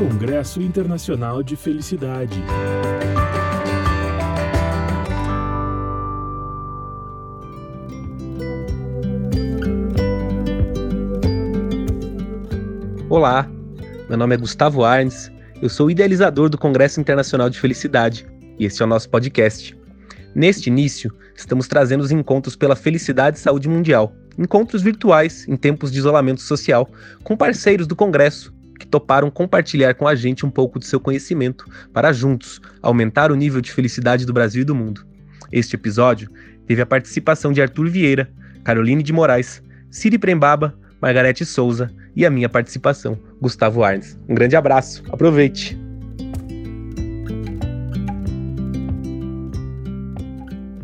Congresso 0.00 0.62
Internacional 0.62 1.42
de 1.42 1.54
Felicidade. 1.56 2.42
Olá, 13.10 13.46
meu 14.08 14.16
nome 14.16 14.34
é 14.34 14.38
Gustavo 14.38 14.82
Arnes, 14.82 15.30
eu 15.60 15.68
sou 15.68 15.90
idealizador 15.90 16.48
do 16.48 16.56
Congresso 16.56 16.98
Internacional 16.98 17.50
de 17.50 17.60
Felicidade 17.60 18.26
e 18.58 18.64
esse 18.64 18.80
é 18.80 18.86
o 18.86 18.88
nosso 18.88 19.10
podcast. 19.10 19.78
Neste 20.34 20.70
início, 20.70 21.14
estamos 21.36 21.68
trazendo 21.68 22.00
os 22.00 22.10
encontros 22.10 22.56
pela 22.56 22.74
felicidade 22.74 23.36
e 23.36 23.40
saúde 23.40 23.68
mundial, 23.68 24.16
encontros 24.38 24.80
virtuais 24.80 25.46
em 25.46 25.56
tempos 25.58 25.92
de 25.92 25.98
isolamento 25.98 26.40
social, 26.40 26.88
com 27.22 27.36
parceiros 27.36 27.86
do 27.86 27.94
Congresso 27.94 28.58
que 28.80 28.86
toparam 28.86 29.30
compartilhar 29.30 29.94
com 29.94 30.08
a 30.08 30.14
gente 30.14 30.46
um 30.46 30.50
pouco 30.50 30.78
de 30.78 30.86
seu 30.86 30.98
conhecimento 30.98 31.66
para 31.92 32.12
juntos 32.12 32.60
aumentar 32.80 33.30
o 33.30 33.36
nível 33.36 33.60
de 33.60 33.70
felicidade 33.70 34.24
do 34.24 34.32
Brasil 34.32 34.62
e 34.62 34.64
do 34.64 34.74
mundo. 34.74 35.06
Este 35.52 35.76
episódio 35.76 36.30
teve 36.66 36.80
a 36.80 36.86
participação 36.86 37.52
de 37.52 37.60
Arthur 37.60 37.90
Vieira, 37.90 38.30
Caroline 38.64 39.02
de 39.02 39.12
Moraes, 39.12 39.62
Ciri 39.90 40.18
Prembaba, 40.18 40.74
Margarete 41.00 41.44
Souza 41.44 41.90
e 42.16 42.24
a 42.24 42.30
minha 42.30 42.48
participação, 42.48 43.18
Gustavo 43.40 43.84
Arnes. 43.84 44.18
Um 44.26 44.34
grande 44.34 44.56
abraço, 44.56 45.02
aproveite! 45.12 45.89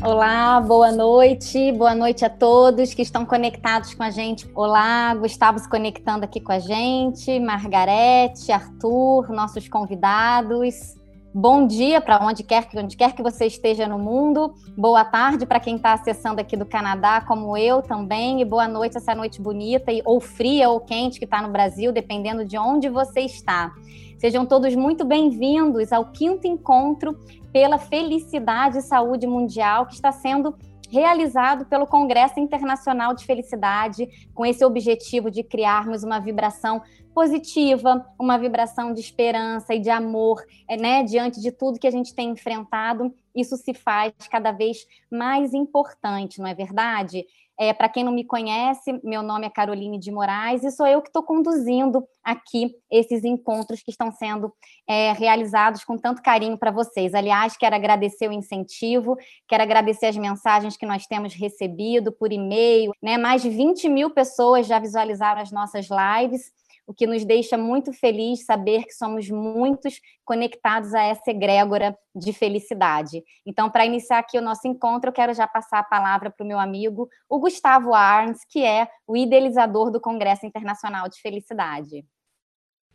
Olá, 0.07 0.61
boa 0.61 0.93
noite, 0.93 1.73
boa 1.73 1.93
noite 1.93 2.25
a 2.25 2.31
todos 2.31 2.95
que 2.95 3.03
estão 3.03 3.27
conectados 3.27 3.93
com 3.93 4.05
a 4.05 4.11
gente. 4.11 4.49
Olá, 4.55 5.13
Gustavo 5.17 5.59
se 5.59 5.69
conectando 5.69 6.25
aqui 6.25 6.39
com 6.41 6.53
a 6.53 6.61
gente, 6.61 7.41
Margarete, 7.41 8.53
Arthur, 8.53 9.29
nossos 9.31 9.69
convidados. 9.69 10.95
Bom 11.35 11.67
dia 11.67 12.01
para 12.01 12.25
onde 12.25 12.45
quer, 12.45 12.69
onde 12.77 12.97
quer 12.97 13.17
que 13.17 13.23
você 13.23 13.47
esteja 13.47 13.89
no 13.89 13.99
mundo. 13.99 14.55
Boa 14.79 15.05
tarde 15.05 15.45
para 15.45 15.59
quem 15.59 15.75
está 15.75 15.95
acessando 15.95 16.41
aqui 16.41 16.57
do 16.57 16.65
Canadá, 16.65 17.21
como 17.21 17.57
eu 17.57 17.83
também. 17.83 18.41
E 18.41 18.45
boa 18.45 18.69
noite, 18.69 18.97
essa 18.97 19.13
noite 19.13 19.43
bonita, 19.43 19.91
ou 20.05 20.21
fria 20.21 20.71
ou 20.71 20.79
quente 20.79 21.19
que 21.19 21.25
está 21.25 21.43
no 21.43 21.49
Brasil, 21.49 21.91
dependendo 21.91 22.45
de 22.45 22.57
onde 22.57 22.89
você 22.89 23.23
está. 23.23 23.73
Sejam 24.19 24.47
todos 24.47 24.75
muito 24.75 25.05
bem-vindos 25.05 25.93
ao 25.93 26.11
quinto 26.11 26.47
encontro 26.47 27.21
pela 27.53 27.77
felicidade 27.79 28.79
e 28.79 28.83
saúde 28.83 29.27
mundial 29.27 29.87
que 29.87 29.93
está 29.93 30.11
sendo 30.11 30.57
realizado 30.91 31.67
pelo 31.67 31.87
Congresso 31.87 32.41
Internacional 32.41 33.15
de 33.15 33.27
Felicidade, 33.27 34.09
com 34.35 34.47
esse 34.47 34.65
objetivo 34.65 35.31
de 35.31 35.43
criarmos 35.43 36.03
uma 36.03 36.19
vibração 36.19 36.81
positiva, 37.15 38.07
uma 38.19 38.39
vibração 38.39 38.95
de 38.95 39.01
esperança 39.01 39.75
e 39.75 39.81
de 39.81 39.91
amor, 39.91 40.43
é, 40.69 40.77
né, 40.77 41.03
diante 41.03 41.41
de 41.41 41.51
tudo 41.51 41.79
que 41.79 41.87
a 41.87 41.91
gente 41.91 42.15
tem 42.15 42.31
enfrentado, 42.31 43.13
isso 43.35 43.57
se 43.57 43.75
faz 43.75 44.13
cada 44.31 44.53
vez 44.53 44.87
mais 45.11 45.53
importante, 45.53 46.39
não 46.39 46.47
é 46.47 46.55
verdade? 46.55 47.27
É, 47.59 47.73
Para 47.73 47.89
quem 47.89 48.05
não 48.05 48.13
me 48.13 48.25
conhece, 48.25 49.01
meu 49.03 49.23
nome 49.23 49.47
é 49.47 49.51
Caroline 49.51 49.99
de 49.99 50.11
Moraes 50.11 50.63
e 50.63 50.71
sou 50.71 50.87
eu 50.87 51.01
que 51.01 51.09
estou 51.09 51.23
conduzindo 51.23 52.07
aqui 52.23 52.75
esses 52.91 53.25
encontros 53.25 53.83
que 53.83 53.91
estão 53.91 54.13
sendo 54.13 54.53
é, 54.87 55.13
realizados 55.13 55.83
com 55.83 55.97
tanto 55.97 56.23
carinho 56.23 56.59
para 56.59 56.71
vocês. 56.71 57.15
Aliás, 57.15 57.57
quero 57.57 57.75
agradecer 57.75 58.29
o 58.29 58.33
incentivo, 58.33 59.17
quero 59.49 59.63
agradecer 59.63 60.07
as 60.07 60.17
mensagens 60.17 60.77
que 60.77 60.85
nós 60.85 61.07
temos 61.07 61.35
recebido 61.35 62.13
por 62.13 62.33
e-mail. 62.33 62.93
Né? 63.03 63.17
Mais 63.17 63.41
de 63.43 63.49
20 63.49 63.89
mil 63.89 64.11
pessoas 64.11 64.67
já 64.67 64.79
visualizaram 64.79 65.41
as 65.41 65.51
nossas 65.51 65.89
lives 65.89 66.53
o 66.87 66.95
que 66.95 67.07
nos 67.07 67.25
deixa 67.25 67.59
muito 67.59 67.93
feliz 67.93 68.45
saber 68.45 68.85
que 68.85 68.93
somos 68.93 69.29
muitos 69.29 70.01
conectados 70.25 70.95
a 70.95 71.03
essa 71.03 71.31
egrégora 71.31 71.99
de 72.15 72.33
felicidade. 72.33 73.25
Então, 73.45 73.69
para 73.69 73.85
iniciar 73.85 74.21
aqui 74.21 74.39
o 74.39 74.43
nosso 74.43 74.69
encontro, 74.69 75.11
eu 75.11 75.15
quero 75.15 75.35
já 75.35 75.49
passar 75.49 75.81
a 75.81 75.85
palavra 75.85 76.31
para 76.31 76.45
o 76.45 76.47
meu 76.47 76.61
amigo, 76.61 77.09
o 77.29 77.41
Gustavo 77.41 77.93
Arns, 77.93 78.39
que 78.49 78.65
é 78.65 78.89
o 79.07 79.17
idealizador 79.17 79.91
do 79.91 80.01
Congresso 80.01 80.47
Internacional 80.47 81.09
de 81.09 81.21
Felicidade. 81.21 82.07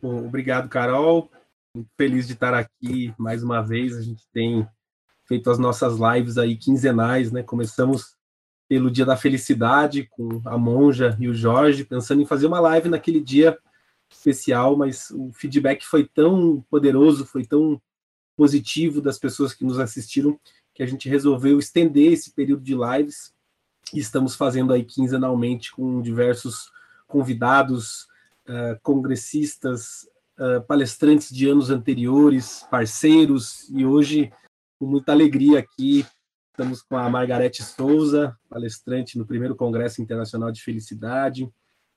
Obrigado, 0.02 0.70
Carol. 0.70 1.30
Muito 1.76 1.90
feliz 1.98 2.28
de 2.28 2.34
estar 2.34 2.54
aqui 2.54 3.14
mais 3.18 3.44
uma 3.44 3.62
vez. 3.62 3.98
A 3.98 4.02
gente 4.02 4.24
tem 4.34 4.68
feito 5.28 5.50
as 5.50 5.60
nossas 5.60 5.98
lives 5.98 6.38
aí 6.38 6.56
quinzenais, 6.56 7.32
né? 7.32 7.44
Começamos 7.44 8.16
pelo 8.68 8.90
Dia 8.90 9.06
da 9.06 9.18
Felicidade 9.18 10.08
com 10.12 10.42
a 10.46 10.58
Monja 10.58 11.16
e 11.20 11.28
o 11.28 11.34
Jorge, 11.34 11.84
pensando 11.84 12.22
em 12.22 12.26
fazer 12.26 12.48
uma 12.48 12.60
live 12.62 12.88
naquele 12.88 13.20
dia 13.20 13.58
especial, 14.12 14.76
mas 14.76 15.10
o 15.12 15.32
feedback 15.34 15.84
foi 15.86 16.06
tão 16.06 16.64
poderoso, 16.70 17.26
foi 17.26 17.46
tão 17.46 17.82
positivo 18.36 19.02
das 19.02 19.18
pessoas 19.20 19.54
que 19.54 19.64
nos 19.64 19.80
assistiram, 19.80 20.40
que 20.74 20.84
a 20.84 20.86
gente 20.86 21.10
resolveu 21.10 21.60
estender 21.60 22.12
esse 22.12 22.32
período 22.32 22.64
de 22.64 22.76
lives. 22.76 23.34
E 23.94 24.00
estamos 24.00 24.36
fazendo 24.36 24.74
aí 24.74 24.84
quinzenalmente 24.84 25.72
com 25.72 26.02
diversos 26.02 26.72
convidados, 27.08 28.08
uh, 28.48 28.80
congressistas, 28.82 30.08
uh, 30.40 30.62
palestrantes 30.66 31.30
de 31.30 31.50
anos 31.50 31.70
anteriores, 31.70 32.66
parceiros, 32.72 33.70
e 33.70 33.86
hoje, 33.86 34.32
com 34.80 34.86
muita 34.86 35.12
alegria 35.12 35.60
aqui, 35.60 36.06
estamos 36.52 36.82
com 36.82 36.96
a 36.96 37.10
Margarete 37.10 37.64
Souza, 37.64 38.38
palestrante 38.50 39.18
no 39.18 39.26
primeiro 39.26 39.56
Congresso 39.56 40.02
Internacional 40.02 40.52
de 40.52 40.64
Felicidade, 40.64 41.52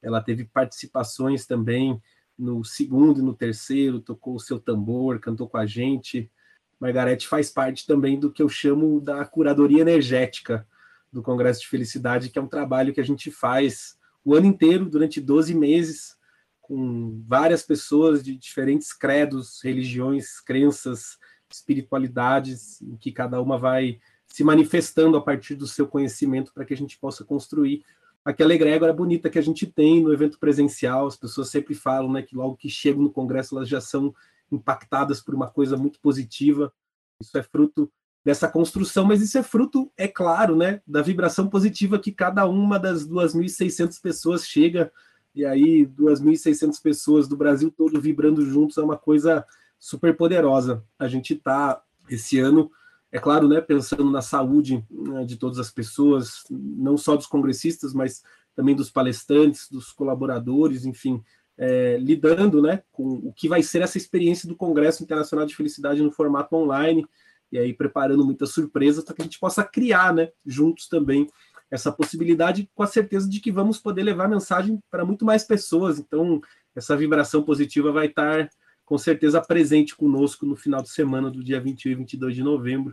ela 0.04 0.20
teve 0.20 0.44
participações 0.44 1.46
também 1.46 2.00
no 2.38 2.62
segundo 2.62 3.20
e 3.20 3.22
no 3.22 3.34
terceiro, 3.34 4.00
tocou 4.00 4.34
o 4.34 4.40
seu 4.40 4.60
tambor, 4.60 5.18
cantou 5.18 5.48
com 5.48 5.56
a 5.56 5.64
gente. 5.64 6.30
Margarete 6.78 7.26
faz 7.26 7.50
parte 7.50 7.86
também 7.86 8.20
do 8.20 8.30
que 8.30 8.42
eu 8.42 8.48
chamo 8.48 9.00
da 9.00 9.24
curadoria 9.24 9.80
energética 9.80 10.66
do 11.10 11.22
Congresso 11.22 11.60
de 11.60 11.68
Felicidade, 11.68 12.28
que 12.28 12.38
é 12.38 12.42
um 12.42 12.48
trabalho 12.48 12.92
que 12.92 13.00
a 13.00 13.04
gente 13.04 13.30
faz 13.30 13.96
o 14.24 14.34
ano 14.34 14.46
inteiro, 14.46 14.84
durante 14.84 15.20
12 15.20 15.54
meses, 15.54 16.16
com 16.60 17.22
várias 17.26 17.62
pessoas 17.62 18.22
de 18.22 18.36
diferentes 18.36 18.92
credos, 18.92 19.60
religiões, 19.62 20.40
crenças, 20.40 21.18
espiritualidades, 21.50 22.82
em 22.82 22.96
que 22.96 23.12
cada 23.12 23.40
uma 23.40 23.58
vai 23.58 24.00
se 24.26 24.42
manifestando 24.42 25.16
a 25.16 25.20
partir 25.20 25.54
do 25.54 25.66
seu 25.66 25.86
conhecimento 25.86 26.52
para 26.52 26.64
que 26.64 26.74
a 26.74 26.76
gente 26.76 26.98
possa 26.98 27.24
construir 27.24 27.84
aquela 28.24 28.54
egrégora 28.54 28.92
bonita 28.92 29.28
que 29.28 29.38
a 29.38 29.42
gente 29.42 29.66
tem 29.66 30.02
no 30.02 30.12
evento 30.12 30.38
presencial. 30.38 31.06
As 31.06 31.16
pessoas 31.16 31.50
sempre 31.50 31.74
falam 31.74 32.10
né, 32.10 32.22
que 32.22 32.34
logo 32.34 32.56
que 32.56 32.68
chegam 32.68 33.02
no 33.02 33.12
congresso 33.12 33.56
elas 33.56 33.68
já 33.68 33.80
são 33.80 34.14
impactadas 34.50 35.20
por 35.20 35.34
uma 35.34 35.48
coisa 35.48 35.76
muito 35.76 36.00
positiva. 36.00 36.72
Isso 37.20 37.36
é 37.36 37.42
fruto 37.42 37.90
dessa 38.24 38.48
construção, 38.48 39.04
mas 39.04 39.20
isso 39.20 39.36
é 39.36 39.42
fruto, 39.42 39.92
é 39.96 40.08
claro, 40.08 40.56
né, 40.56 40.80
da 40.86 41.02
vibração 41.02 41.46
positiva 41.46 41.98
que 41.98 42.10
cada 42.10 42.46
uma 42.46 42.78
das 42.78 43.06
2.600 43.06 44.00
pessoas 44.00 44.46
chega, 44.46 44.90
e 45.34 45.44
aí 45.44 45.86
2.600 45.86 46.80
pessoas 46.82 47.28
do 47.28 47.36
Brasil 47.36 47.70
todo 47.70 48.00
vibrando 48.00 48.46
juntos 48.46 48.78
é 48.78 48.82
uma 48.82 48.96
coisa 48.96 49.44
super 49.78 50.16
poderosa. 50.16 50.82
A 50.98 51.06
gente 51.06 51.34
está, 51.34 51.82
esse 52.08 52.38
ano, 52.38 52.70
é 53.14 53.20
claro, 53.20 53.46
né, 53.46 53.60
pensando 53.60 54.10
na 54.10 54.20
saúde 54.20 54.84
né, 54.90 55.24
de 55.24 55.36
todas 55.36 55.60
as 55.60 55.70
pessoas, 55.70 56.42
não 56.50 56.96
só 56.96 57.14
dos 57.14 57.28
congressistas, 57.28 57.94
mas 57.94 58.24
também 58.56 58.74
dos 58.74 58.90
palestrantes, 58.90 59.68
dos 59.70 59.92
colaboradores, 59.92 60.84
enfim, 60.84 61.22
é, 61.56 61.96
lidando 61.96 62.60
né, 62.60 62.82
com 62.90 63.04
o 63.04 63.32
que 63.32 63.48
vai 63.48 63.62
ser 63.62 63.82
essa 63.82 63.96
experiência 63.96 64.48
do 64.48 64.56
Congresso 64.56 65.00
Internacional 65.04 65.46
de 65.46 65.54
Felicidade 65.54 66.02
no 66.02 66.10
formato 66.10 66.56
online, 66.56 67.06
e 67.52 67.58
aí 67.58 67.72
preparando 67.72 68.24
muitas 68.24 68.50
surpresas 68.50 69.04
para 69.04 69.14
que 69.14 69.22
a 69.22 69.24
gente 69.24 69.38
possa 69.38 69.62
criar 69.62 70.12
né, 70.12 70.30
juntos 70.44 70.88
também 70.88 71.28
essa 71.70 71.92
possibilidade, 71.92 72.68
com 72.74 72.82
a 72.82 72.88
certeza 72.88 73.30
de 73.30 73.38
que 73.38 73.52
vamos 73.52 73.78
poder 73.78 74.02
levar 74.02 74.28
mensagem 74.28 74.82
para 74.90 75.04
muito 75.04 75.24
mais 75.24 75.44
pessoas. 75.44 76.00
Então, 76.00 76.40
essa 76.74 76.96
vibração 76.96 77.44
positiva 77.44 77.92
vai 77.92 78.06
estar 78.06 78.50
com 78.84 78.98
certeza 78.98 79.40
presente 79.40 79.94
conosco 79.94 80.44
no 80.44 80.56
final 80.56 80.82
de 80.82 80.90
semana 80.90 81.30
do 81.30 81.44
dia 81.44 81.60
21 81.60 81.92
e 81.92 81.94
22 81.94 82.34
de 82.34 82.42
novembro. 82.42 82.92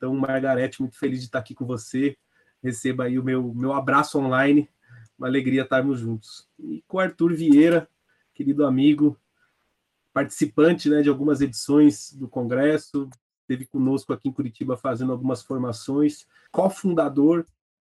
Então, 0.00 0.16
Margarete, 0.16 0.80
muito 0.80 0.96
feliz 0.96 1.18
de 1.18 1.26
estar 1.26 1.40
aqui 1.40 1.54
com 1.54 1.66
você. 1.66 2.16
Receba 2.62 3.04
aí 3.04 3.18
o 3.18 3.22
meu, 3.22 3.52
meu 3.52 3.74
abraço 3.74 4.18
online. 4.18 4.66
Uma 5.18 5.28
alegria 5.28 5.60
estarmos 5.60 6.00
juntos. 6.00 6.48
E 6.58 6.82
com 6.88 6.98
Arthur 6.98 7.34
Vieira, 7.34 7.86
querido 8.32 8.64
amigo, 8.64 9.14
participante 10.10 10.88
né, 10.88 11.02
de 11.02 11.10
algumas 11.10 11.42
edições 11.42 12.14
do 12.14 12.26
Congresso, 12.26 13.10
esteve 13.42 13.66
conosco 13.66 14.14
aqui 14.14 14.30
em 14.30 14.32
Curitiba 14.32 14.74
fazendo 14.74 15.12
algumas 15.12 15.42
formações, 15.42 16.26
cofundador 16.50 17.44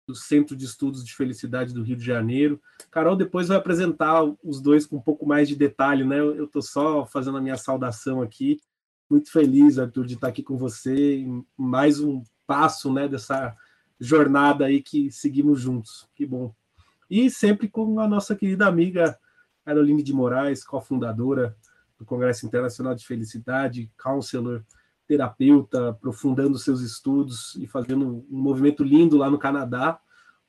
do 0.07 0.15
Centro 0.15 0.55
de 0.55 0.65
Estudos 0.65 1.05
de 1.05 1.13
Felicidade 1.13 1.75
do 1.75 1.83
Rio 1.83 1.97
de 1.97 2.05
Janeiro. 2.05 2.63
Carol 2.89 3.17
depois 3.17 3.49
vai 3.49 3.57
apresentar 3.57 4.23
os 4.45 4.61
dois 4.61 4.87
com 4.87 4.99
um 4.99 5.03
pouco 5.03 5.27
mais 5.27 5.49
de 5.49 5.57
detalhe, 5.57 6.05
né? 6.05 6.21
Eu 6.21 6.45
estou 6.45 6.63
só 6.63 7.05
fazendo 7.05 7.39
a 7.39 7.43
minha 7.43 7.57
saudação 7.57 8.23
aqui 8.23 8.61
muito 9.09 9.31
feliz, 9.31 9.79
Arthur, 9.79 10.07
de 10.07 10.15
estar 10.15 10.29
aqui 10.29 10.43
com 10.43 10.57
você 10.57 11.25
mais 11.57 12.01
um 12.01 12.23
passo 12.47 12.93
né, 12.93 13.09
dessa 13.09 13.57
jornada 14.01 14.67
aí 14.67 14.83
que 14.83 15.11
seguimos 15.11 15.61
juntos. 15.61 16.09
Que 16.15 16.27
bom. 16.27 16.55
E 17.09 17.31
sempre 17.31 17.69
com 17.69 18.01
a 18.01 18.09
nossa 18.09 18.35
querida 18.35 18.67
amiga 18.67 19.19
Caroline 19.65 20.03
de 20.03 20.13
Moraes, 20.13 20.65
cofundadora 20.65 21.57
do 21.99 22.05
Congresso 22.05 22.47
Internacional 22.47 22.95
de 22.95 23.07
Felicidade, 23.07 23.91
counselor, 23.97 24.65
terapeuta, 25.07 25.91
aprofundando 25.91 26.59
seus 26.59 26.81
estudos 26.81 27.55
e 27.57 27.67
fazendo 27.67 28.25
um 28.31 28.39
movimento 28.39 28.83
lindo 28.83 29.17
lá 29.17 29.31
no 29.31 29.39
Canadá, 29.39 29.99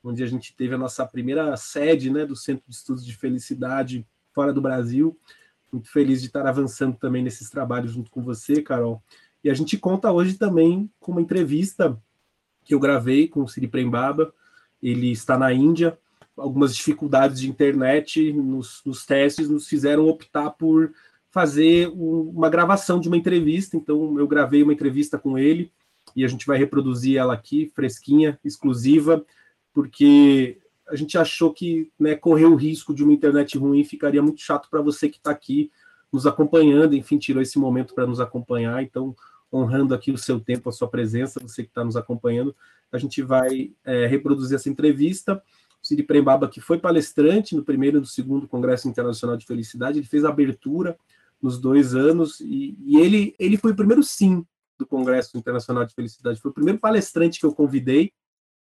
onde 0.04 0.24
a 0.24 0.28
gente 0.28 0.56
teve 0.56 0.76
a 0.76 0.78
nossa 0.78 1.06
primeira 1.06 1.56
sede 1.58 2.10
né, 2.10 2.26
do 2.26 2.36
Centro 2.36 2.64
de 2.68 2.76
Estudos 2.76 3.06
de 3.06 3.16
Felicidade 3.16 4.06
fora 4.34 4.52
do 4.52 4.62
Brasil. 4.62 5.18
Muito 5.72 5.90
feliz 5.92 6.22
de 6.22 6.28
estar 6.28 6.46
avançando 6.46 6.96
também 6.98 7.24
nesses 7.24 7.50
trabalhos 7.50 7.92
junto 7.92 8.10
com 8.10 8.22
você, 8.22 8.62
Carol. 8.62 9.02
E 9.44 9.50
a 9.50 9.54
gente 9.54 9.78
conta 9.78 10.12
hoje 10.12 10.36
também 10.36 10.90
com 11.00 11.12
uma 11.12 11.22
entrevista 11.22 11.98
que 12.64 12.74
eu 12.74 12.80
gravei 12.80 13.28
com 13.28 13.44
o 13.44 13.48
Siri 13.48 13.68
Prembaba. 13.68 14.34
Ele 14.82 15.12
está 15.12 15.38
na 15.38 15.54
Índia. 15.54 15.98
Algumas 16.36 16.76
dificuldades 16.76 17.40
de 17.40 17.50
internet 17.50 18.32
nos, 18.34 18.82
nos 18.86 19.06
testes 19.06 19.50
nos 19.50 19.68
fizeram 19.68 20.08
optar 20.08 20.52
por 20.52 20.94
fazer 21.32 21.90
uma 21.94 22.50
gravação 22.50 23.00
de 23.00 23.08
uma 23.08 23.18
entrevista. 23.18 23.76
Então, 23.76 24.18
eu 24.20 24.28
gravei 24.28 24.64
uma 24.64 24.74
entrevista 24.74 25.18
com 25.18 25.38
ele 25.38 25.72
e 26.16 26.24
a 26.24 26.28
gente 26.28 26.46
vai 26.46 26.58
reproduzir 26.58 27.18
ela 27.18 27.34
aqui, 27.34 27.72
fresquinha, 27.76 28.40
exclusiva, 28.44 29.26
porque 29.74 30.58
a 30.90 30.96
gente 30.96 31.18
achou 31.18 31.54
que 31.54 31.92
né, 32.00 32.16
correr 32.16 32.46
o 32.46 32.56
risco 32.56 32.94
de 32.94 33.04
uma 33.04 33.14
internet 33.14 33.58
ruim 33.58 33.84
ficaria 33.84 34.22
muito 34.22 34.42
chato 34.42 34.70
para 34.70 34.82
você 34.82 35.10
que 35.10 35.18
está 35.18 35.32
aqui 35.32 35.72
nos 36.12 36.26
acompanhando, 36.26 36.96
enfim, 36.96 37.18
tirou 37.18 37.42
esse 37.42 37.60
momento 37.60 37.94
para 37.94 38.08
nos 38.08 38.20
acompanhar, 38.20 38.82
então, 38.82 39.16
honrando 39.52 39.94
aqui 39.94 40.12
o 40.12 40.18
seu 40.18 40.40
tempo, 40.40 40.70
a 40.70 40.72
sua 40.72 40.88
presença, 40.88 41.40
você 41.42 41.64
que 41.64 41.70
está 41.70 41.84
nos 41.84 41.98
acompanhando, 41.98 42.56
a 42.92 42.98
gente 42.98 43.22
vai 43.22 43.74
é, 43.84 44.08
reproduzir 44.08 44.56
essa 44.56 44.70
entrevista. 44.70 45.36
O 45.84 45.86
Siri 45.86 46.04
Prembaba, 46.04 46.48
que 46.48 46.62
foi 46.62 46.80
palestrante 46.80 47.56
no 47.56 47.64
primeiro 47.64 47.98
e 47.98 48.00
no 48.00 48.06
segundo 48.06 48.48
Congresso 48.48 48.88
Internacional 48.88 49.36
de 49.36 49.46
Felicidade, 49.46 50.00
ele 50.00 50.08
fez 50.08 50.24
a 50.24 50.30
abertura 50.30 50.98
nos 51.42 51.60
dois 51.60 51.94
anos, 51.94 52.40
e, 52.40 52.78
e 52.84 52.98
ele, 52.98 53.36
ele 53.38 53.58
foi 53.58 53.72
o 53.72 53.76
primeiro 53.76 54.02
sim 54.02 54.46
do 54.80 54.88
Congresso 54.88 55.38
Internacional 55.38 55.86
de 55.86 55.94
Felicidade, 55.94 56.40
foi 56.40 56.52
o 56.52 56.54
primeiro 56.54 56.80
palestrante 56.80 57.40
que 57.40 57.46
eu 57.46 57.54
convidei 57.54 58.12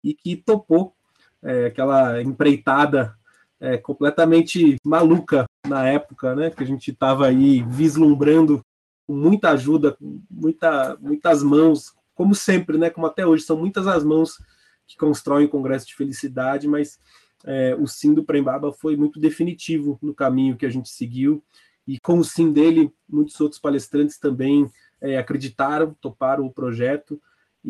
e 0.02 0.14
que 0.14 0.37
topou 0.37 0.94
é, 1.43 1.67
aquela 1.67 2.23
empreitada 2.23 3.14
é, 3.61 3.76
completamente 3.76 4.76
maluca 4.85 5.44
na 5.67 5.87
época, 5.87 6.35
né? 6.35 6.50
Que 6.50 6.62
a 6.62 6.67
gente 6.67 6.90
estava 6.90 7.26
aí 7.26 7.62
vislumbrando 7.62 8.62
com 9.06 9.14
muita 9.14 9.50
ajuda, 9.50 9.96
muita, 10.31 10.96
muitas 11.00 11.43
mãos, 11.43 11.94
como 12.14 12.35
sempre, 12.35 12.79
né? 12.79 12.90
Como 12.90 13.06
até 13.06 13.26
hoje, 13.26 13.44
são 13.44 13.56
muitas 13.56 13.87
as 13.87 14.05
mãos 14.05 14.38
que 14.87 14.96
constroem 14.96 15.46
o 15.46 15.50
Congresso 15.50 15.87
de 15.87 15.94
Felicidade, 15.94 16.67
mas 16.67 16.99
é, 17.44 17.75
o 17.79 17.87
sim 17.87 18.14
do 18.14 18.25
Prembaba 18.25 18.73
foi 18.73 18.96
muito 18.96 19.20
definitivo 19.20 19.99
no 20.02 20.14
caminho 20.14 20.56
que 20.56 20.67
a 20.67 20.70
gente 20.70 20.88
seguiu, 20.88 21.43
e 21.87 21.99
com 22.00 22.19
o 22.19 22.25
sim 22.25 22.52
dele, 22.52 22.93
muitos 23.08 23.40
outros 23.40 23.61
palestrantes 23.61 24.19
também 24.19 24.70
é, 25.00 25.17
acreditaram, 25.17 25.96
toparam 26.00 26.44
o 26.46 26.52
projeto, 26.52 27.20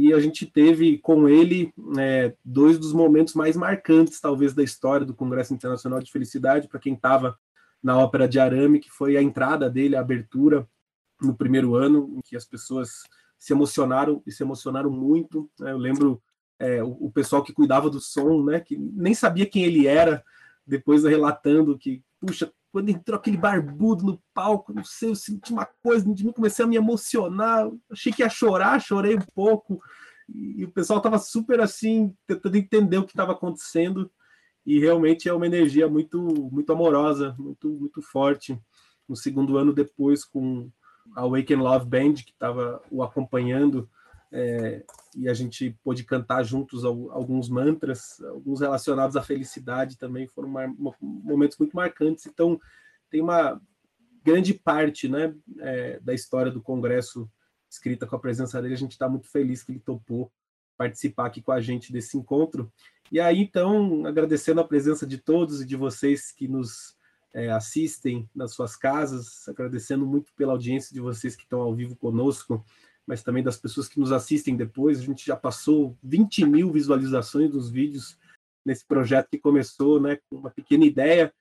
e 0.00 0.14
a 0.14 0.20
gente 0.20 0.46
teve 0.46 0.96
com 0.98 1.28
ele 1.28 1.74
é, 1.98 2.32
dois 2.44 2.78
dos 2.78 2.92
momentos 2.92 3.34
mais 3.34 3.56
marcantes, 3.56 4.20
talvez, 4.20 4.54
da 4.54 4.62
história 4.62 5.04
do 5.04 5.12
Congresso 5.12 5.52
Internacional 5.52 5.98
de 5.98 6.12
Felicidade, 6.12 6.68
para 6.68 6.78
quem 6.78 6.94
estava 6.94 7.36
na 7.82 7.98
Ópera 7.98 8.28
de 8.28 8.38
Arame, 8.38 8.78
que 8.78 8.88
foi 8.88 9.16
a 9.16 9.22
entrada 9.22 9.68
dele, 9.68 9.96
a 9.96 10.00
abertura 10.00 10.68
no 11.20 11.36
primeiro 11.36 11.74
ano, 11.74 12.14
em 12.16 12.20
que 12.20 12.36
as 12.36 12.44
pessoas 12.44 13.02
se 13.36 13.52
emocionaram 13.52 14.22
e 14.24 14.30
se 14.30 14.40
emocionaram 14.40 14.88
muito. 14.88 15.50
Né? 15.58 15.72
Eu 15.72 15.78
lembro 15.78 16.22
é, 16.60 16.80
o, 16.80 16.90
o, 17.06 17.10
pessoal 17.10 17.42
que 17.42 17.52
cuidava 17.52 17.90
do 17.90 17.98
som, 17.98 18.44
né, 18.44 18.60
que 18.60 18.76
nem 18.76 19.14
sabia 19.14 19.46
quem 19.46 19.64
ele 19.64 19.88
era, 19.88 20.22
depois 20.64 21.02
relatando 21.02 21.76
que, 21.76 22.04
puxa, 22.20 22.52
quando 22.72 22.90
entrou 22.90 23.18
aquele 23.18 23.36
barbudo 23.36 24.04
no 24.04 24.22
palco, 24.34 24.72
não 24.72 24.84
sei, 24.84 25.10
eu 25.10 25.14
senti 25.14 25.52
uma 25.52 25.66
coisa, 25.82 26.12
de 26.12 26.24
mim 26.24 26.32
comecei 26.32 26.64
a 26.64 26.68
me 26.68 26.76
emocionar, 26.76 27.68
achei 27.90 28.12
que 28.12 28.22
ia 28.22 28.28
chorar, 28.28 28.80
chorei 28.80 29.16
um 29.16 29.24
pouco, 29.34 29.80
e, 30.28 30.64
o 30.64 30.70
pessoal 30.70 30.98
estava 30.98 31.18
super 31.18 31.60
assim, 31.60 32.14
tentando 32.26 32.56
entender 32.56 32.98
o 32.98 33.04
que 33.04 33.12
estava 33.12 33.32
acontecendo, 33.32 34.10
e 34.66 34.78
realmente 34.78 35.28
é 35.28 35.32
uma 35.32 35.46
energia 35.46 35.88
muito 35.88 36.20
muito 36.52 36.70
amorosa, 36.72 37.34
muito 37.38 37.70
muito 37.70 38.02
forte. 38.02 38.60
No 39.08 39.16
segundo 39.16 39.56
ano 39.56 39.72
depois, 39.72 40.26
com 40.26 40.70
a 41.16 41.22
Awaken 41.22 41.56
Love 41.56 41.86
Band, 41.86 42.14
que 42.14 42.32
estava 42.32 42.82
o 42.90 43.02
acompanhando, 43.02 43.88
é, 44.30 44.84
e 45.16 45.28
a 45.28 45.34
gente 45.34 45.76
pôde 45.82 46.04
cantar 46.04 46.42
juntos 46.42 46.84
alguns 46.84 47.48
mantras, 47.48 48.20
alguns 48.22 48.60
relacionados 48.60 49.16
à 49.16 49.22
felicidade 49.22 49.96
também, 49.96 50.26
foram 50.26 50.48
momentos 51.00 51.58
muito 51.58 51.74
marcantes. 51.74 52.26
Então, 52.26 52.60
tem 53.10 53.20
uma 53.20 53.60
grande 54.22 54.52
parte 54.52 55.08
né, 55.08 55.34
é, 55.60 55.98
da 56.00 56.12
história 56.12 56.52
do 56.52 56.60
Congresso 56.60 57.30
escrita 57.70 58.06
com 58.06 58.16
a 58.16 58.20
presença 58.20 58.60
dele. 58.60 58.74
A 58.74 58.78
gente 58.78 58.92
está 58.92 59.08
muito 59.08 59.28
feliz 59.28 59.62
que 59.62 59.72
ele 59.72 59.80
topou 59.80 60.30
participar 60.76 61.26
aqui 61.26 61.42
com 61.42 61.52
a 61.52 61.60
gente 61.60 61.92
desse 61.92 62.16
encontro. 62.16 62.70
E 63.10 63.18
aí, 63.18 63.40
então, 63.40 64.06
agradecendo 64.06 64.60
a 64.60 64.66
presença 64.66 65.06
de 65.06 65.18
todos 65.18 65.62
e 65.62 65.66
de 65.66 65.74
vocês 65.74 66.30
que 66.30 66.46
nos 66.46 66.96
é, 67.32 67.50
assistem 67.50 68.28
nas 68.34 68.52
suas 68.52 68.76
casas, 68.76 69.48
agradecendo 69.48 70.06
muito 70.06 70.32
pela 70.34 70.52
audiência 70.52 70.92
de 70.94 71.00
vocês 71.00 71.34
que 71.34 71.42
estão 71.42 71.60
ao 71.60 71.74
vivo 71.74 71.96
conosco 71.96 72.64
mas 73.08 73.22
também 73.22 73.42
das 73.42 73.56
pessoas 73.56 73.88
que 73.88 73.98
nos 73.98 74.12
assistem 74.12 74.54
depois. 74.54 75.00
A 75.00 75.02
gente 75.02 75.24
já 75.24 75.34
passou 75.34 75.96
20 76.02 76.44
mil 76.44 76.70
visualizações 76.70 77.50
dos 77.50 77.70
vídeos 77.70 78.18
nesse 78.62 78.84
projeto 78.84 79.30
que 79.30 79.38
começou 79.38 79.98
né, 79.98 80.18
com 80.28 80.36
uma 80.36 80.50
pequena 80.50 80.84
ideia. 80.84 81.32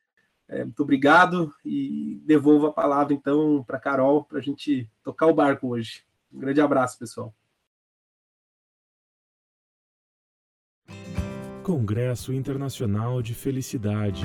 É, 0.48 0.64
muito 0.64 0.82
obrigado 0.82 1.54
e 1.66 2.22
devolvo 2.26 2.68
a 2.68 2.72
palavra 2.72 3.14
então 3.14 3.62
para 3.68 3.78
Carol 3.78 4.24
para 4.24 4.40
a 4.40 4.42
gente 4.42 4.90
tocar 5.04 5.28
o 5.28 5.34
barco 5.34 5.68
hoje. 5.68 6.06
Um 6.32 6.40
grande 6.40 6.62
abraço, 6.62 6.98
pessoal. 6.98 7.36
Congresso 11.64 12.32
Internacional 12.32 13.22
de 13.22 13.36
Felicidade. 13.36 14.24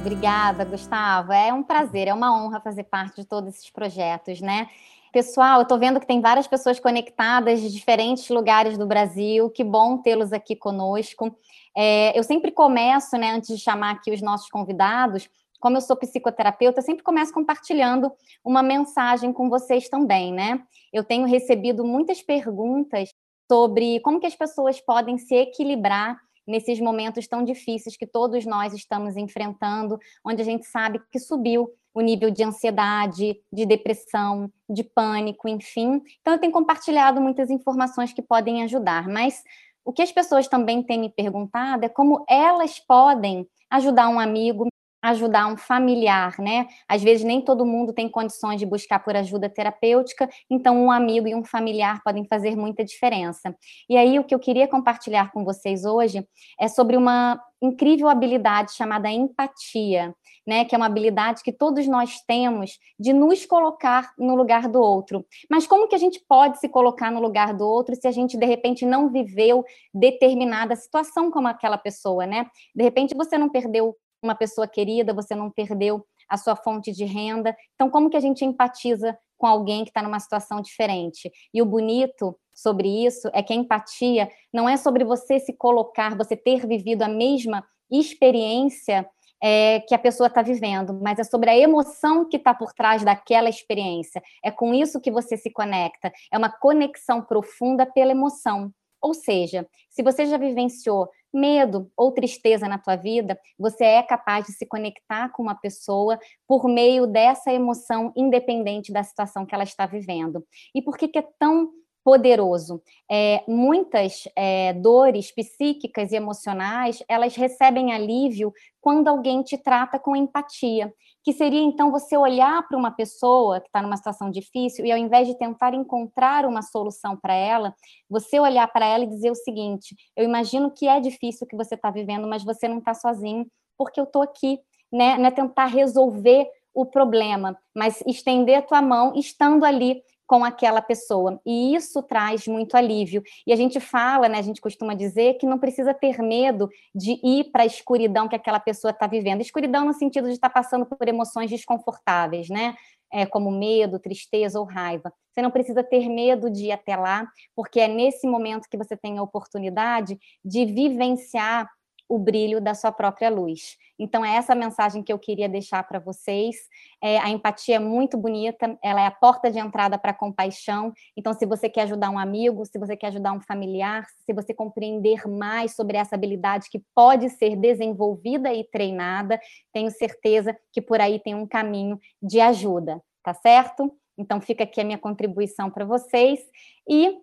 Obrigada, 0.00 0.66
Gustavo. 0.66 1.32
É 1.32 1.50
um 1.50 1.62
prazer, 1.62 2.08
é 2.08 2.14
uma 2.14 2.36
honra 2.38 2.60
fazer 2.60 2.84
parte 2.84 3.22
de 3.22 3.26
todos 3.26 3.54
esses 3.54 3.70
projetos, 3.70 4.42
né? 4.42 4.68
Pessoal, 5.12 5.60
eu 5.60 5.62
estou 5.62 5.78
vendo 5.78 6.00
que 6.00 6.06
tem 6.06 6.20
várias 6.20 6.46
pessoas 6.46 6.78
conectadas 6.78 7.60
de 7.60 7.72
diferentes 7.72 8.28
lugares 8.28 8.76
do 8.76 8.86
Brasil. 8.86 9.48
Que 9.50 9.64
bom 9.64 9.98
tê-los 9.98 10.32
aqui 10.32 10.54
conosco. 10.54 11.36
É, 11.76 12.18
eu 12.18 12.22
sempre 12.22 12.50
começo, 12.50 13.16
né, 13.16 13.32
antes 13.32 13.56
de 13.56 13.62
chamar 13.62 13.92
aqui 13.92 14.10
os 14.10 14.20
nossos 14.20 14.48
convidados, 14.48 15.28
como 15.60 15.76
eu 15.76 15.80
sou 15.80 15.96
psicoterapeuta, 15.96 16.80
eu 16.80 16.84
sempre 16.84 17.02
começo 17.02 17.32
compartilhando 17.32 18.12
uma 18.44 18.62
mensagem 18.62 19.32
com 19.32 19.48
vocês 19.48 19.88
também, 19.88 20.32
né? 20.32 20.62
Eu 20.92 21.02
tenho 21.02 21.26
recebido 21.26 21.84
muitas 21.84 22.22
perguntas 22.22 23.08
sobre 23.50 24.00
como 24.00 24.20
que 24.20 24.26
as 24.26 24.34
pessoas 24.34 24.80
podem 24.80 25.18
se 25.18 25.34
equilibrar 25.34 26.20
nesses 26.46 26.80
momentos 26.80 27.26
tão 27.26 27.44
difíceis 27.44 27.96
que 27.96 28.06
todos 28.06 28.46
nós 28.46 28.72
estamos 28.72 29.16
enfrentando, 29.16 29.98
onde 30.24 30.42
a 30.42 30.44
gente 30.44 30.66
sabe 30.66 31.00
que 31.10 31.18
subiu 31.18 31.68
o 31.92 32.00
nível 32.00 32.30
de 32.30 32.44
ansiedade, 32.44 33.40
de 33.50 33.64
depressão, 33.64 34.52
de 34.68 34.84
pânico, 34.84 35.48
enfim. 35.48 36.02
Então, 36.20 36.34
eu 36.34 36.38
tenho 36.38 36.52
compartilhado 36.52 37.20
muitas 37.20 37.48
informações 37.48 38.12
que 38.12 38.20
podem 38.20 38.62
ajudar, 38.64 39.08
mas 39.08 39.42
o 39.82 39.92
que 39.92 40.02
as 40.02 40.12
pessoas 40.12 40.46
também 40.46 40.82
têm 40.82 41.00
me 41.00 41.08
perguntado 41.08 41.84
é 41.84 41.88
como 41.88 42.24
elas 42.28 42.78
podem 42.78 43.48
ajudar 43.70 44.08
um 44.08 44.20
amigo, 44.20 44.66
ajudar 45.10 45.46
um 45.46 45.56
familiar, 45.56 46.34
né? 46.38 46.66
Às 46.88 47.02
vezes 47.02 47.24
nem 47.24 47.40
todo 47.40 47.64
mundo 47.64 47.92
tem 47.92 48.08
condições 48.08 48.58
de 48.58 48.66
buscar 48.66 48.98
por 48.98 49.14
ajuda 49.16 49.48
terapêutica, 49.48 50.28
então 50.50 50.76
um 50.76 50.90
amigo 50.90 51.28
e 51.28 51.34
um 51.34 51.44
familiar 51.44 52.02
podem 52.02 52.24
fazer 52.24 52.56
muita 52.56 52.84
diferença. 52.84 53.56
E 53.88 53.96
aí 53.96 54.18
o 54.18 54.24
que 54.24 54.34
eu 54.34 54.38
queria 54.38 54.66
compartilhar 54.66 55.30
com 55.32 55.44
vocês 55.44 55.84
hoje 55.84 56.26
é 56.60 56.68
sobre 56.68 56.96
uma 56.96 57.40
incrível 57.62 58.08
habilidade 58.08 58.74
chamada 58.74 59.10
empatia, 59.10 60.14
né, 60.46 60.64
que 60.64 60.74
é 60.74 60.78
uma 60.78 60.86
habilidade 60.86 61.42
que 61.42 61.52
todos 61.52 61.86
nós 61.86 62.20
temos 62.26 62.78
de 62.98 63.12
nos 63.12 63.46
colocar 63.46 64.12
no 64.18 64.34
lugar 64.34 64.68
do 64.68 64.80
outro. 64.80 65.24
Mas 65.50 65.66
como 65.66 65.88
que 65.88 65.94
a 65.94 65.98
gente 65.98 66.22
pode 66.28 66.58
se 66.58 66.68
colocar 66.68 67.10
no 67.10 67.20
lugar 67.20 67.54
do 67.54 67.66
outro 67.66 67.94
se 67.94 68.06
a 68.06 68.10
gente 68.10 68.36
de 68.36 68.46
repente 68.46 68.84
não 68.84 69.08
viveu 69.08 69.64
determinada 69.92 70.76
situação 70.76 71.30
como 71.30 71.48
aquela 71.48 71.78
pessoa, 71.78 72.26
né? 72.26 72.46
De 72.74 72.82
repente 72.84 73.14
você 73.16 73.38
não 73.38 73.48
perdeu 73.48 73.96
uma 74.26 74.34
pessoa 74.34 74.68
querida, 74.68 75.14
você 75.14 75.34
não 75.34 75.50
perdeu 75.50 76.04
a 76.28 76.36
sua 76.36 76.56
fonte 76.56 76.92
de 76.92 77.04
renda. 77.04 77.56
Então, 77.74 77.88
como 77.88 78.10
que 78.10 78.16
a 78.16 78.20
gente 78.20 78.44
empatiza 78.44 79.16
com 79.38 79.46
alguém 79.46 79.84
que 79.84 79.90
está 79.90 80.02
numa 80.02 80.20
situação 80.20 80.60
diferente? 80.60 81.30
E 81.54 81.62
o 81.62 81.66
bonito 81.66 82.36
sobre 82.54 83.06
isso 83.06 83.30
é 83.32 83.42
que 83.42 83.52
a 83.52 83.56
empatia 83.56 84.28
não 84.52 84.68
é 84.68 84.76
sobre 84.76 85.04
você 85.04 85.38
se 85.38 85.52
colocar, 85.52 86.16
você 86.16 86.36
ter 86.36 86.66
vivido 86.66 87.02
a 87.02 87.08
mesma 87.08 87.64
experiência 87.90 89.08
é, 89.42 89.80
que 89.80 89.94
a 89.94 89.98
pessoa 89.98 90.28
está 90.28 90.42
vivendo, 90.42 90.98
mas 91.02 91.18
é 91.18 91.24
sobre 91.24 91.50
a 91.50 91.56
emoção 91.56 92.28
que 92.28 92.36
está 92.36 92.54
por 92.54 92.72
trás 92.72 93.04
daquela 93.04 93.48
experiência. 93.48 94.22
É 94.42 94.50
com 94.50 94.74
isso 94.74 95.00
que 95.00 95.10
você 95.10 95.36
se 95.36 95.50
conecta. 95.50 96.12
É 96.32 96.38
uma 96.38 96.50
conexão 96.50 97.22
profunda 97.22 97.86
pela 97.86 98.12
emoção. 98.12 98.72
Ou 99.06 99.14
seja, 99.14 99.64
se 99.88 100.02
você 100.02 100.26
já 100.26 100.36
vivenciou 100.36 101.08
medo 101.32 101.88
ou 101.96 102.10
tristeza 102.10 102.66
na 102.66 102.76
tua 102.76 102.96
vida, 102.96 103.38
você 103.56 103.84
é 103.84 104.02
capaz 104.02 104.46
de 104.46 104.52
se 104.52 104.66
conectar 104.66 105.28
com 105.28 105.44
uma 105.44 105.54
pessoa 105.54 106.18
por 106.44 106.68
meio 106.68 107.06
dessa 107.06 107.52
emoção 107.52 108.12
independente 108.16 108.92
da 108.92 109.04
situação 109.04 109.46
que 109.46 109.54
ela 109.54 109.62
está 109.62 109.86
vivendo. 109.86 110.44
E 110.74 110.82
por 110.82 110.98
que, 110.98 111.06
que 111.06 111.20
é 111.20 111.28
tão 111.38 111.70
poderoso. 112.06 112.80
É, 113.10 113.42
muitas 113.48 114.28
é, 114.36 114.72
dores 114.74 115.32
psíquicas 115.32 116.12
e 116.12 116.14
emocionais, 116.14 117.02
elas 117.08 117.34
recebem 117.34 117.92
alívio 117.92 118.52
quando 118.80 119.08
alguém 119.08 119.42
te 119.42 119.58
trata 119.58 119.98
com 119.98 120.14
empatia, 120.14 120.94
que 121.26 121.32
seria 121.32 121.60
então 121.60 121.90
você 121.90 122.16
olhar 122.16 122.62
para 122.68 122.78
uma 122.78 122.92
pessoa 122.92 123.60
que 123.60 123.66
está 123.66 123.82
numa 123.82 123.96
situação 123.96 124.30
difícil 124.30 124.86
e 124.86 124.92
ao 124.92 124.96
invés 124.96 125.26
de 125.26 125.36
tentar 125.36 125.74
encontrar 125.74 126.46
uma 126.46 126.62
solução 126.62 127.16
para 127.16 127.34
ela, 127.34 127.74
você 128.08 128.38
olhar 128.38 128.68
para 128.68 128.86
ela 128.86 129.02
e 129.02 129.08
dizer 129.08 129.32
o 129.32 129.34
seguinte: 129.34 129.96
eu 130.16 130.24
imagino 130.24 130.70
que 130.70 130.86
é 130.86 131.00
difícil 131.00 131.44
o 131.44 131.48
que 131.48 131.56
você 131.56 131.74
está 131.74 131.90
vivendo, 131.90 132.28
mas 132.28 132.44
você 132.44 132.68
não 132.68 132.78
está 132.78 132.94
sozinho, 132.94 133.44
porque 133.76 133.98
eu 133.98 134.04
estou 134.04 134.22
aqui, 134.22 134.60
né? 134.92 135.18
Não 135.18 135.26
é 135.26 135.32
tentar 135.32 135.66
resolver 135.66 136.48
o 136.72 136.86
problema, 136.86 137.58
mas 137.74 138.00
estender 138.06 138.58
a 138.58 138.62
tua 138.62 138.80
mão 138.80 139.12
estando 139.16 139.64
ali 139.64 140.00
com 140.26 140.44
aquela 140.44 140.82
pessoa. 140.82 141.40
E 141.46 141.74
isso 141.74 142.02
traz 142.02 142.46
muito 142.46 142.76
alívio. 142.76 143.22
E 143.46 143.52
a 143.52 143.56
gente 143.56 143.78
fala, 143.78 144.28
né, 144.28 144.38
a 144.38 144.42
gente 144.42 144.60
costuma 144.60 144.94
dizer 144.94 145.34
que 145.34 145.46
não 145.46 145.58
precisa 145.58 145.94
ter 145.94 146.18
medo 146.18 146.68
de 146.94 147.20
ir 147.24 147.50
para 147.52 147.62
a 147.62 147.66
escuridão 147.66 148.28
que 148.28 148.36
aquela 148.36 148.60
pessoa 148.60 148.90
está 148.90 149.06
vivendo. 149.06 149.40
Escuridão 149.40 149.84
no 149.84 149.94
sentido 149.94 150.26
de 150.26 150.34
estar 150.34 150.48
tá 150.48 150.54
passando 150.54 150.84
por 150.84 151.08
emoções 151.08 151.50
desconfortáveis, 151.50 152.48
né? 152.48 152.74
É, 153.12 153.24
como 153.24 153.52
medo, 153.52 154.00
tristeza 154.00 154.58
ou 154.58 154.66
raiva. 154.66 155.12
Você 155.30 155.40
não 155.40 155.50
precisa 155.50 155.84
ter 155.84 156.08
medo 156.08 156.50
de 156.50 156.66
ir 156.66 156.72
até 156.72 156.96
lá, 156.96 157.24
porque 157.54 157.78
é 157.78 157.86
nesse 157.86 158.26
momento 158.26 158.68
que 158.68 158.76
você 158.76 158.96
tem 158.96 159.18
a 159.18 159.22
oportunidade 159.22 160.18
de 160.44 160.64
vivenciar 160.64 161.68
o 162.08 162.18
brilho 162.18 162.60
da 162.60 162.74
sua 162.74 162.92
própria 162.92 163.28
luz. 163.28 163.76
Então, 163.98 164.24
é 164.24 164.36
essa 164.36 164.54
mensagem 164.54 165.02
que 165.02 165.12
eu 165.12 165.18
queria 165.18 165.48
deixar 165.48 165.82
para 165.82 165.98
vocês. 165.98 166.56
É, 167.02 167.18
a 167.18 167.30
empatia 167.30 167.76
é 167.76 167.78
muito 167.78 168.16
bonita, 168.16 168.78
ela 168.82 169.00
é 169.00 169.06
a 169.06 169.10
porta 169.10 169.50
de 169.50 169.58
entrada 169.58 169.98
para 169.98 170.10
a 170.10 170.14
compaixão. 170.14 170.92
Então, 171.16 171.32
se 171.32 171.46
você 171.46 171.68
quer 171.68 171.82
ajudar 171.82 172.10
um 172.10 172.18
amigo, 172.18 172.64
se 172.66 172.78
você 172.78 172.96
quer 172.96 173.08
ajudar 173.08 173.32
um 173.32 173.40
familiar, 173.40 174.06
se 174.24 174.32
você 174.32 174.52
compreender 174.52 175.26
mais 175.26 175.74
sobre 175.74 175.96
essa 175.96 176.14
habilidade 176.14 176.68
que 176.70 176.82
pode 176.94 177.30
ser 177.30 177.56
desenvolvida 177.56 178.52
e 178.52 178.64
treinada, 178.64 179.40
tenho 179.72 179.90
certeza 179.90 180.56
que 180.72 180.80
por 180.80 181.00
aí 181.00 181.18
tem 181.18 181.34
um 181.34 181.46
caminho 181.46 181.98
de 182.22 182.40
ajuda, 182.40 183.02
tá 183.22 183.34
certo? 183.34 183.92
Então, 184.18 184.40
fica 184.40 184.64
aqui 184.64 184.80
a 184.80 184.84
minha 184.84 184.98
contribuição 184.98 185.70
para 185.70 185.84
vocês. 185.84 186.40
E 186.88 187.18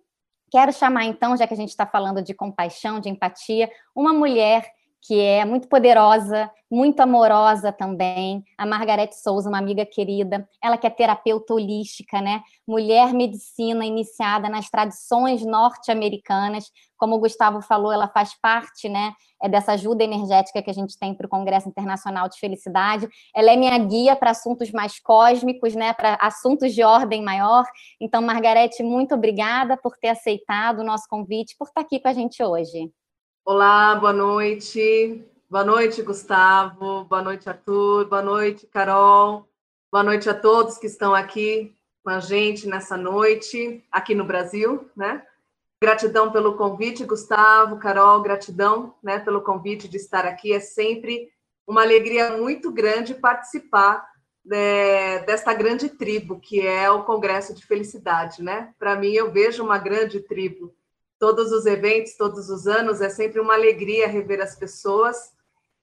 Quero 0.53 0.71
chamar, 0.71 1.05
então, 1.05 1.35
já 1.35 1.47
que 1.47 1.53
a 1.55 1.57
gente 1.57 1.69
está 1.69 1.83
falando 1.83 2.21
de 2.21 2.31
compaixão, 2.31 2.99
de 2.99 3.09
empatia, 3.09 3.71
uma 3.95 4.13
mulher 4.13 4.71
que 5.05 5.19
é 5.19 5.43
muito 5.43 5.67
poderosa, 5.67 6.49
muito 6.71 7.01
amorosa 7.01 7.73
também, 7.73 8.43
a 8.57 8.65
Margarete 8.65 9.19
Souza, 9.19 9.49
uma 9.49 9.57
amiga 9.57 9.85
querida, 9.85 10.47
ela 10.63 10.77
que 10.77 10.87
é 10.87 10.89
terapeuta 10.89 11.53
holística, 11.53 12.21
né? 12.21 12.41
Mulher 12.65 13.13
medicina 13.13 13.85
iniciada 13.85 14.47
nas 14.47 14.69
tradições 14.69 15.45
norte-americanas, 15.45 16.71
como 16.97 17.15
o 17.15 17.19
Gustavo 17.19 17.61
falou, 17.61 17.91
ela 17.91 18.07
faz 18.07 18.33
parte, 18.41 18.87
né, 18.87 19.13
é 19.41 19.49
dessa 19.49 19.73
ajuda 19.73 20.05
energética 20.05 20.61
que 20.61 20.69
a 20.69 20.73
gente 20.73 20.97
tem 20.97 21.13
para 21.13 21.25
o 21.25 21.29
Congresso 21.29 21.67
Internacional 21.67 22.29
de 22.29 22.39
Felicidade. 22.39 23.09
Ela 23.35 23.51
é 23.51 23.57
minha 23.57 23.77
guia 23.77 24.15
para 24.15 24.31
assuntos 24.31 24.71
mais 24.71 25.01
cósmicos, 25.01 25.75
né, 25.75 25.91
para 25.91 26.17
assuntos 26.21 26.73
de 26.73 26.81
ordem 26.81 27.21
maior. 27.21 27.65
Então, 27.99 28.21
Margarete, 28.21 28.81
muito 28.83 29.15
obrigada 29.15 29.75
por 29.75 29.97
ter 29.97 30.09
aceitado 30.09 30.79
o 30.79 30.83
nosso 30.85 31.03
convite, 31.09 31.57
por 31.59 31.67
estar 31.67 31.81
aqui 31.81 31.99
com 31.99 32.07
a 32.07 32.13
gente 32.13 32.41
hoje. 32.41 32.89
Olá, 33.45 33.93
boa 33.95 34.13
noite. 34.13 35.21
Boa 35.49 35.65
noite, 35.65 36.01
Gustavo. 36.01 37.03
Boa 37.03 37.21
noite, 37.21 37.49
Arthur. 37.49 38.05
Boa 38.05 38.21
noite, 38.21 38.65
Carol. 38.67 39.45
Boa 39.91 40.01
noite 40.01 40.29
a 40.29 40.33
todos 40.33 40.77
que 40.77 40.87
estão 40.87 41.13
aqui 41.13 41.75
com 42.01 42.09
a 42.09 42.21
gente 42.21 42.65
nessa 42.69 42.95
noite, 42.95 43.83
aqui 43.91 44.15
no 44.15 44.23
Brasil, 44.23 44.89
né? 44.95 45.25
Gratidão 45.83 46.31
pelo 46.31 46.55
convite, 46.55 47.03
Gustavo, 47.03 47.79
Carol, 47.79 48.21
gratidão, 48.21 48.95
né, 49.03 49.19
pelo 49.19 49.41
convite 49.41 49.89
de 49.89 49.97
estar 49.97 50.25
aqui. 50.25 50.53
É 50.53 50.61
sempre 50.61 51.29
uma 51.67 51.81
alegria 51.81 52.37
muito 52.37 52.71
grande 52.71 53.13
participar 53.13 54.07
né, 54.45 55.19
desta 55.25 55.53
grande 55.53 55.89
tribo 55.89 56.39
que 56.39 56.65
é 56.65 56.89
o 56.89 57.03
Congresso 57.03 57.53
de 57.53 57.65
Felicidade, 57.65 58.41
né? 58.41 58.73
Para 58.79 58.95
mim, 58.95 59.11
eu 59.11 59.29
vejo 59.33 59.61
uma 59.65 59.77
grande 59.77 60.21
tribo 60.21 60.73
todos 61.23 61.53
os 61.53 61.65
eventos, 61.65 62.17
todos 62.17 62.49
os 62.49 62.67
anos, 62.67 62.99
é 62.99 63.07
sempre 63.07 63.39
uma 63.39 63.53
alegria 63.53 64.09
rever 64.09 64.41
as 64.41 64.57
pessoas. 64.57 65.31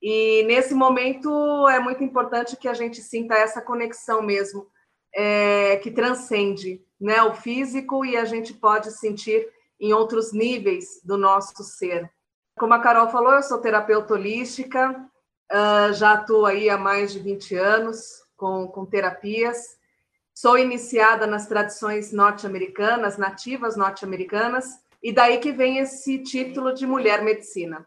E 0.03 0.43
nesse 0.43 0.75
momento 0.75 1.67
é 1.67 1.81
muito 1.81 2.05
importante 2.05 2.59
que 2.59 2.69
a 2.69 2.75
gente 2.75 3.01
sinta 3.01 3.35
essa 3.37 3.63
conexão 3.63 4.21
mesmo, 4.21 4.67
é, 5.15 5.79
que 5.79 5.91
transcende 5.91 6.85
né, 7.01 7.23
o 7.23 7.33
físico 7.33 8.05
e 8.05 8.19
a 8.19 8.27
gente 8.27 8.53
pode 8.53 8.91
sentir 8.91 9.49
em 9.81 9.95
outros 9.95 10.31
níveis 10.31 11.01
do 11.03 11.17
nosso 11.17 11.65
ser. 11.65 12.13
Como 12.59 12.75
a 12.75 12.79
Carol 12.79 13.09
falou, 13.09 13.33
eu 13.33 13.43
sou 13.43 13.63
terapeuta 13.63 14.13
holística, 14.13 14.91
uh, 14.91 15.93
já 15.95 16.13
atuo 16.13 16.45
aí 16.45 16.69
há 16.69 16.77
mais 16.77 17.15
de 17.15 17.19
20 17.19 17.55
anos 17.55 18.23
com, 18.37 18.69
com 18.69 18.85
terapias. 18.85 19.79
Sou 20.35 20.59
iniciada 20.59 21.27
nas 21.27 21.47
tradições 21.47 22.13
norte-americanas, 22.13 23.17
nativas 23.17 23.75
norte-americanas, 23.75 24.79
e 25.03 25.13
daí 25.13 25.39
que 25.39 25.53
vem 25.53 25.79
esse 25.79 26.19
título 26.19 26.75
de 26.75 26.87
mulher 26.87 27.23
medicina. 27.23 27.87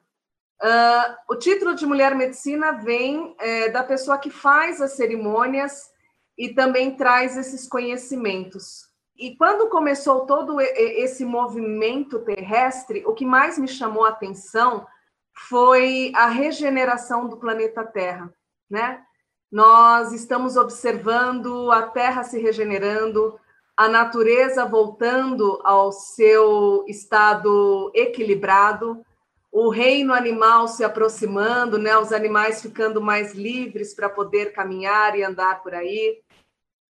Uh, 0.62 1.34
o 1.34 1.36
título 1.36 1.76
de 1.76 1.86
mulher 1.86 2.16
medicina 2.16 2.72
vem 2.72 3.36
é, 3.40 3.70
da 3.70 3.84
pessoa 3.84 4.18
que 4.18 4.30
faz 4.30 4.82
as 4.82 4.94
cerimônias 4.94 5.92
e 6.38 6.54
também 6.54 6.96
traz 6.96 7.38
esses 7.38 7.68
conhecimentos. 7.68 8.88
E 9.16 9.36
quando 9.36 9.70
começou 9.70 10.26
todo 10.26 10.60
esse 10.60 11.24
movimento 11.24 12.20
terrestre, 12.20 13.04
o 13.06 13.14
que 13.14 13.26
mais 13.26 13.58
me 13.60 13.68
chamou 13.68 14.06
a 14.06 14.10
atenção 14.10 14.88
foi 15.34 16.12
a 16.16 16.28
regeneração 16.28 17.28
do 17.28 17.38
planeta 17.38 17.84
Terra, 17.84 18.34
né? 18.70 19.04
Nós 19.52 20.12
estamos 20.14 20.58
observando 20.58 21.72
a 21.72 21.84
Terra 21.84 22.24
se 22.24 22.40
regenerando, 22.40 23.40
a 23.76 23.88
natureza 23.88 24.66
voltando 24.66 25.60
ao 25.64 25.92
seu 25.92 26.86
estado 26.88 27.92
equilibrado, 27.94 29.04
o 29.52 29.70
reino 29.70 30.14
animal 30.14 30.68
se 30.68 30.84
aproximando, 30.84 31.78
né, 31.78 31.98
os 31.98 32.12
animais 32.12 32.62
ficando 32.62 33.02
mais 33.02 33.34
livres 33.34 33.94
para 33.94 34.10
poder 34.10 34.52
caminhar 34.54 35.18
e 35.18 35.24
andar 35.24 35.62
por 35.62 35.74
aí, 35.74 36.22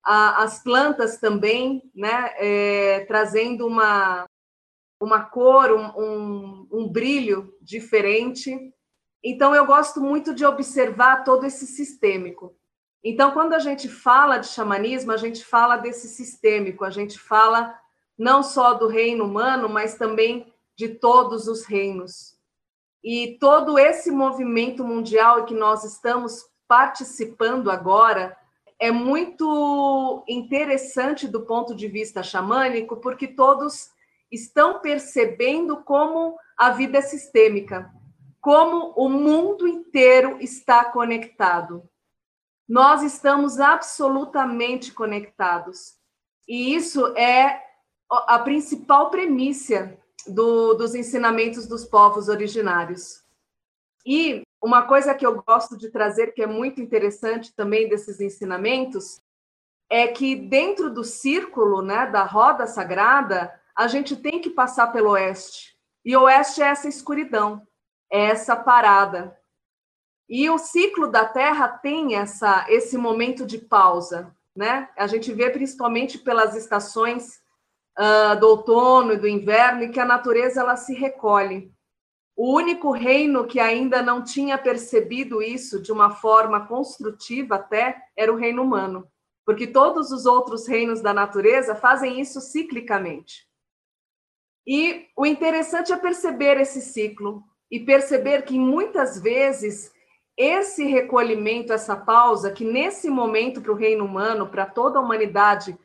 a, 0.04 0.44
as 0.44 0.62
plantas 0.64 1.18
também, 1.18 1.90
né, 1.96 2.34
é, 2.38 3.06
trazendo 3.06 3.68
uma 3.68 4.26
uma 5.04 5.22
cor, 5.22 5.70
um, 5.72 6.02
um, 6.02 6.68
um 6.72 6.88
brilho 6.88 7.54
diferente. 7.62 8.74
Então 9.22 9.54
eu 9.54 9.66
gosto 9.66 10.00
muito 10.00 10.34
de 10.34 10.46
observar 10.46 11.26
todo 11.26 11.46
esse 11.46 11.68
sistêmico. 11.68 12.56
Então, 13.04 13.32
quando 13.32 13.54
a 13.54 13.60
gente 13.60 13.90
fala 13.90 14.38
de 14.38 14.48
xamanismo, 14.48 15.12
a 15.12 15.18
gente 15.18 15.44
fala 15.44 15.76
desse 15.76 16.08
sistêmico, 16.08 16.86
a 16.86 16.90
gente 16.90 17.20
fala 17.20 17.78
não 18.18 18.42
só 18.42 18.74
do 18.74 18.88
reino 18.88 19.26
humano, 19.26 19.68
mas 19.68 19.96
também 19.96 20.54
de 20.76 20.88
todos 20.88 21.48
os 21.48 21.66
reinos. 21.66 22.38
E 23.04 23.38
todo 23.42 23.78
esse 23.78 24.10
movimento 24.10 24.86
mundial 24.86 25.44
que 25.44 25.54
nós 25.54 25.84
estamos 25.84 26.46
participando 26.66 27.70
agora 27.70 28.38
é 28.80 28.90
muito 28.90 30.24
interessante 30.28 31.28
do 31.28 31.42
ponto 31.42 31.76
de 31.76 31.90
vista 31.90 32.24
xamânico, 32.24 32.98
porque 32.98 33.28
todos 33.28 33.90
estão 34.32 34.80
percebendo 34.80 35.84
como 35.84 36.38
a 36.58 36.70
vida 36.72 37.00
é 37.00 37.02
sistêmica, 37.02 37.92
como 38.40 38.94
o 38.96 39.10
mundo 39.10 39.68
inteiro 39.68 40.38
está 40.40 40.86
conectado 40.86 41.84
nós 42.68 43.04
estamos 43.04 43.60
absolutamente 43.60 44.92
conectados. 44.92 45.96
E 46.48 46.74
isso 46.76 47.08
é 47.18 47.62
a 48.10 48.40
principal 48.40 49.10
premissa 49.10 49.98
do, 50.28 50.74
dos 50.74 50.96
ensinamentos 50.96 51.68
dos 51.68 51.86
povos 51.86 52.30
originários. 52.30 53.24
E 54.06 54.44
uma 54.62 54.84
coisa 54.84 55.14
que 55.14 55.26
eu 55.26 55.42
gosto 55.42 55.78
de 55.78 55.90
trazer, 55.90 56.34
que 56.34 56.42
é 56.42 56.48
muito 56.48 56.82
interessante 56.82 57.54
também 57.54 57.90
desses 57.90 58.20
ensinamentos, 58.20 59.22
é 59.90 60.08
que 60.08 60.36
dentro 60.36 60.90
do 60.90 61.04
círculo, 61.04 61.82
né, 61.82 62.08
da 62.08 62.24
roda 62.24 62.66
sagrada, 62.66 63.54
a 63.76 63.88
gente 63.88 64.16
tem 64.16 64.40
que 64.40 64.50
passar 64.50 64.88
pelo 64.88 65.12
oeste. 65.12 65.78
E 66.06 66.16
o 66.16 66.24
oeste 66.24 66.62
é 66.62 66.68
essa 66.68 66.88
escuridão, 66.88 67.66
é 68.12 68.26
essa 68.26 68.56
parada, 68.56 69.38
e 70.36 70.50
o 70.50 70.58
ciclo 70.58 71.12
da 71.12 71.26
Terra 71.26 71.68
tem 71.68 72.16
essa, 72.16 72.66
esse 72.68 72.98
momento 72.98 73.46
de 73.46 73.60
pausa, 73.60 74.36
né? 74.56 74.90
A 74.98 75.06
gente 75.06 75.32
vê 75.32 75.52
principalmente 75.52 76.18
pelas 76.18 76.56
estações 76.56 77.40
uh, 78.00 78.40
do 78.40 78.48
outono 78.48 79.14
e 79.14 79.18
do 79.18 79.28
inverno, 79.28 79.84
e 79.84 79.90
que 79.90 80.00
a 80.00 80.06
natureza 80.06 80.62
ela 80.62 80.76
se 80.76 80.96
recolhe. 80.96 81.72
O 82.36 82.52
único 82.52 82.90
reino 82.90 83.46
que 83.46 83.60
ainda 83.60 84.02
não 84.02 84.24
tinha 84.24 84.58
percebido 84.58 85.40
isso 85.40 85.80
de 85.80 85.92
uma 85.92 86.10
forma 86.10 86.66
construtiva 86.66 87.58
até 87.58 87.96
era 88.18 88.34
o 88.34 88.36
reino 88.36 88.64
humano, 88.64 89.08
porque 89.46 89.68
todos 89.68 90.12
os 90.12 90.26
outros 90.26 90.68
reinos 90.68 91.00
da 91.00 91.14
natureza 91.14 91.76
fazem 91.76 92.20
isso 92.20 92.42
ciclicamente. 92.42 93.48
E 94.66 95.10
o 95.16 95.28
interessante 95.28 95.94
é 95.94 95.96
perceber 95.96 96.60
esse 96.60 96.82
ciclo 96.82 97.44
e 97.70 97.80
perceber 97.80 98.42
que 98.46 98.58
muitas 98.58 99.22
vezes 99.22 99.93
esse 100.38 100.86
recolhimento, 100.86 101.72
essa 101.72 101.96
pausa, 101.96 102.52
que 102.52 102.66
nesse 102.66 103.10
momento 103.10 103.62
para 103.62 103.72
o 103.72 103.76
reino 103.76 104.06
humano, 104.06 104.48
para 104.48 104.66
toda 104.66 104.98
a 104.98 105.02
humanidade, 105.02 105.78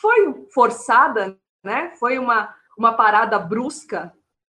foi 0.00 0.46
forçada, 0.54 1.38
né? 1.62 1.92
Foi 1.98 2.18
uma, 2.18 2.54
uma 2.78 2.92
parada 2.92 3.38
brusca. 3.38 4.12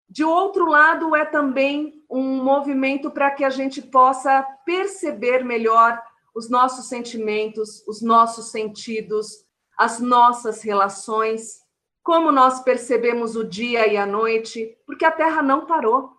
De 0.08 0.24
outro 0.24 0.66
lado, 0.66 1.14
é 1.14 1.24
também 1.24 2.02
um 2.08 2.42
movimento 2.42 3.10
para 3.10 3.30
que 3.30 3.44
a 3.44 3.50
gente 3.50 3.82
possa 3.82 4.42
perceber 4.64 5.44
melhor 5.44 6.00
os 6.34 6.48
nossos 6.48 6.88
sentimentos, 6.88 7.86
os 7.86 8.02
nossos 8.02 8.50
sentidos, 8.50 9.44
as 9.78 10.00
nossas 10.00 10.62
relações, 10.62 11.62
como 12.02 12.30
nós 12.30 12.60
percebemos 12.60 13.34
o 13.36 13.44
dia 13.44 13.86
e 13.86 13.96
a 13.96 14.06
noite, 14.06 14.76
porque 14.86 15.04
a 15.04 15.12
Terra 15.12 15.42
não 15.42 15.66
parou. 15.66 16.12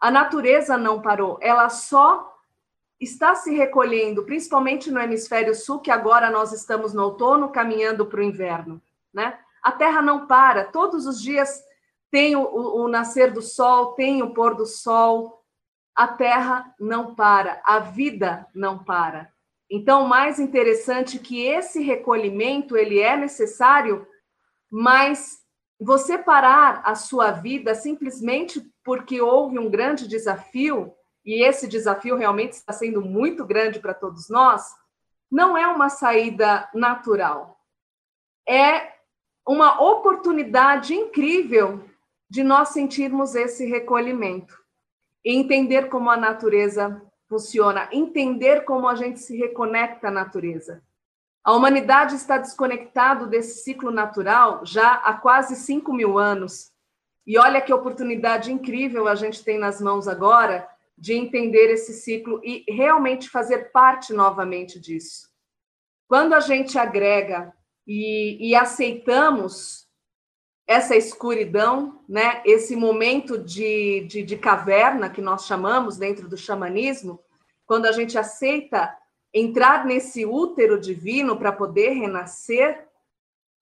A 0.00 0.10
natureza 0.10 0.76
não 0.76 1.00
parou, 1.00 1.38
ela 1.40 1.68
só 1.68 2.33
está 3.00 3.34
se 3.34 3.54
recolhendo, 3.54 4.24
principalmente 4.24 4.90
no 4.90 5.00
hemisfério 5.00 5.54
sul, 5.54 5.80
que 5.80 5.90
agora 5.90 6.30
nós 6.30 6.52
estamos 6.52 6.94
no 6.94 7.02
outono, 7.02 7.50
caminhando 7.50 8.06
para 8.06 8.20
o 8.20 8.24
inverno, 8.24 8.80
né? 9.12 9.38
A 9.62 9.72
Terra 9.72 10.02
não 10.02 10.26
para, 10.26 10.64
todos 10.64 11.06
os 11.06 11.20
dias 11.20 11.62
tem 12.10 12.36
o, 12.36 12.42
o, 12.42 12.86
nascer 12.86 13.32
do 13.32 13.42
sol, 13.42 13.94
tem 13.94 14.22
o 14.22 14.32
pôr 14.32 14.54
do 14.54 14.66
sol, 14.66 15.42
a 15.94 16.06
Terra 16.06 16.72
não 16.78 17.14
para, 17.14 17.60
a 17.64 17.78
vida 17.78 18.46
não 18.54 18.84
para. 18.84 19.32
Então, 19.70 20.06
mais 20.06 20.38
interessante 20.38 21.16
é 21.16 21.20
que 21.20 21.44
esse 21.44 21.82
recolhimento 21.82 22.76
ele 22.76 23.00
é 23.00 23.16
necessário, 23.16 24.06
mas 24.70 25.38
você 25.80 26.16
parar 26.16 26.82
a 26.84 26.94
sua 26.94 27.32
vida 27.32 27.74
simplesmente 27.74 28.62
porque 28.84 29.20
houve 29.20 29.58
um 29.58 29.70
grande 29.70 30.06
desafio, 30.06 30.92
e 31.24 31.42
esse 31.42 31.66
desafio 31.66 32.16
realmente 32.16 32.52
está 32.52 32.72
sendo 32.72 33.00
muito 33.00 33.44
grande 33.44 33.80
para 33.80 33.94
todos 33.94 34.28
nós, 34.28 34.74
não 35.30 35.56
é 35.56 35.66
uma 35.66 35.88
saída 35.88 36.68
natural. 36.74 37.58
É 38.46 38.92
uma 39.46 39.80
oportunidade 39.82 40.94
incrível 40.94 41.82
de 42.28 42.42
nós 42.42 42.68
sentirmos 42.70 43.34
esse 43.34 43.64
recolhimento 43.66 44.58
e 45.24 45.34
entender 45.34 45.88
como 45.88 46.10
a 46.10 46.16
natureza 46.16 47.02
funciona, 47.28 47.88
entender 47.90 48.64
como 48.64 48.86
a 48.86 48.94
gente 48.94 49.20
se 49.20 49.36
reconecta 49.36 50.08
à 50.08 50.10
natureza. 50.10 50.82
A 51.42 51.52
humanidade 51.52 52.14
está 52.14 52.38
desconectado 52.38 53.26
desse 53.26 53.62
ciclo 53.62 53.90
natural 53.90 54.64
já 54.64 54.94
há 54.94 55.14
quase 55.14 55.56
5 55.56 55.92
mil 55.92 56.18
anos. 56.18 56.72
E 57.26 57.38
olha 57.38 57.60
que 57.60 57.72
oportunidade 57.72 58.52
incrível 58.52 59.08
a 59.08 59.14
gente 59.14 59.42
tem 59.42 59.58
nas 59.58 59.80
mãos 59.80 60.06
agora 60.06 60.68
de 60.96 61.14
entender 61.14 61.72
esse 61.72 61.92
ciclo 61.92 62.40
e 62.44 62.64
realmente 62.68 63.28
fazer 63.28 63.72
parte 63.72 64.12
novamente 64.12 64.78
disso. 64.78 65.28
Quando 66.08 66.34
a 66.34 66.40
gente 66.40 66.78
agrega 66.78 67.52
e, 67.86 68.50
e 68.50 68.54
aceitamos 68.54 69.84
essa 70.66 70.96
escuridão, 70.96 72.02
né, 72.08 72.42
esse 72.44 72.74
momento 72.74 73.38
de, 73.38 74.06
de, 74.08 74.22
de 74.22 74.36
caverna 74.36 75.10
que 75.10 75.20
nós 75.20 75.46
chamamos 75.46 75.98
dentro 75.98 76.28
do 76.28 76.36
xamanismo, 76.36 77.20
quando 77.66 77.86
a 77.86 77.92
gente 77.92 78.16
aceita 78.16 78.96
entrar 79.32 79.84
nesse 79.84 80.24
útero 80.24 80.78
divino 80.80 81.36
para 81.36 81.52
poder 81.52 81.90
renascer, 81.90 82.88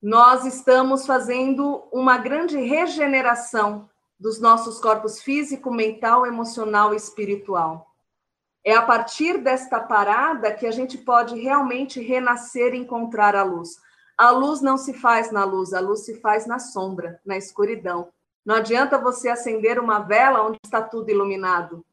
nós 0.00 0.44
estamos 0.44 1.06
fazendo 1.06 1.88
uma 1.92 2.18
grande 2.18 2.58
regeneração 2.58 3.88
dos 4.22 4.38
nossos 4.38 4.78
corpos 4.78 5.20
físico, 5.20 5.68
mental, 5.74 6.24
emocional 6.24 6.94
e 6.94 6.96
espiritual. 6.96 7.92
É 8.64 8.72
a 8.72 8.80
partir 8.80 9.38
desta 9.38 9.80
parada 9.80 10.54
que 10.54 10.64
a 10.64 10.70
gente 10.70 10.96
pode 10.96 11.36
realmente 11.40 12.00
renascer 12.00 12.72
e 12.72 12.78
encontrar 12.78 13.34
a 13.34 13.42
luz. 13.42 13.80
A 14.16 14.30
luz 14.30 14.60
não 14.60 14.78
se 14.78 14.94
faz 14.94 15.32
na 15.32 15.42
luz, 15.42 15.74
a 15.74 15.80
luz 15.80 16.04
se 16.04 16.20
faz 16.20 16.46
na 16.46 16.60
sombra, 16.60 17.20
na 17.26 17.36
escuridão. 17.36 18.12
Não 18.46 18.54
adianta 18.54 18.96
você 18.96 19.28
acender 19.28 19.80
uma 19.80 19.98
vela 19.98 20.44
onde 20.44 20.58
está 20.64 20.80
tudo 20.80 21.10
iluminado. 21.10 21.84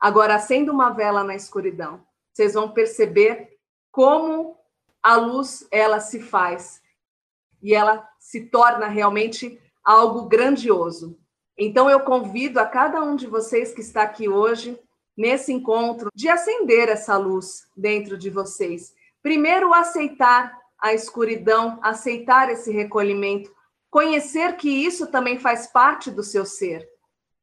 Agora, 0.00 0.34
acenda 0.34 0.72
uma 0.72 0.90
vela 0.90 1.22
na 1.22 1.36
escuridão. 1.36 2.04
Vocês 2.32 2.54
vão 2.54 2.72
perceber 2.72 3.56
como 3.92 4.58
a 5.00 5.14
luz 5.14 5.64
ela 5.70 6.00
se 6.00 6.20
faz 6.20 6.82
e 7.62 7.72
ela 7.72 8.08
se 8.18 8.46
torna 8.46 8.88
realmente 8.88 9.62
algo 9.84 10.24
grandioso. 10.24 11.19
Então, 11.62 11.90
eu 11.90 12.00
convido 12.00 12.58
a 12.58 12.64
cada 12.64 13.02
um 13.02 13.14
de 13.14 13.26
vocês 13.26 13.74
que 13.74 13.82
está 13.82 14.00
aqui 14.00 14.26
hoje, 14.26 14.80
nesse 15.14 15.52
encontro, 15.52 16.08
de 16.14 16.26
acender 16.26 16.88
essa 16.88 17.18
luz 17.18 17.66
dentro 17.76 18.16
de 18.16 18.30
vocês. 18.30 18.94
Primeiro, 19.22 19.74
aceitar 19.74 20.58
a 20.80 20.94
escuridão, 20.94 21.78
aceitar 21.82 22.48
esse 22.50 22.72
recolhimento, 22.72 23.54
conhecer 23.90 24.56
que 24.56 24.70
isso 24.70 25.08
também 25.08 25.38
faz 25.38 25.66
parte 25.66 26.10
do 26.10 26.22
seu 26.22 26.46
ser. 26.46 26.88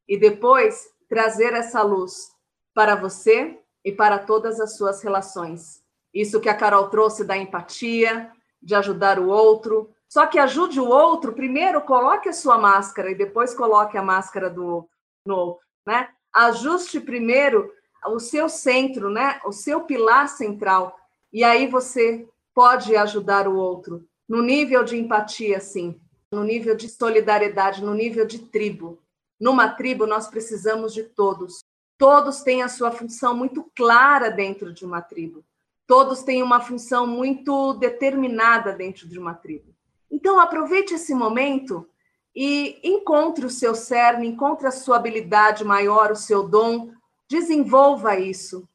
E 0.08 0.18
depois, 0.18 0.88
trazer 1.08 1.52
essa 1.52 1.80
luz 1.80 2.32
para 2.74 2.96
você 2.96 3.56
e 3.84 3.92
para 3.92 4.18
todas 4.18 4.58
as 4.58 4.76
suas 4.76 5.00
relações. 5.00 5.80
Isso 6.12 6.40
que 6.40 6.48
a 6.48 6.56
Carol 6.56 6.88
trouxe 6.88 7.22
da 7.22 7.36
empatia, 7.36 8.32
de 8.60 8.74
ajudar 8.74 9.20
o 9.20 9.28
outro, 9.28 9.94
só 10.08 10.26
que 10.26 10.38
ajude 10.38 10.80
o 10.80 10.88
outro, 10.88 11.34
primeiro 11.34 11.82
coloque 11.82 12.28
a 12.28 12.32
sua 12.32 12.56
máscara 12.56 13.10
e 13.10 13.14
depois 13.14 13.54
coloque 13.54 13.98
a 13.98 14.02
máscara 14.02 14.48
do 14.48 14.64
outro, 14.64 14.90
no 15.26 15.58
né? 15.86 16.08
Ajuste 16.32 17.00
primeiro 17.00 17.70
o 18.06 18.18
seu 18.18 18.48
centro, 18.48 19.10
né? 19.10 19.40
O 19.44 19.52
seu 19.52 19.82
pilar 19.82 20.28
central 20.28 20.98
e 21.32 21.44
aí 21.44 21.66
você 21.66 22.26
pode 22.54 22.96
ajudar 22.96 23.46
o 23.46 23.56
outro 23.56 24.06
no 24.28 24.42
nível 24.42 24.82
de 24.82 24.96
empatia, 24.96 25.60
sim, 25.60 26.00
no 26.32 26.42
nível 26.42 26.74
de 26.74 26.88
solidariedade, 26.88 27.84
no 27.84 27.94
nível 27.94 28.26
de 28.26 28.38
tribo. 28.38 29.02
Numa 29.38 29.68
tribo 29.68 30.06
nós 30.06 30.26
precisamos 30.26 30.92
de 30.92 31.04
todos. 31.04 31.60
Todos 31.98 32.42
têm 32.42 32.62
a 32.62 32.68
sua 32.68 32.90
função 32.90 33.34
muito 33.34 33.70
clara 33.74 34.30
dentro 34.30 34.72
de 34.72 34.84
uma 34.84 35.00
tribo. 35.00 35.44
Todos 35.86 36.22
têm 36.22 36.42
uma 36.42 36.60
função 36.60 37.06
muito 37.06 37.74
determinada 37.74 38.72
dentro 38.72 39.08
de 39.08 39.18
uma 39.18 39.34
tribo. 39.34 39.74
Então, 40.10 40.40
aproveite 40.40 40.94
esse 40.94 41.14
momento 41.14 41.88
e 42.34 42.80
encontre 42.82 43.44
o 43.44 43.50
seu 43.50 43.74
cerne, 43.74 44.26
encontre 44.26 44.66
a 44.66 44.70
sua 44.70 44.96
habilidade 44.96 45.64
maior, 45.64 46.12
o 46.12 46.16
seu 46.16 46.48
dom, 46.48 46.92
desenvolva 47.28 48.18
isso. 48.18 48.68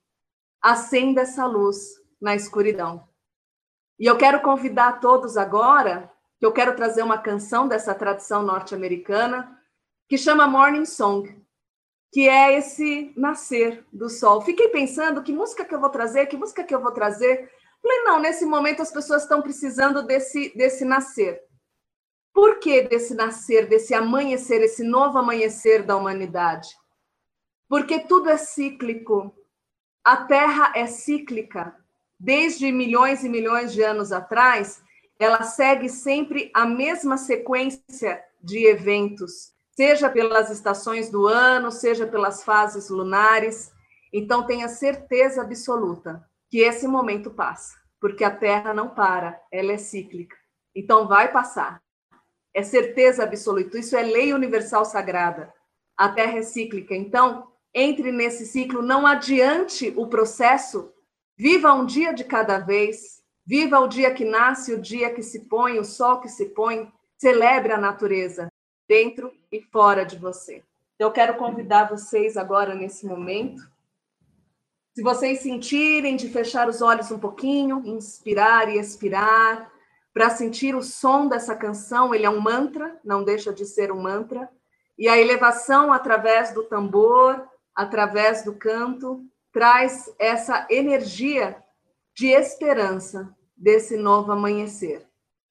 Acenda 0.62 1.22
essa 1.22 1.46
luz 1.46 2.02
na 2.22 2.36
escuridão. 2.36 3.08
E 4.00 4.06
eu 4.06 4.17
quero 4.17 4.41
convidar 4.41 5.00
todos 5.00 5.38
agora, 5.38 6.12
que 6.39 6.46
eu 6.46 6.52
quero 6.52 6.76
trazer 6.76 7.04
uma 7.04 7.17
canção 7.17 7.67
dessa 7.67 7.96
tradição 7.96 8.43
norte-americana, 8.43 9.58
que 10.10 10.17
chama 10.17 10.48
Morning 10.48 10.86
Song, 10.86 11.41
que 12.12 12.28
é 12.28 12.58
esse 12.58 13.13
nascer 13.15 13.86
do 13.91 14.10
sol. 14.10 14.41
Fiquei 14.41 14.67
pensando 14.69 15.24
que 15.24 15.32
música 15.32 15.65
que 15.65 15.74
eu 15.74 15.80
vou 15.80 15.89
trazer, 15.89 16.28
que 16.28 16.38
música 16.38 16.63
que 16.63 16.76
eu 16.76 16.82
vou 16.82 16.91
trazer. 16.91 17.50
Falei, 17.84 18.02
não, 18.04 18.17
nesse 18.17 18.46
momento 18.46 18.82
as 18.82 18.93
pessoas 18.93 19.24
estão 19.24 19.41
precisando 19.41 20.02
desse, 20.04 20.56
desse 20.56 20.86
nascer. 20.86 21.43
Por 22.34 22.58
que 22.60 22.82
desse 22.84 23.13
nascer, 23.13 23.67
desse 23.67 23.93
amanhecer, 23.93 24.62
esse 24.62 24.86
novo 24.86 25.17
amanhecer 25.17 25.84
da 25.84 25.98
humanidade? 25.98 26.69
Porque 27.67 28.00
tudo 28.00 28.30
é 28.30 28.38
cíclico. 28.38 29.36
A 30.02 30.15
Terra 30.15 30.72
é 30.74 30.88
cíclica. 30.88 31.76
Desde 32.17 32.72
milhões 32.72 33.26
e 33.26 33.30
milhões 33.30 33.74
de 33.74 33.84
anos 33.84 34.13
atrás, 34.13 34.82
ela 35.19 35.43
segue 35.43 35.89
sempre 35.89 36.50
a 36.54 36.65
mesma 36.65 37.17
sequência 37.17 38.24
de 38.41 38.65
eventos, 38.65 39.54
seja 39.76 40.10
pelas 40.10 40.50
estações 40.50 41.10
do 41.10 41.28
ano, 41.28 41.69
seja 41.69 42.08
pelas 42.08 42.43
fases 42.43 42.89
lunares. 42.89 43.74
Então, 44.12 44.46
tenha 44.46 44.69
certeza 44.69 45.41
absoluta 45.41 46.26
que 46.54 46.60
esse 46.60 46.88
momento 46.88 47.32
passa, 47.32 47.76
porque 48.00 48.24
a 48.24 48.30
Terra 48.30 48.76
não 48.76 48.88
para, 48.88 49.42
ela 49.52 49.72
é 49.72 49.78
cíclica. 49.80 50.38
Então 50.76 51.08
vai 51.08 51.32
passar. 51.32 51.82
É 52.54 52.62
certeza 52.62 53.24
absoluta, 53.24 53.80
isso 53.80 53.98
é 53.98 54.04
lei 54.04 54.32
universal 54.32 54.86
sagrada. 54.86 55.52
A 55.98 56.10
Terra 56.10 56.38
é 56.38 56.44
cíclica. 56.44 56.94
Então, 56.94 57.52
entre 57.74 58.12
nesse 58.12 58.46
ciclo, 58.46 58.84
não 58.84 59.08
adiante 59.08 59.92
o 59.98 60.06
processo, 60.06 60.94
viva 61.36 61.74
um 61.74 61.88
dia 61.88 62.13
de 62.13 62.24
cada 62.24 62.60
vez, 62.60 63.24
viva 63.44 63.80
o 63.80 63.88
dia 63.88 64.13
que 64.13 64.24
nasce, 64.24 64.76
o 64.76 64.80
dia 64.80 65.12
que 65.12 65.24
se 65.24 65.50
põe, 65.50 65.80
o 65.80 65.84
sol 65.84 66.22
que 66.22 66.30
se 66.30 66.50
põe, 66.50 66.88
Celebre 67.18 67.72
a 67.72 67.80
natureza 67.80 68.48
dentro 68.88 69.34
e 69.52 69.60
fora 69.60 70.06
de 70.06 70.18
você. 70.18 70.62
Eu 71.00 71.10
quero 71.10 71.36
convidar 71.36 71.89
vocês 71.89 72.38
agora 72.38 72.76
nesse 72.76 73.08
momento, 73.08 73.63
se 74.93 75.01
vocês 75.01 75.39
sentirem 75.39 76.15
de 76.15 76.29
fechar 76.29 76.69
os 76.69 76.82
olhos 76.82 77.10
um 77.10 77.17
pouquinho, 77.17 77.82
inspirar 77.86 78.69
e 78.69 78.77
expirar, 78.77 79.71
para 80.13 80.29
sentir 80.29 80.75
o 80.75 80.84
som 80.84 81.27
dessa 81.27 81.56
canção, 81.56 82.13
ele 82.13 82.25
é 82.25 82.29
um 82.29 82.39
mantra, 82.39 82.99
não 83.03 83.23
deixa 83.23 83.51
de 83.51 83.65
ser 83.65 83.91
um 83.91 83.99
mantra, 83.99 84.47
e 84.95 85.08
a 85.08 85.17
elevação 85.17 85.91
através 85.91 86.53
do 86.53 86.63
tambor, 86.63 87.43
através 87.73 88.43
do 88.43 88.53
canto, 88.53 89.25
traz 89.51 90.13
essa 90.19 90.67
energia 90.69 91.58
de 92.15 92.27
esperança 92.27 93.36
desse 93.58 93.97
novo 93.97 94.32
amanhecer. 94.32 95.08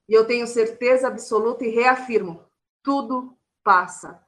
E 0.08 0.14
eu 0.14 0.24
tenho 0.24 0.46
certeza 0.46 1.08
absoluta 1.08 1.64
e 1.64 1.70
reafirmo: 1.70 2.44
tudo 2.84 3.36
passa. 3.64 4.21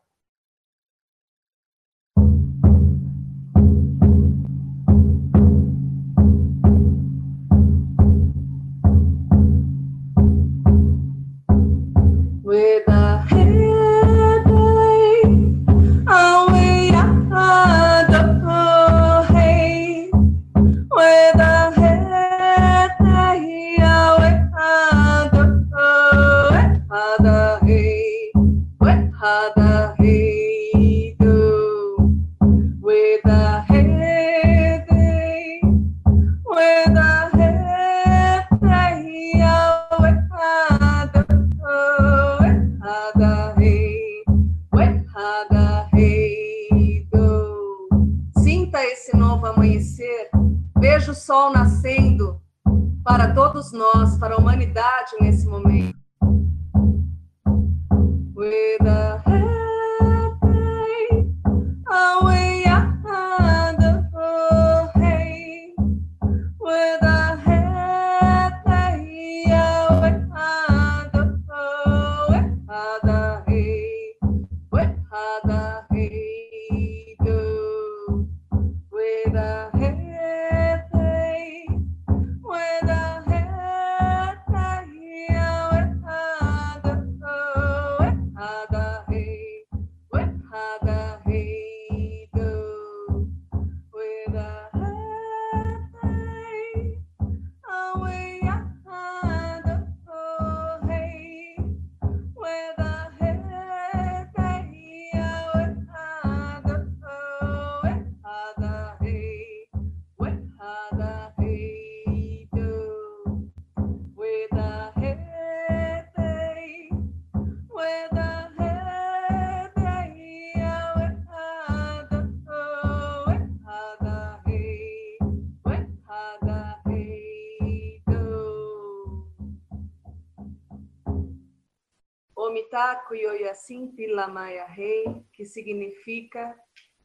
Omitaku 133.15 133.17
Yoyasin 133.17 133.89
Pilamaya 133.89 134.67
Rei, 134.67 135.05
que 135.33 135.45
significa 135.45 136.55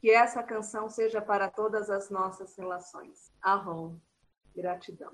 que 0.00 0.10
essa 0.10 0.42
canção 0.42 0.88
seja 0.88 1.20
para 1.20 1.48
todas 1.48 1.88
as 1.88 2.10
nossas 2.10 2.56
relações. 2.56 3.32
Arrom. 3.40 3.96
Gratidão. 4.54 5.12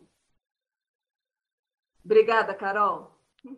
Obrigada, 2.05 2.55
Carol. 2.55 3.11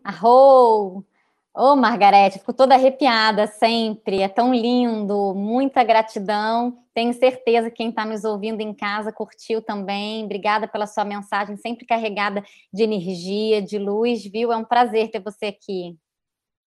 Arro! 0.03 1.05
Ô, 1.51 1.71
oh, 1.71 1.75
Margarete, 1.75 2.39
fico 2.39 2.53
toda 2.53 2.75
arrepiada 2.75 3.47
sempre. 3.47 4.21
É 4.21 4.27
tão 4.27 4.53
lindo. 4.53 5.33
Muita 5.33 5.83
gratidão. 5.83 6.83
Tenho 6.93 7.13
certeza 7.13 7.69
que 7.69 7.77
quem 7.77 7.89
está 7.89 8.05
nos 8.05 8.23
ouvindo 8.23 8.61
em 8.61 8.73
casa 8.73 9.11
curtiu 9.11 9.61
também. 9.61 10.25
Obrigada 10.25 10.67
pela 10.67 10.85
sua 10.85 11.05
mensagem, 11.05 11.57
sempre 11.57 11.85
carregada 11.85 12.43
de 12.73 12.83
energia, 12.83 13.61
de 13.61 13.77
luz, 13.77 14.23
viu? 14.23 14.51
É 14.51 14.57
um 14.57 14.65
prazer 14.65 15.09
ter 15.09 15.21
você 15.21 15.47
aqui. 15.47 15.97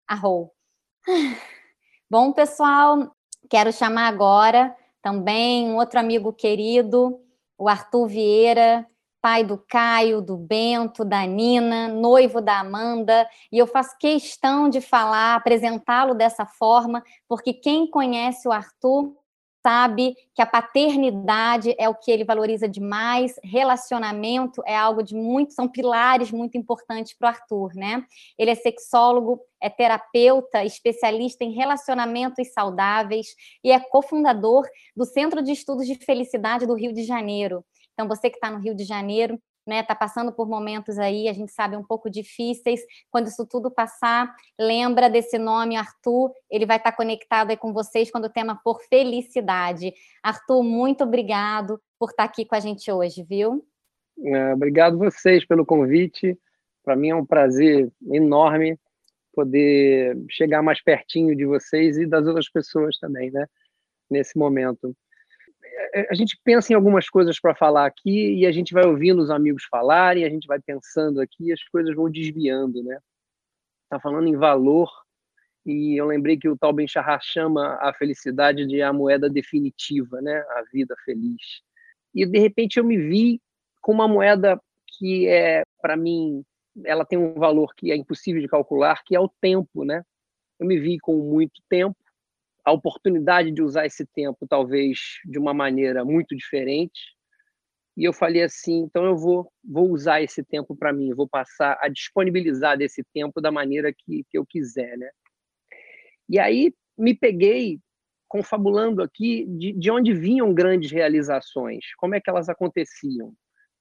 Arrou. 0.07 0.53
Bom, 2.09 2.31
pessoal, 2.31 3.15
quero 3.49 3.71
chamar 3.71 4.07
agora 4.07 4.75
também 5.01 5.65
um 5.65 5.77
outro 5.77 5.99
amigo 5.99 6.33
querido, 6.33 7.19
o 7.57 7.69
Arthur 7.69 8.07
Vieira, 8.07 8.85
pai 9.21 9.43
do 9.43 9.57
Caio, 9.57 10.21
do 10.21 10.37
Bento, 10.37 11.03
da 11.03 11.25
Nina, 11.25 11.87
noivo 11.87 12.41
da 12.41 12.59
Amanda, 12.59 13.27
e 13.51 13.57
eu 13.57 13.67
faço 13.67 13.97
questão 13.97 14.69
de 14.69 14.81
falar, 14.81 15.35
apresentá-lo 15.35 16.13
dessa 16.13 16.45
forma, 16.45 17.03
porque 17.27 17.53
quem 17.53 17.89
conhece 17.89 18.47
o 18.47 18.51
Arthur 18.51 19.13
sabe 19.69 20.15
que 20.33 20.41
a 20.41 20.47
paternidade 20.47 21.75
é 21.77 21.87
o 21.87 21.93
que 21.93 22.09
ele 22.09 22.23
valoriza 22.23 22.67
demais, 22.67 23.35
relacionamento 23.43 24.63
é 24.65 24.75
algo 24.75 25.03
de 25.03 25.13
muito, 25.13 25.53
são 25.53 25.67
pilares 25.67 26.31
muito 26.31 26.57
importantes 26.57 27.13
para 27.13 27.27
o 27.27 27.29
Arthur, 27.29 27.75
né? 27.75 28.03
Ele 28.35 28.49
é 28.49 28.55
sexólogo, 28.55 29.39
é 29.61 29.69
terapeuta, 29.69 30.65
especialista 30.65 31.43
em 31.43 31.51
relacionamentos 31.51 32.51
saudáveis 32.51 33.27
e 33.63 33.71
é 33.71 33.79
cofundador 33.79 34.65
do 34.95 35.05
Centro 35.05 35.43
de 35.43 35.51
Estudos 35.51 35.85
de 35.85 35.93
Felicidade 36.03 36.65
do 36.65 36.73
Rio 36.73 36.91
de 36.91 37.03
Janeiro. 37.03 37.63
Então, 37.93 38.07
você 38.07 38.27
que 38.27 38.37
está 38.37 38.49
no 38.49 38.59
Rio 38.59 38.73
de 38.73 38.85
Janeiro, 38.85 39.39
né, 39.69 39.83
tá 39.83 39.93
passando 39.93 40.33
por 40.33 40.49
momentos 40.49 40.97
aí, 40.97 41.29
a 41.29 41.33
gente 41.33 41.51
sabe, 41.51 41.77
um 41.77 41.83
pouco 41.83 42.09
difíceis. 42.09 42.81
Quando 43.11 43.27
isso 43.27 43.45
tudo 43.47 43.69
passar, 43.69 44.35
lembra 44.59 45.09
desse 45.09 45.37
nome, 45.37 45.77
Arthur, 45.77 46.33
ele 46.49 46.65
vai 46.65 46.77
estar 46.77 46.91
tá 46.91 46.97
conectado 46.97 47.51
aí 47.51 47.57
com 47.57 47.71
vocês 47.71 48.09
quando 48.09 48.25
o 48.25 48.29
tema 48.29 48.59
for 48.63 48.81
felicidade. 48.89 49.93
Arthur, 50.23 50.63
muito 50.63 51.03
obrigado 51.03 51.79
por 51.99 52.09
estar 52.09 52.23
tá 52.23 52.29
aqui 52.29 52.43
com 52.43 52.55
a 52.55 52.59
gente 52.59 52.91
hoje, 52.91 53.23
viu? 53.23 53.63
É, 54.21 54.53
obrigado 54.53 54.97
vocês 54.97 55.45
pelo 55.45 55.65
convite. 55.65 56.37
Para 56.83 56.95
mim 56.95 57.09
é 57.09 57.15
um 57.15 57.25
prazer 57.25 57.91
enorme 58.11 58.77
poder 59.33 60.17
chegar 60.29 60.61
mais 60.63 60.81
pertinho 60.83 61.35
de 61.35 61.45
vocês 61.45 61.97
e 61.97 62.07
das 62.07 62.25
outras 62.25 62.49
pessoas 62.49 62.97
também, 62.97 63.31
né? 63.31 63.45
Nesse 64.09 64.37
momento. 64.37 64.95
É, 65.93 66.07
a 66.09 66.13
gente 66.13 66.37
pensa 66.43 66.73
em 66.73 66.75
algumas 66.75 67.09
coisas 67.09 67.39
para 67.39 67.55
falar 67.55 67.85
aqui 67.85 68.35
e 68.35 68.45
a 68.45 68.51
gente 68.51 68.73
vai 68.73 68.85
ouvindo 68.85 69.21
os 69.21 69.29
amigos 69.29 69.63
falarem, 69.63 70.25
a 70.25 70.29
gente 70.29 70.45
vai 70.45 70.59
pensando 70.59 71.21
aqui 71.21 71.45
e 71.45 71.53
as 71.53 71.63
coisas 71.63 71.95
vão 71.95 72.09
desviando, 72.09 72.83
né? 72.83 72.99
Tá 73.89 73.99
falando 73.99 74.27
em 74.27 74.35
valor 74.35 74.89
e 75.65 75.99
eu 75.99 76.05
lembrei 76.05 76.37
que 76.37 76.49
o 76.49 76.57
tal 76.57 76.73
Ben 76.73 76.87
chama 77.21 77.77
a 77.81 77.93
felicidade 77.93 78.65
de 78.67 78.81
a 78.81 78.91
moeda 78.91 79.29
definitiva, 79.29 80.21
né? 80.21 80.39
A 80.51 80.63
vida 80.71 80.95
feliz. 81.05 81.61
E 82.13 82.25
de 82.25 82.39
repente 82.39 82.77
eu 82.77 82.83
me 82.83 82.97
vi 82.97 83.41
com 83.81 83.93
uma 83.93 84.07
moeda 84.07 84.59
que 84.97 85.27
é 85.27 85.63
para 85.81 85.95
mim 85.95 86.43
ela 86.85 87.05
tem 87.05 87.17
um 87.17 87.33
valor 87.33 87.73
que 87.75 87.91
é 87.91 87.95
impossível 87.95 88.41
de 88.41 88.47
calcular, 88.47 89.03
que 89.03 89.15
é 89.15 89.19
o 89.19 89.29
tempo, 89.41 89.85
né? 89.85 90.03
Eu 90.59 90.67
me 90.67 90.77
vi 90.77 90.99
com 90.99 91.15
muito 91.17 91.61
tempo 91.69 91.97
a 92.65 92.71
oportunidade 92.71 93.51
de 93.51 93.61
usar 93.61 93.85
esse 93.85 94.05
tempo 94.05 94.47
talvez 94.47 94.99
de 95.25 95.39
uma 95.39 95.53
maneira 95.53 96.03
muito 96.05 96.35
diferente 96.35 97.17
e 97.99 98.05
eu 98.05 98.13
falei 98.13 98.43
assim, 98.43 98.83
então 98.83 99.03
eu 99.03 99.17
vou, 99.17 99.51
vou 99.61 99.91
usar 99.91 100.21
esse 100.21 100.41
tempo 100.41 100.73
para 100.73 100.93
mim, 100.93 101.13
vou 101.13 101.27
passar 101.27 101.77
a 101.81 101.89
disponibilizar 101.89 102.77
desse 102.77 103.03
tempo 103.13 103.41
da 103.41 103.51
maneira 103.51 103.91
que, 103.91 104.23
que 104.29 104.37
eu 104.37 104.45
quiser, 104.45 104.97
né? 104.97 105.09
E 106.29 106.39
aí 106.39 106.73
me 106.97 107.13
peguei 107.13 107.77
confabulando 108.25 109.03
aqui 109.03 109.45
de, 109.49 109.73
de 109.73 109.91
onde 109.91 110.13
vinham 110.13 110.53
grandes 110.53 110.89
realizações, 110.89 111.83
como 111.97 112.15
é 112.15 112.21
que 112.21 112.29
elas 112.29 112.47
aconteciam. 112.47 113.33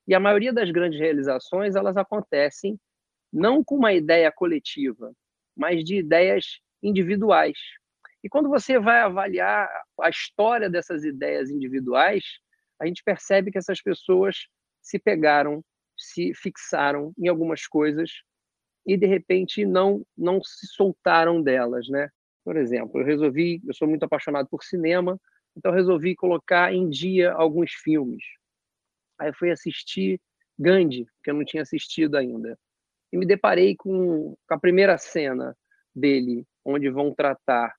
E 0.05 0.13
a 0.13 0.19
maioria 0.19 0.53
das 0.53 0.69
grandes 0.73 0.99
realizações, 0.99 1.77
elas 1.77 1.97
acontecem 1.97 2.77
não 3.33 3.63
com 3.63 3.77
uma 3.77 3.93
ideia 3.93 4.33
coletiva, 4.33 5.13
mas 5.57 5.85
de 5.85 5.97
ideias 5.97 6.59
individuais. 6.83 7.57
E 8.29 8.31
quando 8.31 8.51
você 8.51 8.79
vai 8.79 9.01
avaliar 9.01 9.71
a 10.03 10.11
história 10.11 10.69
dessas 10.69 11.03
ideias 11.03 11.49
individuais, 11.49 12.23
a 12.79 12.85
gente 12.85 13.03
percebe 13.03 13.51
que 13.51 13.57
essas 13.57 13.81
pessoas 13.81 14.49
se 14.83 14.99
pegaram, 14.99 15.65
se 15.97 16.35
fixaram 16.35 17.11
em 17.17 17.27
algumas 17.29 17.67
coisas 17.67 18.11
e 18.87 18.99
de 18.99 19.07
repente 19.07 19.65
não 19.65 20.05
não 20.15 20.43
se 20.43 20.67
soltaram 20.67 21.43
delas, 21.43 21.89
né? 21.89 22.11
Por 22.45 22.59
exemplo, 22.59 23.01
eu 23.01 23.07
resolvi, 23.07 23.63
eu 23.67 23.73
sou 23.73 23.89
muito 23.89 24.03
apaixonado 24.03 24.47
por 24.47 24.63
cinema, 24.63 25.19
então 25.57 25.73
resolvi 25.73 26.15
colocar 26.15 26.71
em 26.71 26.91
dia 26.91 27.33
alguns 27.33 27.73
filmes. 27.73 28.23
Aí 29.19 29.33
fui 29.33 29.51
assistir 29.51 30.21
Gandhi, 30.59 31.07
que 31.25 31.31
eu 31.31 31.35
não 31.35 31.47
tinha 31.47 31.63
assistido 31.63 32.15
ainda. 32.15 32.59
E 33.11 33.17
me 33.17 33.25
deparei 33.25 33.75
com, 33.75 34.37
com 34.47 34.55
a 34.55 34.61
primeira 34.61 34.99
cena 34.99 35.57
dele, 35.95 36.47
onde 36.63 36.91
vão 36.91 37.15
tratar 37.15 37.78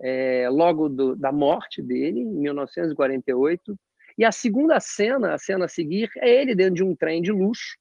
é, 0.00 0.48
logo 0.48 0.88
do, 0.88 1.14
da 1.14 1.30
morte 1.30 1.82
dele, 1.82 2.20
em 2.20 2.26
1948, 2.26 3.78
e 4.16 4.24
a 4.24 4.32
segunda 4.32 4.80
cena, 4.80 5.34
a 5.34 5.38
cena 5.38 5.66
a 5.66 5.68
seguir, 5.68 6.10
é 6.16 6.28
ele 6.28 6.54
dentro 6.54 6.74
de 6.74 6.84
um 6.84 6.96
trem 6.96 7.22
de 7.22 7.30
luxo, 7.30 7.76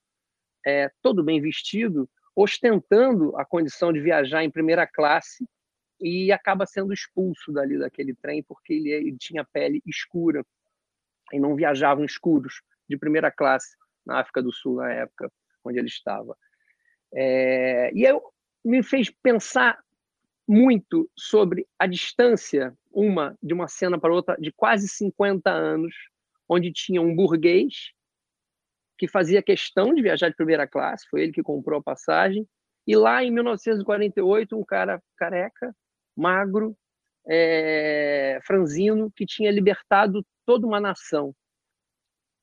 é, 0.65 0.91
todo 1.01 1.23
bem 1.23 1.41
vestido, 1.41 2.09
ostentando 2.35 3.35
a 3.37 3.45
condição 3.45 3.91
de 3.91 3.99
viajar 3.99 4.43
em 4.43 4.51
primeira 4.51 4.85
classe 4.87 5.45
e 5.99 6.31
acaba 6.31 6.65
sendo 6.65 6.93
expulso 6.93 7.51
dali 7.51 7.77
daquele 7.77 8.13
trem 8.15 8.41
porque 8.43 8.73
ele, 8.73 8.89
ele 8.89 9.17
tinha 9.17 9.43
pele 9.43 9.81
escura 9.85 10.45
e 11.33 11.39
não 11.39 11.55
viajavam 11.55 12.05
escuros 12.05 12.61
de 12.87 12.97
primeira 12.97 13.31
classe 13.31 13.75
na 14.05 14.19
África 14.19 14.41
do 14.41 14.51
Sul 14.51 14.77
na 14.77 14.91
época 14.91 15.31
onde 15.63 15.77
ele 15.77 15.87
estava. 15.87 16.37
É, 17.13 17.91
e 17.93 18.03
eu 18.03 18.23
me 18.63 18.81
fez 18.81 19.09
pensar 19.09 19.79
muito 20.49 21.07
sobre 21.15 21.67
a 21.77 21.85
distância 21.85 22.75
uma 22.91 23.37
de 23.41 23.53
uma 23.53 23.67
cena 23.67 23.99
para 23.99 24.11
outra 24.11 24.35
de 24.35 24.51
quase 24.51 24.87
50 24.87 25.47
anos 25.47 25.93
onde 26.49 26.73
tinha 26.73 26.99
um 26.99 27.15
burguês 27.15 27.91
que 28.97 29.07
fazia 29.07 29.43
questão 29.43 29.93
de 29.93 30.01
viajar 30.01 30.27
de 30.27 30.35
primeira 30.35 30.67
classe, 30.67 31.07
foi 31.07 31.21
ele 31.21 31.31
que 31.31 31.43
comprou 31.43 31.79
a 31.79 31.83
passagem, 31.83 32.49
e 32.87 32.95
lá 32.95 33.23
em 33.23 33.29
1948 33.29 34.57
um 34.57 34.65
cara 34.65 34.99
careca, 35.15 35.73
magro, 36.17 36.75
é, 37.27 38.39
franzino, 38.43 39.11
que 39.15 39.27
tinha 39.27 39.51
libertado 39.51 40.25
toda 40.47 40.65
uma 40.65 40.81
nação. 40.81 41.33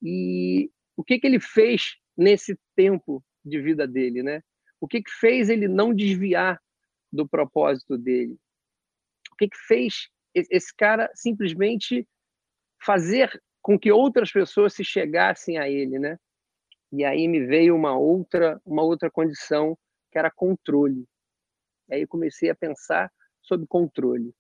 E 0.01 0.71
o 0.97 1.03
que, 1.03 1.19
que 1.19 1.27
ele 1.27 1.40
fez 1.40 1.97
nesse 2.16 2.57
tempo 2.77 3.23
de 3.45 3.61
vida 3.61 3.87
dele, 3.87 4.23
né? 4.23 4.42
O 4.81 4.87
que, 4.87 5.03
que 5.03 5.11
fez 5.11 5.51
ele 5.51 5.66
não 5.66 5.92
desviar 5.92 6.61
do 7.12 7.29
propósito 7.29 7.97
dele? 7.97 8.37
O 9.33 9.37
que, 9.37 9.49
que 9.49 9.59
fez 9.66 10.09
esse 10.35 10.75
cara 10.75 11.11
simplesmente 11.14 12.07
fazer 12.85 13.42
com 13.62 13.79
que 13.79 13.90
outras 13.90 14.31
pessoas 14.31 14.75
se 14.75 14.85
chegassem 14.85 15.59
a 15.59 15.69
ele, 15.69 15.99
né? 15.99 16.19
E 16.92 17.05
aí 17.05 17.27
me 17.27 17.45
veio 17.45 17.75
uma 17.75 17.99
outra, 17.99 18.61
uma 18.64 18.83
outra 18.83 19.11
condição 19.11 19.77
que 20.11 20.19
era 20.19 20.31
controle. 20.31 21.05
E 21.88 21.95
aí 21.95 22.03
eu 22.03 22.09
comecei 22.09 22.49
a 22.49 22.55
pensar 22.55 23.11
sobre 23.42 23.66
controle. 23.66 24.33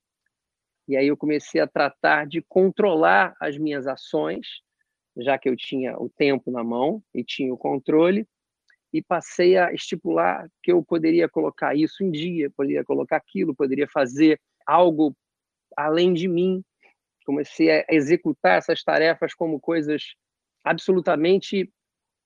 E 0.88 0.96
aí 0.96 1.08
eu 1.08 1.16
comecei 1.16 1.60
a 1.60 1.66
tratar 1.66 2.26
de 2.26 2.40
controlar 2.42 3.34
as 3.40 3.58
minhas 3.58 3.86
ações, 3.86 4.46
já 5.16 5.36
que 5.36 5.48
eu 5.48 5.56
tinha 5.56 5.98
o 5.98 6.08
tempo 6.08 6.50
na 6.50 6.62
mão 6.62 7.02
e 7.12 7.24
tinha 7.24 7.52
o 7.52 7.58
controle, 7.58 8.26
e 8.96 9.02
passei 9.02 9.58
a 9.58 9.72
estipular 9.74 10.48
que 10.62 10.72
eu 10.72 10.82
poderia 10.82 11.28
colocar 11.28 11.74
isso 11.74 12.02
em 12.02 12.10
dia, 12.10 12.50
poderia 12.56 12.82
colocar 12.82 13.16
aquilo, 13.16 13.54
poderia 13.54 13.86
fazer 13.86 14.40
algo 14.66 15.14
além 15.76 16.14
de 16.14 16.26
mim, 16.26 16.64
comecei 17.26 17.70
a 17.70 17.84
executar 17.90 18.56
essas 18.56 18.82
tarefas 18.82 19.34
como 19.34 19.60
coisas 19.60 20.14
absolutamente 20.64 21.70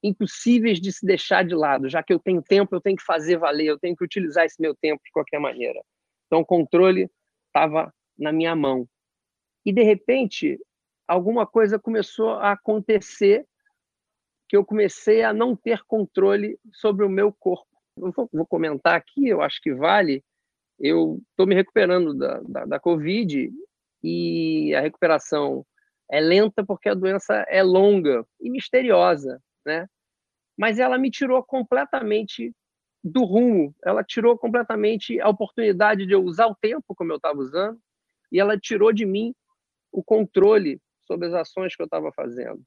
impossíveis 0.00 0.80
de 0.80 0.92
se 0.92 1.04
deixar 1.04 1.44
de 1.44 1.56
lado, 1.56 1.88
já 1.88 2.04
que 2.04 2.12
eu 2.12 2.20
tenho 2.20 2.40
tempo, 2.40 2.74
eu 2.74 2.80
tenho 2.80 2.96
que 2.96 3.04
fazer 3.04 3.36
valer, 3.36 3.66
eu 3.66 3.78
tenho 3.78 3.96
que 3.96 4.04
utilizar 4.04 4.44
esse 4.44 4.60
meu 4.60 4.74
tempo 4.76 5.02
de 5.04 5.10
qualquer 5.10 5.40
maneira. 5.40 5.82
Então, 6.26 6.40
o 6.40 6.46
controle 6.46 7.10
estava 7.48 7.92
na 8.16 8.32
minha 8.32 8.54
mão. 8.54 8.86
E, 9.66 9.72
de 9.72 9.82
repente, 9.82 10.56
alguma 11.08 11.44
coisa 11.46 11.78
começou 11.78 12.30
a 12.30 12.52
acontecer 12.52 13.44
que 14.50 14.56
eu 14.56 14.64
comecei 14.64 15.22
a 15.22 15.32
não 15.32 15.54
ter 15.54 15.80
controle 15.84 16.58
sobre 16.72 17.04
o 17.04 17.08
meu 17.08 17.32
corpo. 17.32 17.68
Eu 17.96 18.10
vou, 18.10 18.28
vou 18.32 18.44
comentar 18.44 18.96
aqui, 18.96 19.28
eu 19.28 19.40
acho 19.40 19.60
que 19.62 19.72
vale. 19.72 20.24
Eu 20.76 21.22
estou 21.30 21.46
me 21.46 21.54
recuperando 21.54 22.12
da, 22.12 22.40
da, 22.40 22.64
da 22.64 22.80
Covid 22.80 23.48
e 24.02 24.74
a 24.74 24.80
recuperação 24.80 25.64
é 26.10 26.18
lenta 26.18 26.66
porque 26.66 26.88
a 26.88 26.94
doença 26.94 27.46
é 27.48 27.62
longa 27.62 28.26
e 28.40 28.50
misteriosa, 28.50 29.40
né? 29.64 29.86
Mas 30.58 30.80
ela 30.80 30.98
me 30.98 31.12
tirou 31.12 31.44
completamente 31.44 32.52
do 33.04 33.22
rumo, 33.22 33.72
ela 33.84 34.02
tirou 34.02 34.36
completamente 34.36 35.20
a 35.20 35.28
oportunidade 35.28 36.06
de 36.06 36.12
eu 36.12 36.24
usar 36.24 36.48
o 36.48 36.56
tempo 36.56 36.92
como 36.96 37.12
eu 37.12 37.18
estava 37.18 37.38
usando 37.38 37.78
e 38.32 38.40
ela 38.40 38.58
tirou 38.58 38.92
de 38.92 39.06
mim 39.06 39.32
o 39.92 40.02
controle 40.02 40.80
sobre 41.06 41.28
as 41.28 41.34
ações 41.34 41.76
que 41.76 41.82
eu 41.82 41.86
estava 41.86 42.10
fazendo. 42.10 42.60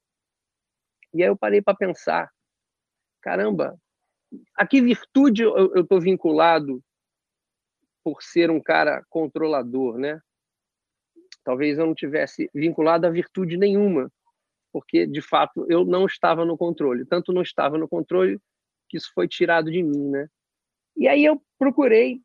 E 1.14 1.22
aí 1.22 1.30
eu 1.30 1.38
parei 1.38 1.62
para 1.62 1.76
pensar, 1.76 2.32
caramba, 3.22 3.80
a 4.56 4.66
que 4.66 4.82
virtude 4.82 5.44
eu 5.44 5.76
estou 5.76 6.02
vinculado 6.02 6.84
por 8.04 8.22
ser 8.22 8.50
um 8.50 8.62
cara 8.62 9.04
controlador, 9.10 9.98
né? 9.98 10.20
Talvez 11.44 11.78
eu 11.78 11.86
não 11.86 11.94
tivesse 11.94 12.50
vinculado 12.54 13.06
a 13.06 13.10
virtude 13.10 13.58
nenhuma, 13.58 14.12
porque 14.72 15.06
de 15.06 15.22
fato 15.22 15.66
eu 15.70 15.86
não 15.86 16.06
estava 16.06 16.44
no 16.46 16.58
controle. 16.58 17.06
Tanto 17.06 17.32
não 17.32 17.42
estava 17.42 17.78
no 17.78 17.88
controle 17.88 18.40
que 18.90 18.98
isso 18.98 19.12
foi 19.14 19.28
tirado 19.28 19.72
de 19.72 19.84
mim, 19.84 20.10
né? 20.10 20.28
E 20.96 21.08
aí 21.08 21.24
eu 21.24 21.42
procurei 21.58 22.22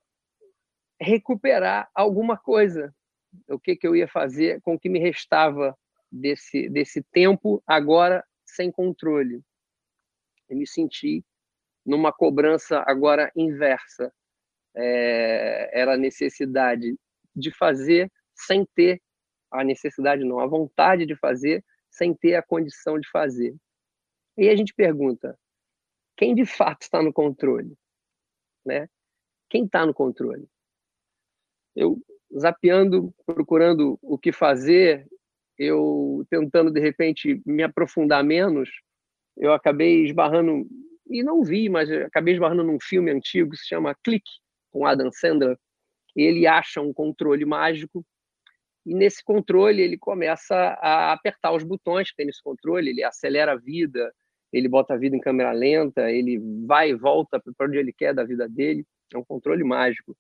recuperar 1.01 1.89
alguma 1.95 2.37
coisa. 2.37 2.95
O 3.49 3.59
que 3.59 3.77
que 3.77 3.87
eu 3.87 3.95
ia 3.95 4.09
fazer 4.09 4.61
com 4.63 4.75
o 4.75 4.79
que 4.79 4.89
me 4.89 4.99
restava 4.99 5.77
desse 6.11 6.69
desse 6.71 7.03
tempo 7.13 7.63
agora 7.67 8.25
sem 8.49 8.71
controle? 8.71 9.43
Eu 10.49 10.57
me 10.57 10.67
senti 10.67 11.25
numa 11.85 12.13
cobrança 12.13 12.83
agora 12.87 13.31
inversa. 13.37 14.13
É, 14.75 15.81
era 15.81 15.95
a 15.95 15.97
necessidade 15.97 16.97
de 17.35 17.51
fazer 17.57 18.11
sem 18.35 18.65
ter 18.75 19.01
a 19.51 19.65
necessidade 19.65 20.25
não, 20.25 20.41
a 20.41 20.47
vontade 20.47 21.07
de 21.07 21.17
fazer 21.17 21.65
sem 21.91 22.15
ter 22.15 22.35
a 22.35 22.43
condição 22.43 22.99
de 22.99 23.09
fazer. 23.11 23.57
E 24.37 24.49
a 24.49 24.55
gente 24.55 24.75
pergunta, 24.75 25.39
quem 26.17 26.35
de 26.35 26.45
fato 26.45 26.83
está 26.83 27.03
no 27.03 27.13
controle? 27.13 27.77
Né? 28.65 28.89
Quem 29.49 29.65
está 29.65 29.87
no 29.87 29.95
controle? 29.95 30.47
Eu, 31.75 31.99
zapeando, 32.37 33.13
procurando 33.25 33.99
o 34.03 34.19
que 34.19 34.33
fazer, 34.33 35.09
eu 35.59 36.25
tentando, 36.31 36.71
de 36.71 36.81
repente, 36.81 37.41
me 37.45 37.63
aprofundar 37.63 38.23
menos, 38.23 38.71
eu 39.37 39.53
acabei 39.53 40.05
esbarrando, 40.05 40.67
e 41.09 41.23
não 41.23 41.43
vi, 41.43 41.69
mas 41.69 41.91
acabei 41.91 42.35
esbarrando 42.35 42.65
num 42.65 42.79
filme 42.81 43.11
antigo 43.11 43.51
que 43.51 43.57
se 43.57 43.69
chama 43.69 43.97
Clique, 44.05 44.31
com 44.71 44.87
Adam 44.87 45.11
Sandler. 45.11 45.57
Ele 46.15 46.47
acha 46.47 46.81
um 46.81 46.93
controle 46.93 47.45
mágico 47.45 48.05
e 48.85 48.95
nesse 48.95 49.23
controle 49.23 49.83
ele 49.83 49.99
começa 49.99 50.55
a 50.55 51.13
apertar 51.13 51.53
os 51.53 51.63
botões 51.63 52.11
que 52.11 52.17
tem 52.17 52.27
nesse 52.27 52.43
controle, 52.43 52.91
ele 52.91 53.05
acelera 53.05 53.53
a 53.53 53.57
vida, 53.57 54.13
ele 54.53 54.69
bota 54.69 54.95
a 54.95 54.97
vida 54.97 55.15
em 55.15 55.21
câmera 55.21 55.53
lenta, 55.53 56.11
ele 56.11 56.39
vai 56.67 56.91
e 56.91 56.95
volta 56.95 57.39
para 57.39 57.67
onde 57.67 57.77
ele 57.77 57.93
quer 57.93 58.15
da 58.15 58.25
vida 58.25 58.49
dele, 58.49 58.87
é 59.13 59.19
um 59.19 59.25
controle 59.25 59.63
mágico. 59.63 60.17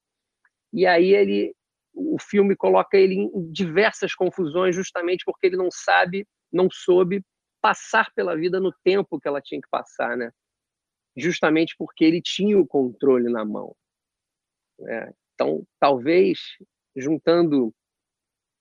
E 0.73 0.87
aí 0.87 1.15
ele 1.15 1.55
o 1.99 2.17
filme 2.21 2.55
coloca 2.55 2.97
ele 2.97 3.15
em 3.15 3.53
diversas 3.53 4.15
confusões 4.15 4.75
justamente 4.75 5.25
porque 5.25 5.49
ele 5.49 5.57
não 5.57 5.69
sabe, 5.71 6.27
não 6.53 6.69
soube 6.71 7.23
passar 7.61 8.13
pela 8.15 8.37
vida 8.37 8.61
no 8.61 8.73
tempo 8.85 9.19
que 9.19 9.27
ela 9.27 9.43
tinha 9.43 9.61
que 9.61 9.69
passar, 9.69 10.17
né? 10.17 10.31
Justamente 11.17 11.75
porque 11.77 12.05
ele 12.05 12.23
tinha 12.23 12.57
o 12.57 12.67
controle 12.67 13.29
na 13.29 13.45
mão. 13.45 13.75
Né? 14.79 15.13
Então, 15.35 15.67
talvez 15.81 16.39
juntando 16.97 17.75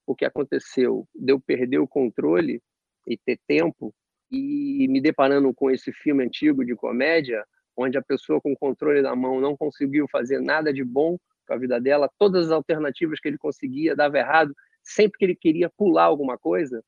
o 0.06 0.16
que 0.16 0.26
aconteceu 0.26 1.08
de 1.14 1.32
eu 1.32 1.40
perder 1.40 1.78
o 1.78 1.88
controle 1.88 2.62
e 3.06 3.18
ter 3.18 3.40
tempo 3.48 3.94
e 4.32 4.88
me 4.90 5.00
deparando 5.00 5.54
com 5.54 5.70
esse 5.70 5.94
filme 5.94 6.24
antigo 6.24 6.66
de 6.66 6.76
comédia, 6.76 7.46
onde 7.76 7.98
a 7.98 8.02
pessoa 8.02 8.42
com 8.42 8.52
o 8.52 8.58
controle 8.58 9.02
na 9.02 9.16
mão 9.16 9.40
não 9.40 9.56
conseguiu 9.56 10.08
fazer 10.12 10.42
nada 10.42 10.74
de 10.74 10.84
bom 10.84 11.18
com 11.48 11.54
a 11.54 11.58
vida 11.58 11.80
dela, 11.80 12.12
todas 12.20 12.48
as 12.48 12.52
alternativas 12.52 13.20
que 13.20 13.28
ele 13.28 13.38
conseguia 13.38 13.96
dava 13.96 14.18
errado, 14.18 14.54
sempre 14.84 15.18
que 15.18 15.26
ele 15.26 15.36
queria 15.36 15.70
pular 15.70 16.04
alguma 16.04 16.38
coisa, 16.38 16.84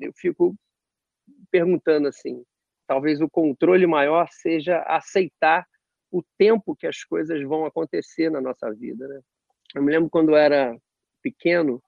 eu 0.00 0.12
fico 0.14 0.54
perguntando 1.50 2.08
assim, 2.08 2.44
talvez 2.86 3.20
o 3.20 3.30
controle 3.30 3.86
maior 3.86 4.28
seja 4.30 4.82
aceitar 4.82 5.66
o 6.10 6.22
tempo 6.36 6.76
que 6.76 6.86
as 6.86 7.02
coisas 7.04 7.42
vão 7.42 7.64
acontecer 7.64 8.30
na 8.30 8.40
nossa 8.40 8.70
vida, 8.72 9.08
né? 9.08 9.20
Eu 9.74 9.82
me 9.82 9.90
lembro 9.90 10.10
quando 10.10 10.30
eu 10.30 10.36
era 10.36 10.76
pequeno, 11.22 11.82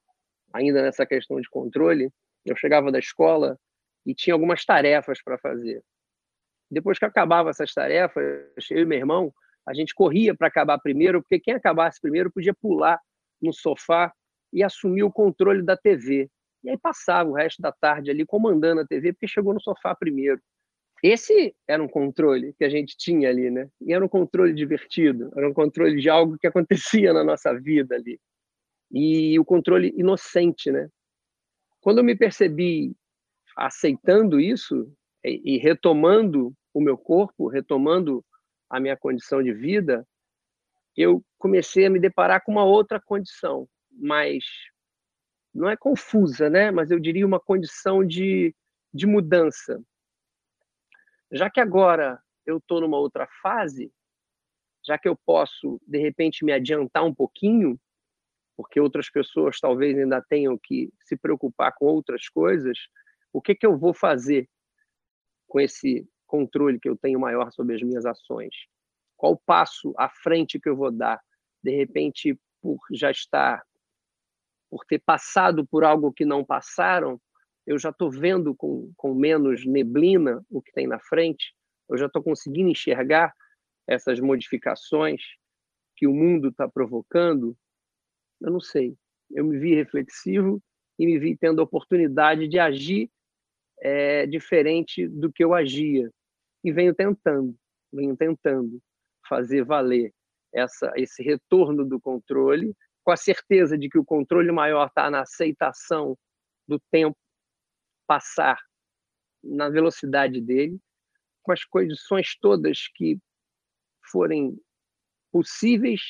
ainda 0.53 0.83
nessa 0.83 1.05
questão 1.05 1.41
de 1.41 1.49
controle, 1.51 2.11
eu 2.45 2.57
chegava 2.57 2.91
da 2.91 2.99
escola 2.99 3.59
e 4.07 4.15
tinha 4.15 4.33
algumas 4.33 4.65
tarefas 4.65 5.23
para 5.23 5.39
fazer. 5.39 5.83
Depois 6.71 6.99
que 6.99 7.05
acabava 7.05 7.51
essas 7.51 7.73
tarefas, 7.73 8.25
eu 8.71 8.79
e 8.79 8.85
meu 8.85 8.99
irmão, 8.99 9.35
a 9.66 9.74
gente 9.74 9.94
corria 9.94 10.35
para 10.35 10.48
acabar 10.48 10.79
primeiro, 10.79 11.22
porque 11.22 11.40
quem 11.40 11.55
acabasse 11.55 12.00
primeiro 12.00 12.31
podia 12.31 12.55
pular 12.55 13.00
no 13.40 13.53
sofá 13.53 14.12
e 14.53 14.62
assumir 14.62 15.03
o 15.03 15.12
controle 15.12 15.62
da 15.62 15.77
TV. 15.77 16.29
E 16.62 16.70
aí 16.70 16.79
passava 16.79 17.29
o 17.29 17.35
resto 17.35 17.61
da 17.61 17.72
tarde 17.72 18.11
ali 18.11 18.24
comandando 18.24 18.81
a 18.81 18.87
TV, 18.87 19.12
porque 19.12 19.29
chegou 19.29 19.53
no 19.53 19.61
sofá 19.61 19.94
primeiro. 19.94 20.40
Esse 21.03 21.55
era 21.68 21.83
um 21.83 21.88
controle 21.88 22.55
que 22.55 22.64
a 22.64 22.68
gente 22.68 22.96
tinha 22.96 23.29
ali, 23.29 23.50
né? 23.50 23.68
E 23.81 23.92
era 23.92 24.03
um 24.03 24.09
controle 24.09 24.55
divertido, 24.55 25.31
era 25.37 25.46
um 25.46 25.53
controle 25.53 26.00
de 26.00 26.09
algo 26.09 26.38
que 26.38 26.46
acontecia 26.46 27.12
na 27.12 27.22
nossa 27.22 27.53
vida 27.53 27.94
ali. 27.94 28.18
E 28.90 29.38
o 29.38 29.44
controle 29.44 29.92
inocente, 29.96 30.70
né? 30.70 30.88
Quando 31.81 31.98
eu 31.98 32.05
me 32.05 32.16
percebi 32.16 32.96
aceitando 33.57 34.40
isso 34.40 34.90
e, 35.22 35.59
retomando 35.59 36.55
o 36.72 36.81
meu 36.81 36.96
corpo, 36.96 37.48
retomando 37.48 38.24
a 38.75 38.81
minha 38.81 38.97
condição 38.97 39.41
de 39.41 39.53
vida, 39.53 40.05
eu 40.97 41.25
comecei 41.39 41.87
a 41.87 41.91
me 41.91 42.01
deparar 42.01 42.43
com 42.43 42.51
uma 42.51 42.65
outra 42.65 43.01
condição, 43.01 43.69
mas 43.93 44.45
não 45.55 45.69
é 45.69 45.77
confusa, 45.77 46.51
né? 46.51 46.73
Mas 46.73 46.91
eu 46.91 46.99
diria 46.99 47.25
uma 47.25 47.39
condição 47.39 48.05
de, 48.05 48.53
de 48.93 49.07
mudança, 49.07 49.81
já 51.31 51.49
que 51.49 51.61
agora 51.61 52.21
eu 52.45 52.59
estou 52.59 52.81
numa 52.81 52.99
outra 52.99 53.29
fase, 53.41 53.93
já 54.85 54.99
que 54.99 55.09
eu 55.09 55.17
posso, 55.25 55.81
de 55.87 55.99
repente, 55.99 56.45
me 56.45 56.53
adiantar 56.53 57.05
um 57.05 57.15
pouquinho, 57.15 57.81
porque 58.57 58.81
outras 58.81 59.09
pessoas 59.09 59.61
talvez 59.61 59.97
ainda 59.97 60.21
tenham 60.21 60.59
que 60.59 60.93
se 61.05 61.17
preocupar 61.17 61.73
com 61.75 61.87
outras 61.87 62.29
coisas, 62.29 62.77
o 63.33 63.41
que, 63.41 63.55
que 63.55 63.67
eu 63.67 63.79
vou 63.79 63.95
fazer 63.95 64.49
com 65.47 65.61
esse 65.61 66.09
controle 66.35 66.81
que 66.81 66.88
eu 66.88 66.97
tenho 66.97 67.20
maior 67.20 67.53
sobre 67.53 67.77
as 67.77 67.83
minhas 67.83 68.05
ações? 68.05 68.53
Qual 69.16 69.40
passo 69.47 69.94
à 69.97 70.09
frente 70.09 70.59
que 70.59 70.68
eu 70.68 70.77
vou 70.77 70.90
dar? 70.90 71.20
De 71.62 71.70
repente, 71.70 72.37
por 72.61 72.79
já 72.90 73.12
estar, 73.12 73.62
por 74.68 74.85
ter 74.85 74.99
passado 74.99 75.64
por 75.64 75.85
algo 75.85 76.12
que 76.12 76.25
não 76.25 76.44
passaram, 76.44 77.20
eu 77.64 77.79
já 77.79 77.90
estou 77.90 78.11
vendo 78.11 78.53
com, 78.53 78.92
com 78.97 79.14
menos 79.14 79.64
neblina 79.64 80.44
o 80.51 80.61
que 80.61 80.73
tem 80.73 80.88
na 80.88 80.99
frente, 80.99 81.55
eu 81.88 81.97
já 81.97 82.07
estou 82.07 82.23
conseguindo 82.23 82.68
enxergar 82.68 83.33
essas 83.87 84.18
modificações 84.18 85.23
que 85.97 86.09
o 86.09 86.12
mundo 86.12 86.49
está 86.49 86.68
provocando. 86.68 87.57
Eu 88.40 88.51
não 88.51 88.61
sei. 88.61 88.97
Eu 89.31 89.44
me 89.44 89.57
vi 89.57 89.75
reflexivo 89.75 90.61
e 90.99 91.07
me 91.07 91.16
vi 91.16 91.37
tendo 91.37 91.61
a 91.61 91.64
oportunidade 91.64 92.49
de 92.49 92.59
agir 92.59 93.09
é, 93.81 94.27
diferente 94.27 95.07
do 95.07 95.33
que 95.33 95.44
eu 95.44 95.55
agia. 95.55 96.11
E 96.64 96.72
venho 96.72 96.94
tentando, 96.94 97.55
venho 97.92 98.16
tentando 98.16 98.83
fazer 99.29 99.62
valer 99.64 100.12
essa, 100.53 100.90
esse 100.96 101.22
retorno 101.22 101.85
do 101.85 102.00
controle, 102.00 102.74
com 103.05 103.12
a 103.12 103.16
certeza 103.16 103.77
de 103.77 103.88
que 103.88 103.98
o 103.98 104.05
controle 104.05 104.50
maior 104.50 104.87
está 104.87 105.11
na 105.11 105.20
aceitação 105.20 106.16
do 106.66 106.81
tempo 106.90 107.16
passar 108.07 108.59
na 109.42 109.68
velocidade 109.68 110.40
dele, 110.40 110.79
com 111.42 111.53
as 111.53 111.64
condições 111.64 112.35
todas 112.40 112.88
que 112.94 113.18
forem 114.11 114.59
possíveis 115.31 116.00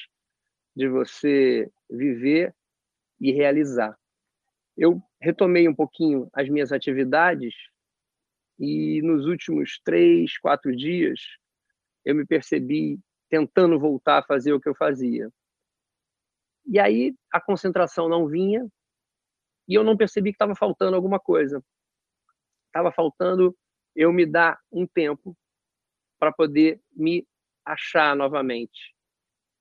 de 0.76 0.88
você 0.88 1.68
viver 1.90 2.54
e 3.20 3.32
realizar. 3.32 3.96
Eu 4.76 5.02
retomei 5.20 5.68
um 5.68 5.74
pouquinho 5.74 6.28
as 6.32 6.48
minhas 6.48 6.72
atividades 6.72 7.54
e 8.58 9.00
nos 9.02 9.26
últimos 9.26 9.80
três, 9.84 10.38
quatro 10.38 10.74
dias 10.74 11.20
eu 12.04 12.14
me 12.14 12.26
percebi 12.26 12.98
tentando 13.28 13.78
voltar 13.78 14.18
a 14.18 14.22
fazer 14.22 14.52
o 14.52 14.60
que 14.60 14.68
eu 14.68 14.74
fazia. 14.74 15.30
E 16.66 16.78
aí 16.78 17.14
a 17.32 17.40
concentração 17.40 18.08
não 18.08 18.26
vinha 18.26 18.66
e 19.66 19.74
eu 19.74 19.82
não 19.82 19.96
percebi 19.96 20.30
que 20.30 20.36
estava 20.36 20.54
faltando 20.54 20.96
alguma 20.96 21.18
coisa 21.18 21.62
estava 22.74 22.90
faltando 22.90 23.56
eu 23.94 24.12
me 24.12 24.26
dar 24.26 24.58
um 24.72 24.84
tempo 24.84 25.36
para 26.18 26.32
poder 26.32 26.80
me 26.92 27.24
achar 27.64 28.16
novamente. 28.16 28.92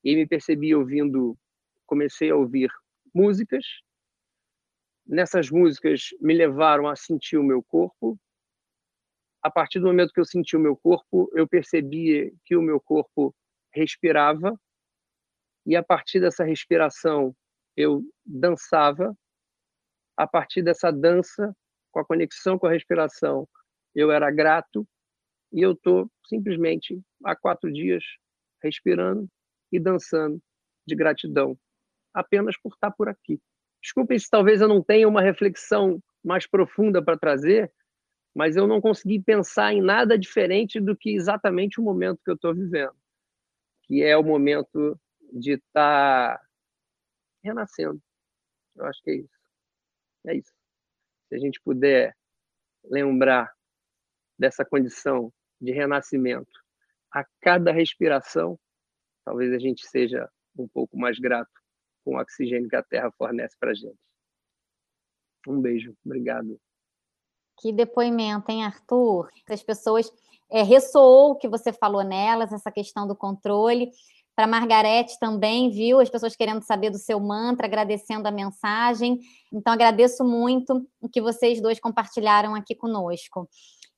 E 0.03 0.15
me 0.15 0.27
percebi 0.27 0.73
ouvindo, 0.73 1.37
comecei 1.85 2.31
a 2.31 2.35
ouvir 2.35 2.71
músicas. 3.13 3.63
Nessas 5.05 5.51
músicas 5.51 6.07
me 6.19 6.33
levaram 6.33 6.87
a 6.87 6.95
sentir 6.95 7.37
o 7.37 7.43
meu 7.43 7.61
corpo. 7.61 8.19
A 9.43 9.51
partir 9.51 9.79
do 9.79 9.87
momento 9.87 10.13
que 10.13 10.19
eu 10.21 10.25
senti 10.25 10.55
o 10.55 10.59
meu 10.59 10.75
corpo, 10.77 11.29
eu 11.33 11.45
percebi 11.45 12.33
que 12.45 12.55
o 12.55 12.61
meu 12.61 12.79
corpo 12.79 13.35
respirava. 13.73 14.57
E 15.65 15.75
a 15.75 15.83
partir 15.83 16.21
dessa 16.21 16.45
respiração, 16.45 17.35
eu 17.75 18.01
dançava. 18.25 19.13
A 20.15 20.25
partir 20.25 20.61
dessa 20.61 20.91
dança, 20.91 21.53
com 21.91 21.99
a 21.99 22.05
conexão 22.05 22.57
com 22.57 22.67
a 22.67 22.71
respiração, 22.71 23.47
eu 23.93 24.11
era 24.11 24.31
grato 24.31 24.87
e 25.51 25.61
eu 25.61 25.73
estou 25.73 26.09
simplesmente 26.25 26.99
há 27.23 27.35
quatro 27.35 27.71
dias 27.71 28.03
respirando 28.63 29.27
e 29.71 29.79
dançando 29.79 30.41
de 30.87 30.95
gratidão, 30.95 31.57
apenas 32.13 32.57
por 32.57 32.73
estar 32.73 32.91
por 32.91 33.09
aqui. 33.09 33.39
Desculpem 33.81 34.17
se 34.17 34.29
talvez 34.29 34.61
eu 34.61 34.67
não 34.67 34.81
tenha 34.81 35.07
uma 35.07 35.21
reflexão 35.21 36.01
mais 36.23 36.47
profunda 36.47 37.03
para 37.03 37.17
trazer, 37.17 37.71
mas 38.35 38.55
eu 38.55 38.67
não 38.67 38.81
consegui 38.81 39.21
pensar 39.21 39.73
em 39.73 39.81
nada 39.81 40.17
diferente 40.17 40.79
do 40.79 40.95
que 40.95 41.15
exatamente 41.15 41.79
o 41.79 41.83
momento 41.83 42.21
que 42.23 42.31
eu 42.31 42.35
estou 42.35 42.53
vivendo, 42.53 42.95
que 43.83 44.03
é 44.03 44.17
o 44.17 44.23
momento 44.23 44.99
de 45.31 45.53
estar 45.53 46.39
renascendo. 47.43 48.01
Eu 48.75 48.85
acho 48.85 49.01
que 49.03 49.11
é 49.11 49.15
isso. 49.15 49.39
É 50.27 50.35
isso 50.35 50.63
se 51.33 51.35
a 51.35 51.39
gente 51.39 51.59
puder 51.61 52.15
lembrar 52.83 53.51
dessa 54.37 54.63
condição 54.63 55.33
de 55.59 55.71
renascimento 55.71 56.51
a 57.11 57.25
cada 57.41 57.71
respiração, 57.71 58.59
talvez 59.25 59.51
a 59.51 59.57
gente 59.57 59.87
seja 59.87 60.29
um 60.55 60.67
pouco 60.67 60.95
mais 60.95 61.17
grato 61.17 61.51
com 62.03 62.15
o 62.15 62.21
oxigênio 62.21 62.69
que 62.69 62.75
a 62.75 62.83
Terra 62.83 63.11
fornece 63.11 63.55
para 63.59 63.71
a 63.71 63.73
gente. 63.73 63.97
Um 65.47 65.59
beijo, 65.59 65.95
obrigado. 66.05 66.59
Que 67.59 67.71
depoimento, 67.71 68.51
hein, 68.51 68.63
Arthur? 68.63 69.29
As 69.49 69.63
pessoas 69.63 70.11
é, 70.51 70.61
ressoou 70.61 71.31
o 71.31 71.35
que 71.35 71.47
você 71.47 71.71
falou 71.71 72.03
nelas, 72.03 72.51
essa 72.51 72.71
questão 72.71 73.07
do 73.07 73.15
controle. 73.15 73.91
Para 74.35 74.47
Margarete 74.47 75.17
também, 75.19 75.69
viu? 75.69 75.99
As 75.99 76.09
pessoas 76.09 76.35
querendo 76.35 76.63
saber 76.63 76.89
do 76.89 76.97
seu 76.97 77.19
mantra, 77.19 77.67
agradecendo 77.67 78.27
a 78.27 78.31
mensagem. 78.31 79.19
Então, 79.51 79.71
agradeço 79.71 80.23
muito 80.23 80.87
o 80.99 81.07
que 81.07 81.21
vocês 81.21 81.61
dois 81.61 81.79
compartilharam 81.79 82.55
aqui 82.55 82.73
conosco. 82.73 83.47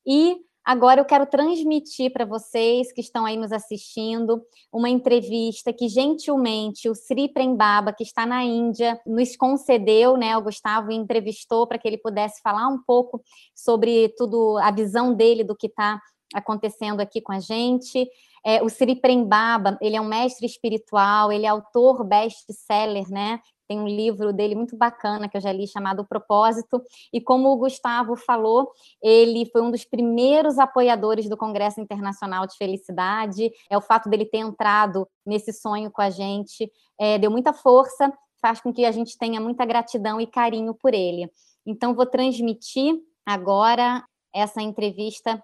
E 0.05 0.37
Agora 0.65 0.99
eu 0.99 1.05
quero 1.05 1.27
transmitir 1.27 2.11
para 2.11 2.25
vocês 2.25 2.91
que 2.91 2.99
estão 2.99 3.23
aí 3.23 3.37
nos 3.37 3.51
assistindo 3.51 4.41
uma 4.73 4.89
entrevista 4.89 5.71
que 5.71 5.87
gentilmente 5.87 6.89
o 6.89 6.95
Sri 6.95 7.31
Prembaba, 7.31 7.93
que 7.93 8.03
está 8.03 8.25
na 8.25 8.43
Índia, 8.43 8.99
nos 9.05 9.37
concedeu, 9.37 10.17
né? 10.17 10.35
O 10.35 10.41
Gustavo 10.41 10.91
entrevistou 10.91 11.67
para 11.67 11.77
que 11.77 11.87
ele 11.87 11.99
pudesse 11.99 12.41
falar 12.41 12.67
um 12.67 12.81
pouco 12.81 13.21
sobre 13.53 14.09
tudo, 14.17 14.57
a 14.57 14.71
visão 14.71 15.13
dele 15.13 15.43
do 15.43 15.55
que 15.55 15.67
está 15.67 16.01
acontecendo 16.33 16.99
aqui 16.99 17.21
com 17.21 17.31
a 17.31 17.39
gente. 17.39 18.09
É, 18.45 18.61
o 18.61 18.69
Sri 18.69 18.95
Prembaba, 18.95 19.77
ele 19.81 19.95
é 19.95 20.01
um 20.01 20.07
mestre 20.07 20.45
espiritual, 20.45 21.31
ele 21.31 21.45
é 21.45 21.49
autor 21.49 22.03
best-seller, 22.03 23.09
né? 23.09 23.39
Tem 23.67 23.79
um 23.79 23.87
livro 23.87 24.31
dele 24.31 24.53
muito 24.53 24.77
bacana 24.77 25.27
que 25.27 25.35
eu 25.35 25.41
já 25.41 25.51
li 25.51 25.67
chamado 25.67 26.03
O 26.03 26.07
Propósito. 26.07 26.81
E 27.11 27.19
como 27.19 27.49
o 27.49 27.57
Gustavo 27.57 28.15
falou, 28.15 28.71
ele 29.01 29.49
foi 29.51 29.61
um 29.61 29.71
dos 29.71 29.83
primeiros 29.83 30.59
apoiadores 30.59 31.27
do 31.27 31.35
Congresso 31.35 31.81
Internacional 31.81 32.45
de 32.45 32.55
Felicidade. 32.55 33.51
É 33.69 33.75
o 33.75 33.81
fato 33.81 34.09
dele 34.09 34.25
ter 34.25 34.37
entrado 34.37 35.07
nesse 35.25 35.51
sonho 35.51 35.89
com 35.89 36.01
a 36.01 36.11
gente, 36.11 36.71
é, 36.99 37.17
deu 37.17 37.31
muita 37.31 37.53
força, 37.53 38.13
faz 38.39 38.61
com 38.61 38.71
que 38.71 38.85
a 38.85 38.91
gente 38.91 39.17
tenha 39.17 39.41
muita 39.41 39.65
gratidão 39.65 40.21
e 40.21 40.27
carinho 40.27 40.75
por 40.75 40.93
ele. 40.93 41.27
Então, 41.65 41.95
vou 41.95 42.05
transmitir 42.05 42.95
agora 43.25 44.05
essa 44.31 44.61
entrevista 44.61 45.43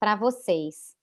para 0.00 0.16
vocês. 0.16 0.99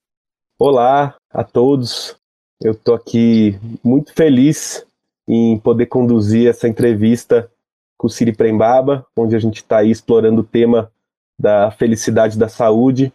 Olá 0.59 1.13
a 1.31 1.43
todos. 1.43 2.15
Eu 2.59 2.71
estou 2.71 2.95
aqui 2.95 3.59
muito 3.83 4.11
feliz 4.11 4.83
em 5.27 5.59
poder 5.59 5.85
conduzir 5.85 6.49
essa 6.49 6.67
entrevista 6.67 7.47
com 7.95 8.07
o 8.07 8.09
Siri 8.09 8.35
Prembaba, 8.35 9.05
onde 9.15 9.35
a 9.35 9.39
gente 9.39 9.57
está 9.57 9.77
aí 9.77 9.91
explorando 9.91 10.41
o 10.41 10.43
tema 10.43 10.91
da 11.39 11.69
felicidade 11.69 12.39
da 12.39 12.49
saúde. 12.49 13.13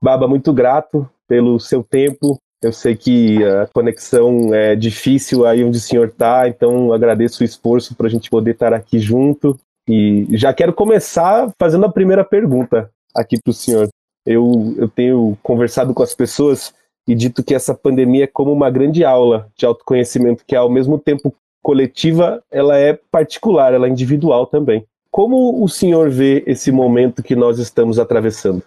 Baba, 0.00 0.28
muito 0.28 0.52
grato 0.52 1.10
pelo 1.26 1.58
seu 1.58 1.82
tempo. 1.82 2.38
Eu 2.62 2.72
sei 2.72 2.94
que 2.94 3.44
a 3.44 3.66
conexão 3.66 4.54
é 4.54 4.76
difícil 4.76 5.46
aí 5.46 5.64
onde 5.64 5.78
o 5.78 5.80
senhor 5.80 6.06
está, 6.06 6.48
então 6.48 6.92
agradeço 6.92 7.42
o 7.42 7.44
esforço 7.44 7.96
para 7.96 8.06
a 8.06 8.10
gente 8.10 8.30
poder 8.30 8.52
estar 8.52 8.72
aqui 8.72 9.00
junto. 9.00 9.58
E 9.88 10.28
já 10.30 10.54
quero 10.54 10.72
começar 10.72 11.52
fazendo 11.58 11.86
a 11.86 11.92
primeira 11.92 12.24
pergunta 12.24 12.88
aqui 13.16 13.36
para 13.42 13.50
o 13.50 13.54
senhor. 13.54 13.88
Eu, 14.30 14.74
eu 14.76 14.88
tenho 14.90 15.38
conversado 15.42 15.94
com 15.94 16.02
as 16.02 16.12
pessoas 16.12 16.74
e 17.06 17.14
dito 17.14 17.42
que 17.42 17.54
essa 17.54 17.74
pandemia 17.74 18.24
é 18.24 18.26
como 18.26 18.52
uma 18.52 18.68
grande 18.68 19.02
aula 19.02 19.50
de 19.56 19.64
autoconhecimento, 19.64 20.44
que 20.46 20.54
ao 20.54 20.68
mesmo 20.68 20.98
tempo 20.98 21.34
coletiva, 21.62 22.44
ela 22.50 22.76
é 22.76 22.92
particular, 22.92 23.72
ela 23.72 23.86
é 23.86 23.90
individual 23.90 24.46
também. 24.46 24.86
Como 25.10 25.64
o 25.64 25.66
senhor 25.66 26.10
vê 26.10 26.44
esse 26.46 26.70
momento 26.70 27.22
que 27.22 27.34
nós 27.34 27.58
estamos 27.58 27.98
atravessando? 27.98 28.62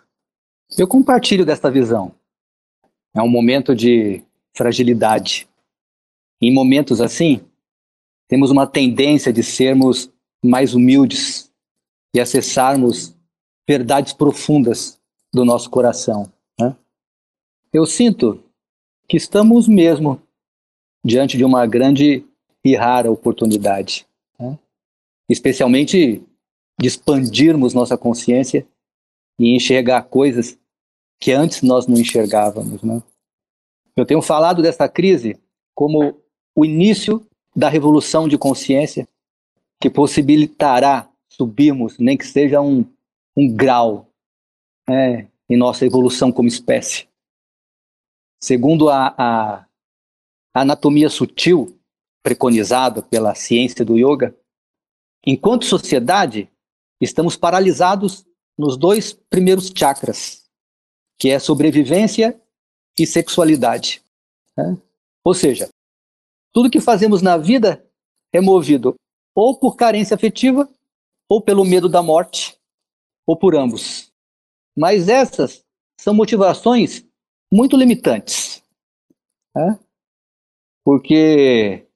Eu 0.76 0.88
compartilho 0.88 1.46
desta 1.46 1.70
visão. 1.70 2.12
É 3.16 3.22
um 3.22 3.30
momento 3.30 3.76
de 3.76 4.24
fragilidade. 4.58 5.48
Em 6.42 6.52
momentos 6.52 7.00
assim, 7.02 7.42
temos 8.28 8.50
uma 8.50 8.66
tendência 8.66 9.32
de 9.32 9.44
sermos 9.44 10.12
mais 10.44 10.74
humildes 10.74 11.52
e 12.16 12.20
acessarmos 12.20 13.16
verdades 13.70 14.14
profundas 14.14 15.01
do 15.34 15.46
nosso 15.46 15.70
coração. 15.70 16.32
Né? 16.60 16.76
Eu 17.72 17.86
sinto 17.86 18.44
que 19.08 19.18
estamos 19.18 19.68
mesmo 19.68 20.22
diante 21.04 21.38
de 21.38 21.44
uma 21.44 21.66
grande 21.66 22.26
e 22.64 22.76
rara 22.76 23.12
oportunidade, 23.12 24.06
né? 24.40 24.58
especialmente 25.28 26.24
de 26.80 26.88
expandirmos 26.88 27.74
nossa 27.74 27.98
consciência 27.98 28.68
e 29.40 29.56
enxergar 29.56 30.04
coisas 30.04 30.58
que 31.20 31.32
antes 31.32 31.62
nós 31.62 31.88
não 31.88 31.98
enxergávamos. 31.98 32.82
Né? 32.84 33.02
Eu 33.96 34.06
tenho 34.06 34.22
falado 34.22 34.62
dessa 34.62 34.88
crise 34.88 35.40
como 35.74 36.20
o 36.56 36.66
início 36.66 37.26
da 37.56 37.70
revolução 37.70 38.28
de 38.28 38.38
consciência 38.38 39.08
que 39.80 39.90
possibilitará 39.90 41.10
subirmos, 41.30 41.98
nem 41.98 42.18
que 42.18 42.28
seja 42.28 42.62
um, 42.62 42.86
um 43.36 43.52
grau 43.52 44.11
né, 44.92 45.28
em 45.50 45.58
nossa 45.58 45.86
evolução 45.86 46.32
como 46.32 46.48
espécie. 46.48 47.08
Segundo 48.44 48.90
a, 48.90 49.16
a 49.18 49.66
anatomia 50.54 51.10
sutil 51.10 51.80
preconizada 52.24 53.02
pela 53.02 53.34
ciência 53.34 53.86
do 53.86 53.98
yoga, 53.98 54.36
enquanto 55.26 55.66
sociedade, 55.66 56.50
estamos 57.00 57.36
paralisados 57.38 58.26
nos 58.58 58.78
dois 58.78 59.14
primeiros 59.14 59.72
chakras, 59.76 60.44
que 61.18 61.30
é 61.30 61.40
sobrevivência 61.40 62.40
e 63.00 63.08
sexualidade. 63.08 64.04
Né? 64.58 64.78
Ou 65.24 65.34
seja, 65.34 65.70
tudo 66.54 66.70
que 66.70 66.82
fazemos 66.82 67.22
na 67.22 67.38
vida 67.38 67.86
é 68.34 68.42
movido 68.42 68.96
ou 69.34 69.58
por 69.58 69.78
carência 69.78 70.16
afetiva, 70.16 70.70
ou 71.30 71.42
pelo 71.42 71.64
medo 71.64 71.88
da 71.88 72.04
morte, 72.04 72.58
ou 73.26 73.38
por 73.38 73.56
ambos. 73.56 74.11
Mas 74.78 75.10
essas 75.10 75.64
são 76.00 76.14
motivações 76.14 77.06
muito 77.52 77.76
limitantes. 77.76 78.64
Né? 79.56 79.80
Porque 80.84 81.88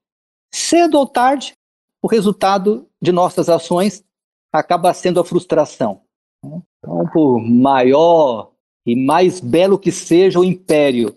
cedo 0.53 0.99
ou 0.99 1.07
tarde, 1.07 1.53
o 2.01 2.07
resultado 2.07 2.89
de 3.01 3.11
nossas 3.11 3.49
ações 3.49 4.03
acaba 4.51 4.93
sendo 4.93 5.19
a 5.19 5.25
frustração. 5.25 6.01
Né? 6.43 6.61
Então, 6.77 7.09
por 7.11 7.39
maior 7.39 8.51
e 8.85 8.95
mais 8.95 9.39
belo 9.39 9.79
que 9.79 9.91
seja 9.91 10.39
o 10.39 10.43
império 10.43 11.15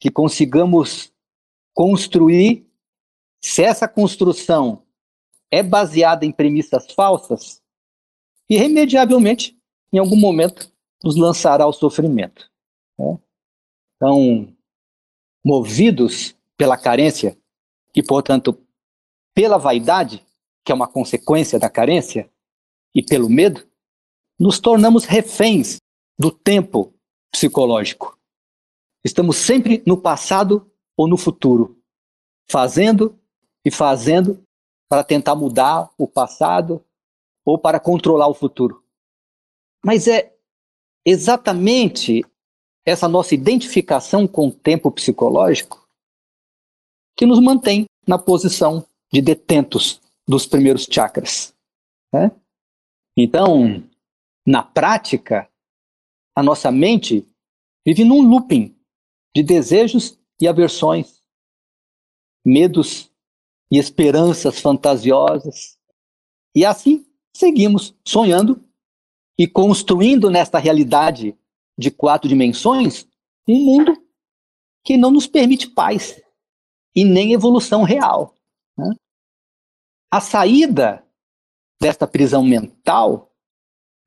que 0.00 0.10
consigamos 0.10 1.12
construir, 1.74 2.66
se 3.42 3.62
essa 3.62 3.86
construção 3.86 4.82
é 5.50 5.62
baseada 5.62 6.24
em 6.24 6.32
premissas 6.32 6.90
falsas, 6.92 7.60
irremediavelmente, 8.48 9.56
em 9.92 9.98
algum 9.98 10.16
momento, 10.16 10.72
nos 11.04 11.16
lançará 11.16 11.64
ao 11.64 11.72
sofrimento. 11.72 12.50
Né? 12.98 13.18
Então, 13.96 14.56
movidos 15.44 16.34
pela 16.56 16.78
carência 16.78 17.36
e, 17.94 18.02
portanto, 18.02 18.58
pela 19.34 19.58
vaidade, 19.58 20.24
que 20.64 20.72
é 20.72 20.74
uma 20.74 20.88
consequência 20.88 21.58
da 21.58 21.68
carência, 21.68 22.30
e 22.94 23.02
pelo 23.02 23.28
medo, 23.28 23.66
nos 24.38 24.58
tornamos 24.58 25.04
reféns 25.04 25.76
do 26.18 26.30
tempo 26.30 26.94
psicológico. 27.30 28.18
Estamos 29.04 29.36
sempre 29.36 29.82
no 29.86 30.00
passado 30.00 30.70
ou 30.96 31.06
no 31.06 31.18
futuro, 31.18 31.78
fazendo 32.48 33.18
e 33.64 33.70
fazendo 33.70 34.42
para 34.88 35.04
tentar 35.04 35.34
mudar 35.34 35.90
o 35.98 36.06
passado 36.06 36.82
ou 37.44 37.58
para 37.58 37.78
controlar 37.78 38.28
o 38.28 38.34
futuro. 38.34 38.82
Mas 39.84 40.08
é 40.08 40.33
exatamente 41.04 42.24
essa 42.86 43.08
nossa 43.08 43.34
identificação 43.34 44.26
com 44.26 44.48
o 44.48 44.52
tempo 44.52 44.90
psicológico 44.90 45.86
que 47.16 47.26
nos 47.26 47.40
mantém 47.40 47.86
na 48.06 48.18
posição 48.18 48.84
de 49.12 49.20
detentos 49.20 50.00
dos 50.26 50.46
primeiros 50.46 50.86
chakras. 50.90 51.54
Né? 52.12 52.30
Então, 53.16 53.82
na 54.46 54.62
prática, 54.62 55.48
a 56.36 56.42
nossa 56.42 56.70
mente 56.70 57.26
vive 57.86 58.04
num 58.04 58.22
looping 58.22 58.74
de 59.34 59.42
desejos 59.42 60.18
e 60.40 60.48
aversões, 60.48 61.22
medos 62.44 63.10
e 63.70 63.78
esperanças 63.78 64.60
fantasiosas. 64.60 65.78
E 66.54 66.64
assim 66.64 67.06
seguimos 67.34 67.94
sonhando 68.04 68.62
e 69.38 69.46
construindo 69.46 70.30
nesta 70.30 70.58
realidade 70.58 71.36
de 71.76 71.90
quatro 71.90 72.28
dimensões 72.28 73.06
um 73.46 73.64
mundo 73.64 74.02
que 74.84 74.96
não 74.96 75.10
nos 75.10 75.26
permite 75.26 75.68
paz 75.68 76.22
e 76.94 77.04
nem 77.04 77.32
evolução 77.32 77.82
real. 77.82 78.34
Né? 78.76 78.94
A 80.10 80.20
saída 80.20 81.04
desta 81.80 82.06
prisão 82.06 82.44
mental 82.44 83.32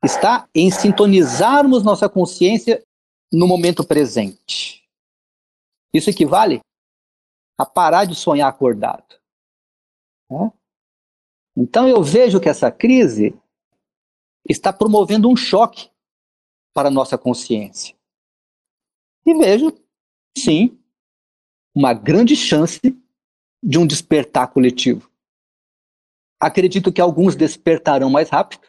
está 0.03 0.47
em 0.55 0.71
sintonizarmos 0.71 1.84
nossa 1.84 2.07
consciência 2.07 2.84
no 3.32 3.47
momento 3.47 3.84
presente. 3.84 4.88
Isso 5.93 6.09
equivale 6.09 6.61
a 7.57 7.65
parar 7.65 8.05
de 8.05 8.15
sonhar 8.15 8.47
acordado. 8.47 9.19
Né? 10.30 10.51
Então 11.57 11.88
eu 11.88 12.01
vejo 12.03 12.39
que 12.39 12.47
essa 12.47 12.71
crise 12.71 13.38
está 14.48 14.72
promovendo 14.72 15.30
um 15.30 15.36
choque 15.36 15.89
para 16.74 16.89
a 16.89 16.91
nossa 16.91 17.18
consciência. 17.18 17.95
E 19.26 19.34
vejo, 19.34 19.74
sim, 20.38 20.80
uma 21.76 21.93
grande 21.93 22.36
chance 22.36 22.80
de 23.62 23.78
um 23.78 23.86
despertar 23.86 24.48
coletivo. 24.48 25.12
Acredito 26.39 26.93
que 26.93 27.02
alguns 27.02 27.36
despertarão 27.36 28.10
mais 28.10 28.30
rápido, 28.30 28.68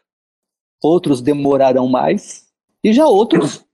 outros 0.82 1.20
demorarão 1.20 1.86
mais, 1.86 2.52
e 2.82 2.92
já 2.92 3.06
outros, 3.06 3.64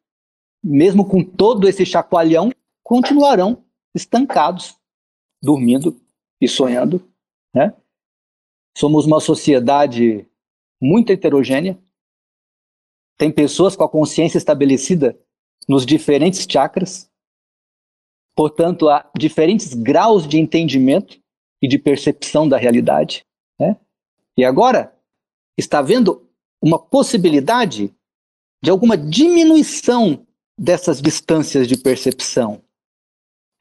mesmo 0.63 1.09
com 1.09 1.23
todo 1.23 1.69
esse 1.69 1.87
chacoalhão, 1.87 2.51
continuarão 2.83 3.65
estancados, 3.95 4.77
dormindo 5.43 6.01
e 6.41 6.49
sonhando. 6.49 7.09
Né? 7.55 7.73
Somos 8.77 9.07
uma 9.07 9.21
sociedade 9.21 10.29
muito 10.81 11.11
heterogênea, 11.11 11.79
tem 13.17 13.31
pessoas 13.31 13.77
com 13.77 13.85
a 13.85 13.89
consciência 13.89 14.39
estabelecida 14.39 15.19
nos 15.69 15.87
diferentes 15.87 16.47
chakras, 16.49 17.11
portanto, 18.37 18.89
há 18.89 19.11
diferentes 19.17 19.73
graus 19.73 20.27
de 20.27 20.39
entendimento 20.39 21.21
e 21.63 21.69
de 21.69 21.79
percepção 21.79 22.49
da 22.49 22.57
realidade. 22.57 23.25
Né? 23.59 23.79
E 24.37 24.45
agora 24.45 24.95
está 25.57 25.79
havendo 25.79 26.29
uma 26.61 26.79
possibilidade 26.79 27.95
de 28.63 28.71
alguma 28.71 28.97
diminuição 28.97 30.27
dessas 30.59 31.01
distâncias 31.01 31.69
de 31.69 31.77
percepção. 31.77 32.63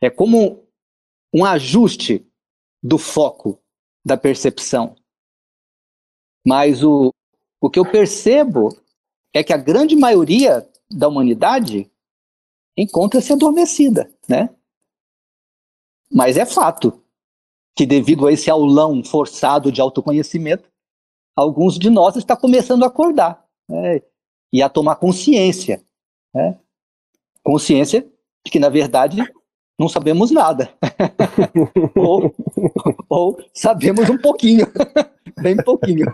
É 0.01 0.09
como 0.09 0.67
um 1.33 1.45
ajuste 1.45 2.25
do 2.81 2.97
foco 2.97 3.59
da 4.05 4.17
percepção. 4.17 4.95
Mas 6.45 6.83
o, 6.83 7.13
o 7.61 7.69
que 7.69 7.79
eu 7.79 7.89
percebo 7.89 8.69
é 9.33 9.43
que 9.43 9.51
a 9.51 9.57
grande 9.57 9.95
maioria 9.95 10.67
da 10.89 11.07
humanidade 11.07 11.89
encontra-se 12.77 13.33
adormecida, 13.33 14.11
né? 14.27 14.49
Mas 16.11 16.37
é 16.37 16.45
fato 16.45 17.01
que 17.75 17.85
devido 17.85 18.27
a 18.27 18.31
esse 18.31 18.49
aulão 18.49 19.03
forçado 19.03 19.71
de 19.71 19.81
autoconhecimento, 19.81 20.69
alguns 21.35 21.79
de 21.79 21.89
nós 21.89 22.15
está 22.15 22.35
começando 22.35 22.83
a 22.83 22.87
acordar 22.87 23.43
né? 23.67 24.01
e 24.51 24.61
a 24.61 24.69
tomar 24.69 24.97
consciência, 24.97 25.83
né? 26.33 26.59
consciência 27.43 28.07
de 28.45 28.51
que 28.51 28.59
na 28.59 28.69
verdade 28.69 29.17
não 29.79 29.89
sabemos 29.89 30.29
nada 30.29 30.71
ou, 31.97 32.31
ou, 33.09 33.43
sabemos 33.51 34.07
um 34.07 34.17
pouquinho, 34.19 34.67
bem 35.41 35.57
pouquinho. 35.57 36.05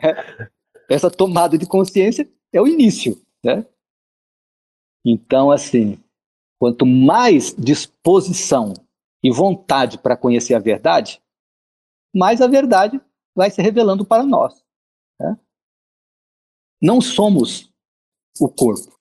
Essa 0.88 1.10
tomada 1.10 1.58
de 1.58 1.66
consciência 1.66 2.30
é 2.52 2.60
o 2.60 2.66
início, 2.66 3.20
né? 3.44 3.66
Então, 5.04 5.50
assim, 5.50 6.02
quanto 6.58 6.86
mais 6.86 7.54
disposição 7.54 8.74
e 9.22 9.30
vontade 9.30 9.98
para 9.98 10.16
conhecer 10.16 10.54
a 10.54 10.58
verdade, 10.58 11.22
mais 12.14 12.40
a 12.40 12.46
verdade 12.46 13.00
vai 13.34 13.50
se 13.50 13.60
revelando 13.60 14.04
para 14.04 14.24
nós. 14.24 14.64
Né? 15.20 15.38
Não 16.80 17.00
somos 17.00 17.72
o 18.40 18.48
corpo 18.48 18.98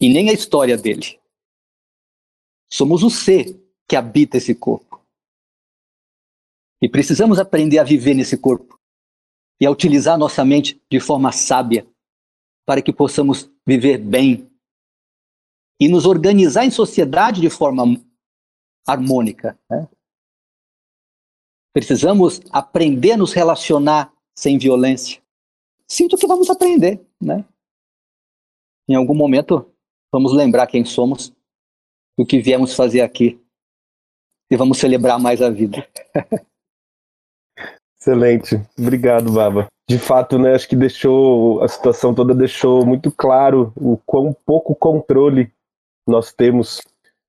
e 0.00 0.08
nem 0.08 0.30
a 0.30 0.32
história 0.32 0.76
dele. 0.76 1.20
Somos 2.72 3.02
o 3.02 3.10
ser 3.10 3.60
que 3.88 3.96
habita 3.96 4.36
esse 4.36 4.54
corpo. 4.54 5.04
E 6.80 6.88
precisamos 6.88 7.38
aprender 7.38 7.78
a 7.78 7.84
viver 7.84 8.14
nesse 8.14 8.38
corpo 8.38 8.79
e 9.60 9.66
a 9.66 9.70
utilizar 9.70 10.16
nossa 10.16 10.44
mente 10.44 10.80
de 10.90 10.98
forma 10.98 11.30
sábia 11.32 11.86
para 12.64 12.80
que 12.80 12.92
possamos 12.92 13.50
viver 13.66 13.98
bem 13.98 14.50
e 15.78 15.88
nos 15.88 16.06
organizar 16.06 16.64
em 16.64 16.70
sociedade 16.70 17.40
de 17.40 17.50
forma 17.50 17.84
harmônica. 18.86 19.58
Né? 19.68 19.88
Precisamos 21.72 22.40
aprender 22.50 23.12
a 23.12 23.16
nos 23.16 23.32
relacionar 23.32 24.12
sem 24.36 24.58
violência. 24.58 25.22
Sinto 25.86 26.16
que 26.16 26.26
vamos 26.26 26.48
aprender, 26.48 27.04
né? 27.20 27.44
Em 28.88 28.94
algum 28.94 29.14
momento 29.14 29.72
vamos 30.12 30.32
lembrar 30.32 30.66
quem 30.66 30.84
somos, 30.84 31.32
o 32.16 32.24
que 32.24 32.40
viemos 32.40 32.74
fazer 32.74 33.02
aqui 33.02 33.40
e 34.50 34.56
vamos 34.56 34.78
celebrar 34.78 35.18
mais 35.18 35.40
a 35.42 35.50
vida. 35.50 35.88
Excelente, 38.00 38.60
obrigado, 38.78 39.30
Baba. 39.30 39.66
De 39.88 39.98
fato, 39.98 40.38
né, 40.38 40.54
acho 40.54 40.68
que 40.68 40.76
deixou 40.76 41.62
a 41.62 41.68
situação 41.68 42.14
toda 42.14 42.34
deixou 42.34 42.86
muito 42.86 43.10
claro 43.10 43.72
o 43.76 43.98
quão 44.06 44.34
pouco 44.46 44.74
controle 44.74 45.50
nós 46.06 46.32
temos 46.32 46.80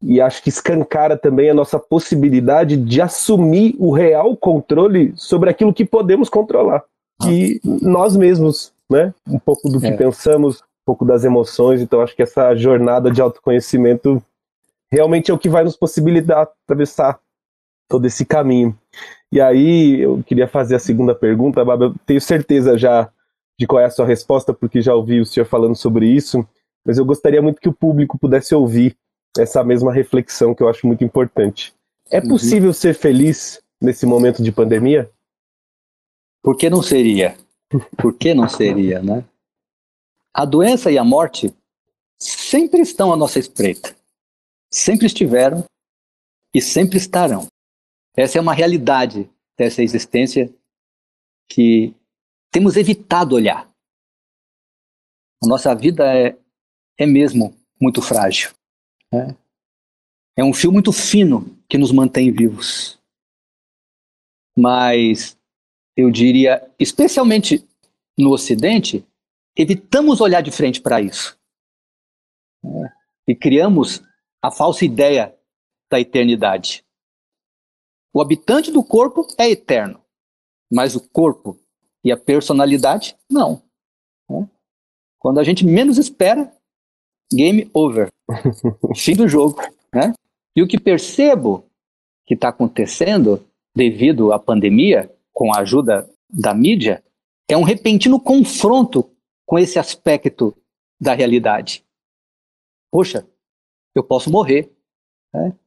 e 0.01 0.19
acho 0.19 0.41
que 0.41 0.49
escancara 0.49 1.17
também 1.17 1.49
a 1.49 1.53
nossa 1.53 1.77
possibilidade 1.77 2.75
de 2.75 3.01
assumir 3.01 3.75
o 3.77 3.91
real 3.91 4.35
controle 4.35 5.13
sobre 5.15 5.49
aquilo 5.49 5.73
que 5.73 5.85
podemos 5.85 6.27
controlar, 6.29 6.83
que 7.21 7.59
nós 7.63 8.15
mesmos, 8.15 8.73
né? 8.89 9.13
Um 9.27 9.37
pouco 9.37 9.69
do 9.69 9.79
que 9.79 9.87
é. 9.87 9.95
pensamos, 9.95 10.61
um 10.61 10.85
pouco 10.85 11.05
das 11.05 11.23
emoções. 11.23 11.81
Então 11.81 12.01
acho 12.01 12.15
que 12.15 12.23
essa 12.23 12.55
jornada 12.55 13.11
de 13.11 13.21
autoconhecimento 13.21 14.21
realmente 14.91 15.29
é 15.29 15.33
o 15.33 15.37
que 15.37 15.49
vai 15.49 15.63
nos 15.63 15.75
possibilitar 15.75 16.49
atravessar 16.65 17.19
todo 17.91 18.07
esse 18.07 18.25
caminho. 18.25 18.77
E 19.31 19.39
aí 19.39 20.01
eu 20.01 20.23
queria 20.25 20.47
fazer 20.47 20.75
a 20.75 20.79
segunda 20.79 21.13
pergunta, 21.13 21.63
Baba, 21.63 21.85
eu 21.85 21.95
tenho 22.05 22.21
certeza 22.21 22.77
já 22.77 23.09
de 23.59 23.67
qual 23.67 23.81
é 23.81 23.85
a 23.85 23.89
sua 23.91 24.05
resposta, 24.05 24.53
porque 24.53 24.81
já 24.81 24.95
ouvi 24.95 25.19
o 25.19 25.25
senhor 25.25 25.45
falando 25.45 25.75
sobre 25.75 26.07
isso 26.07 26.45
mas 26.85 26.97
eu 26.97 27.05
gostaria 27.05 27.41
muito 27.41 27.61
que 27.61 27.69
o 27.69 27.73
público 27.73 28.17
pudesse 28.17 28.53
ouvir 28.55 28.97
essa 29.37 29.63
mesma 29.63 29.93
reflexão 29.93 30.53
que 30.53 30.61
eu 30.61 30.69
acho 30.69 30.85
muito 30.85 31.03
importante. 31.03 31.73
É 32.09 32.19
uhum. 32.19 32.29
possível 32.29 32.69
uhum. 32.69 32.73
ser 32.73 32.93
feliz 32.93 33.61
nesse 33.79 34.05
momento 34.05 34.43
de 34.43 34.51
pandemia? 34.51 35.09
Por 36.41 36.57
que 36.57 36.69
não 36.69 36.81
seria? 36.81 37.37
Por 37.97 38.17
que 38.17 38.33
não 38.33 38.49
seria, 38.49 39.01
né? 39.01 39.23
A 40.33 40.43
doença 40.43 40.91
e 40.91 40.97
a 40.97 41.03
morte 41.03 41.53
sempre 42.19 42.81
estão 42.81 43.13
à 43.13 43.17
nossa 43.17 43.39
espreita. 43.39 43.95
Sempre 44.69 45.05
estiveram 45.05 45.63
e 46.53 46.61
sempre 46.61 46.97
estarão. 46.97 47.47
Essa 48.15 48.37
é 48.37 48.41
uma 48.41 48.53
realidade 48.53 49.29
dessa 49.57 49.81
existência 49.81 50.53
que 51.49 51.93
temos 52.51 52.75
evitado 52.75 53.35
olhar. 53.35 53.69
A 55.43 55.47
nossa 55.47 55.73
vida 55.73 56.05
é 56.15 56.37
é 57.01 57.05
mesmo 57.07 57.55
muito 57.81 57.99
frágil. 57.99 58.51
Né? 59.11 59.35
É 60.37 60.43
um 60.43 60.53
fio 60.53 60.71
muito 60.71 60.91
fino 60.91 61.57
que 61.67 61.77
nos 61.77 61.91
mantém 61.91 62.31
vivos. 62.31 62.99
Mas 64.55 65.35
eu 65.97 66.11
diria, 66.11 66.69
especialmente 66.77 67.67
no 68.17 68.31
Ocidente, 68.31 69.03
evitamos 69.57 70.21
olhar 70.21 70.41
de 70.41 70.51
frente 70.51 70.79
para 70.79 71.01
isso. 71.01 71.39
Né? 72.63 72.93
E 73.27 73.35
criamos 73.35 74.03
a 74.43 74.51
falsa 74.51 74.85
ideia 74.85 75.35
da 75.89 75.99
eternidade. 75.99 76.85
O 78.13 78.21
habitante 78.21 78.71
do 78.71 78.83
corpo 78.83 79.25
é 79.37 79.49
eterno, 79.49 80.01
mas 80.71 80.95
o 80.95 81.09
corpo 81.09 81.57
e 82.03 82.11
a 82.11 82.17
personalidade, 82.17 83.15
não. 83.29 83.61
Né? 84.29 84.49
Quando 85.19 85.39
a 85.39 85.43
gente 85.43 85.65
menos 85.65 85.97
espera, 85.97 86.51
game 87.31 87.69
over. 87.73 88.09
Fim 88.95 89.15
do 89.15 89.27
jogo. 89.27 89.61
Né? 89.93 90.13
E 90.55 90.61
o 90.61 90.67
que 90.67 90.79
percebo 90.79 91.65
que 92.25 92.33
está 92.33 92.49
acontecendo 92.49 93.45
devido 93.75 94.33
à 94.33 94.39
pandemia, 94.39 95.13
com 95.31 95.53
a 95.53 95.59
ajuda 95.59 96.09
da 96.29 96.53
mídia, 96.53 97.03
é 97.49 97.55
um 97.55 97.63
repentino 97.63 98.19
confronto 98.19 99.09
com 99.45 99.57
esse 99.57 99.79
aspecto 99.79 100.55
da 100.99 101.13
realidade. 101.13 101.85
Poxa, 102.91 103.27
eu 103.95 104.03
posso 104.03 104.29
morrer. 104.29 104.71
Né? 105.33 105.57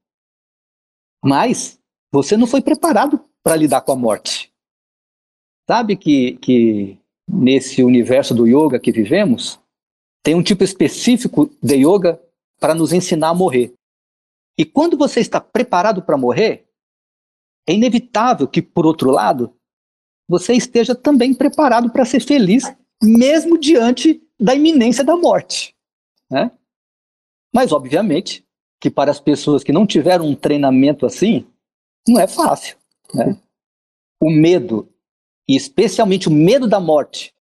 Mas 1.23 1.81
você 2.15 2.37
não 2.37 2.47
foi 2.47 2.63
preparado 2.63 3.19
para 3.43 3.57
lidar 3.57 3.81
com 3.81 3.91
a 3.91 3.97
morte. 3.97 4.53
Sabe 5.69 5.97
que, 5.97 6.37
que 6.37 6.97
nesse 7.29 7.83
universo 7.83 8.33
do 8.33 8.47
yoga 8.47 8.79
que 8.79 8.93
vivemos, 8.93 9.59
tem 10.23 10.37
um 10.37 10.43
tipo 10.43 10.63
específico 10.63 11.51
de 11.61 11.75
yoga 11.75 12.21
para 12.61 12.73
nos 12.73 12.93
ensinar 12.93 13.31
a 13.31 13.35
morrer. 13.35 13.75
E 14.57 14.65
quando 14.65 14.97
você 14.97 15.19
está 15.19 15.41
preparado 15.41 16.03
para 16.03 16.17
morrer, 16.17 16.69
é 17.67 17.73
inevitável 17.73 18.47
que, 18.47 18.63
por 18.63 18.87
outro 18.87 19.11
lado, 19.11 19.53
você 20.29 20.53
esteja 20.53 20.95
também 20.95 21.35
preparado 21.35 21.91
para 21.91 22.05
ser 22.05 22.21
feliz, 22.21 22.65
mesmo 23.03 23.59
diante 23.59 24.23
da 24.39 24.55
iminência 24.55 25.03
da 25.03 25.17
morte. 25.17 25.75
Né? 26.31 26.53
Mas, 27.53 27.73
obviamente, 27.73 28.47
que 28.81 28.89
para 28.89 29.11
as 29.11 29.19
pessoas 29.19 29.65
que 29.65 29.73
não 29.73 29.85
tiveram 29.85 30.29
um 30.29 30.37
treinamento 30.37 31.05
assim, 31.05 31.47
não 32.07 32.21
é 32.21 32.27
fácil. 32.27 32.77
Né? 33.13 33.41
O 34.21 34.31
medo, 34.31 34.89
e 35.49 35.57
especialmente 35.57 36.29
o 36.29 36.33
medo 36.33 36.67
da 36.69 36.81
morte 36.81 37.35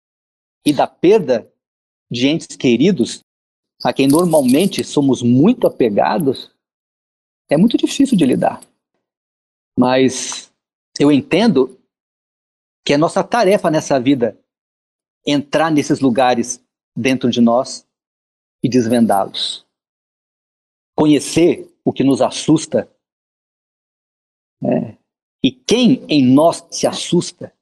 e 0.65 0.73
da 0.73 0.87
perda 0.87 1.51
de 2.11 2.29
entes 2.29 2.57
queridos, 2.57 3.23
a 3.83 3.93
quem 3.93 4.07
normalmente 4.07 4.85
somos 4.85 5.23
muito 5.23 5.67
apegados, 5.67 6.55
é 7.49 7.57
muito 7.57 7.77
difícil 7.77 8.17
de 8.17 8.27
lidar. 8.27 8.61
Mas 9.79 10.53
eu 10.99 11.11
entendo 11.11 11.81
que 12.85 12.93
é 12.93 12.97
nossa 12.97 13.23
tarefa 13.23 13.71
nessa 13.71 13.99
vida 13.99 14.39
entrar 15.27 15.71
nesses 15.71 16.01
lugares 16.01 16.63
dentro 16.97 17.31
de 17.31 17.41
nós 17.41 17.87
e 18.63 18.69
desvendá-los. 18.69 19.67
Conhecer 20.95 21.73
o 21.85 21.93
que 21.93 22.05
nos 22.05 22.21
assusta. 22.21 22.91
Né? 24.61 24.97
E 25.43 25.51
quem 25.51 26.05
em 26.09 26.23
nós 26.23 26.65
se 26.71 26.87
assusta 26.87 27.53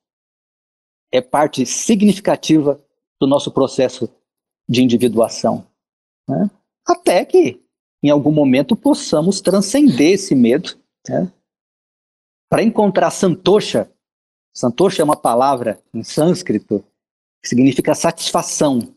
é 1.13 1.21
parte 1.21 1.65
significativa 1.65 2.83
do 3.21 3.27
nosso 3.27 3.51
processo 3.51 4.09
de 4.69 4.83
individuação. 4.83 5.67
Né? 6.29 6.51
Até 6.87 7.25
que, 7.25 7.63
em 8.03 8.11
algum 8.11 8.33
momento, 8.33 8.77
possamos 8.77 9.41
transcender 9.41 10.13
esse 10.13 10.35
medo. 10.35 10.77
Né? 11.09 11.33
Para 12.51 12.63
encontrar 12.63 13.11
santosha, 13.11 13.91
santosha 14.55 15.03
é 15.03 15.05
uma 15.05 15.17
palavra 15.17 15.83
em 15.95 16.03
sânscrito 16.03 16.85
que 17.43 17.49
significa 17.49 17.95
satisfação, 17.95 18.95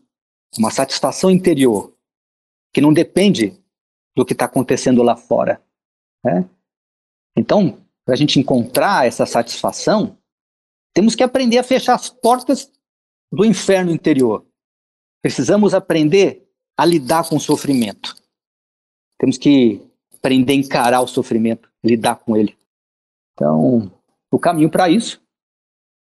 uma 0.58 0.70
satisfação 0.70 1.30
interior, 1.30 1.94
que 2.72 2.80
não 2.80 2.92
depende 2.92 3.58
do 4.16 4.24
que 4.24 4.32
está 4.32 4.46
acontecendo 4.46 5.02
lá 5.02 5.16
fora. 5.16 5.62
Né? 6.24 6.48
Então, 7.36 7.78
para 8.04 8.14
a 8.14 8.16
gente 8.16 8.38
encontrar 8.38 9.06
essa 9.06 9.26
satisfação, 9.26 10.18
temos 10.94 11.14
que 11.14 11.22
aprender 11.22 11.58
a 11.58 11.64
fechar 11.64 11.94
as 11.94 12.08
portas 12.08 12.70
do 13.30 13.44
inferno 13.44 13.90
interior. 13.90 14.44
Precisamos 15.22 15.72
aprender 15.72 16.48
a 16.76 16.84
lidar 16.84 17.28
com 17.28 17.36
o 17.36 17.40
sofrimento. 17.40 18.14
Temos 19.18 19.38
que 19.38 19.80
aprender 20.14 20.52
a 20.52 20.56
encarar 20.56 21.00
o 21.00 21.06
sofrimento, 21.06 21.70
lidar 21.82 22.16
com 22.16 22.36
ele. 22.36 22.56
Então, 23.32 23.90
o 24.30 24.38
caminho 24.38 24.70
para 24.70 24.90
isso, 24.90 25.22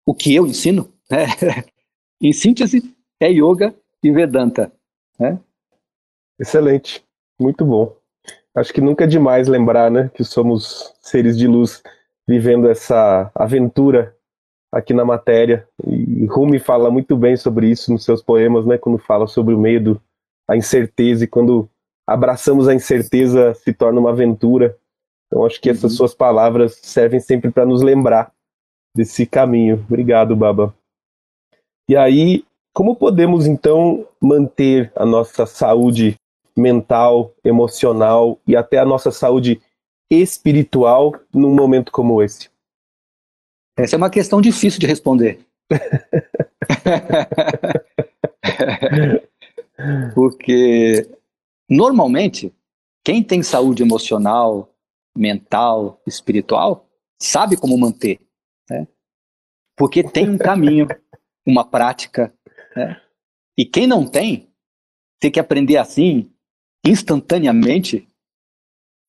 o 0.07 0.15
que 0.15 0.35
eu 0.35 0.47
ensino, 0.47 0.93
né? 1.11 1.27
em 2.21 2.33
síntese, 2.33 2.95
é 3.21 3.31
yoga 3.31 3.75
e 4.03 4.11
Vedanta. 4.11 4.73
Né? 5.19 5.39
Excelente, 6.39 7.05
muito 7.39 7.65
bom. 7.65 7.97
Acho 8.55 8.73
que 8.73 8.81
nunca 8.81 9.05
é 9.05 9.07
demais 9.07 9.49
lembrar 9.49 9.91
né, 9.91 10.11
que 10.15 10.23
somos 10.25 10.95
seres 11.01 11.39
de 11.39 11.47
luz 11.47 11.83
vivendo 12.29 12.69
essa 12.69 13.31
aventura 13.35 14.15
aqui 14.71 14.93
na 14.93 15.05
matéria. 15.05 15.67
E 15.87 16.27
Rumi 16.27 16.59
fala 16.59 16.91
muito 16.91 17.17
bem 17.17 17.37
sobre 17.37 17.71
isso 17.71 17.93
nos 17.93 18.05
seus 18.05 18.23
poemas, 18.23 18.67
né, 18.67 18.77
quando 18.77 18.99
fala 18.99 19.27
sobre 19.27 19.55
o 19.55 19.59
medo, 19.59 20.01
a 20.49 20.57
incerteza, 20.57 21.25
e 21.25 21.29
quando 21.29 21.69
abraçamos 22.07 22.69
a 22.69 22.75
incerteza 22.75 23.55
se 23.55 23.73
torna 23.73 24.01
uma 24.01 24.11
aventura. 24.11 24.77
Então 25.27 25.47
acho 25.47 25.61
que 25.61 25.71
essas 25.71 25.93
uhum. 25.93 25.97
suas 25.99 26.15
palavras 26.15 26.79
servem 26.83 27.21
sempre 27.21 27.51
para 27.51 27.65
nos 27.65 27.81
lembrar 27.81 28.33
desse 28.95 29.25
caminho. 29.25 29.83
Obrigado, 29.89 30.37
Baba. 30.37 30.75
E 31.89 31.97
aí, 31.97 32.45
como 32.75 32.97
podemos 32.97 33.47
então 33.47 34.07
manter 34.21 34.93
a 34.95 35.07
nossa 35.07 35.47
saúde 35.47 36.17
mental, 36.57 37.35
emocional 37.45 38.41
e 38.47 38.57
até 38.57 38.79
a 38.79 38.85
nossa 38.85 39.11
saúde 39.11 39.61
espiritual 40.11 41.15
num 41.33 41.55
momento 41.55 41.91
como 41.91 42.23
esse? 42.23 42.51
Essa 43.77 43.97
é 43.97 43.99
uma 43.99 44.11
questão 44.11 44.41
difícil 44.41 44.79
de 44.79 44.87
responder. 44.87 45.41
Porque 50.15 51.09
normalmente 51.69 52.55
quem 53.05 53.23
tem 53.23 53.43
saúde 53.43 53.83
emocional, 53.83 54.73
mental, 55.17 56.01
espiritual, 56.07 56.87
sabe 57.21 57.57
como 57.57 57.79
manter, 57.79 58.21
né? 58.71 58.87
Porque 59.77 60.05
tem 60.05 60.29
um 60.29 60.39
caminho, 60.39 60.87
uma 61.47 61.65
prática, 61.65 62.33
né? 62.77 63.01
E 63.57 63.65
quem 63.65 63.87
não 63.87 64.07
tem, 64.07 64.51
tem 65.21 65.31
que 65.31 65.41
aprender 65.41 65.77
assim, 65.77 66.32
instantaneamente, 66.85 68.09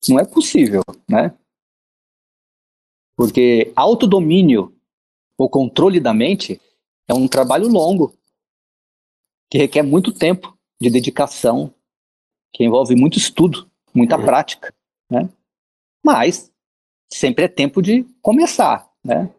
não 0.08 0.18
é 0.18 0.24
possível, 0.24 0.82
né? 1.08 1.36
Porque 3.16 3.72
autodomínio, 3.74 4.74
o 5.38 5.48
controle 5.48 6.00
da 6.00 6.12
mente, 6.12 6.60
é 7.08 7.14
um 7.14 7.28
trabalho 7.28 7.68
longo, 7.68 8.14
que 9.50 9.58
requer 9.58 9.82
muito 9.82 10.12
tempo 10.12 10.56
de 10.80 10.90
dedicação, 10.90 11.72
que 12.52 12.64
envolve 12.64 12.94
muito 12.94 13.18
estudo, 13.18 13.70
muita 13.94 14.18
prática, 14.18 14.74
né? 15.10 15.28
Mas 16.04 16.52
sempre 17.10 17.44
é 17.44 17.48
tempo 17.48 17.80
de 17.80 18.04
começar, 18.20 18.90
né? 19.02 19.32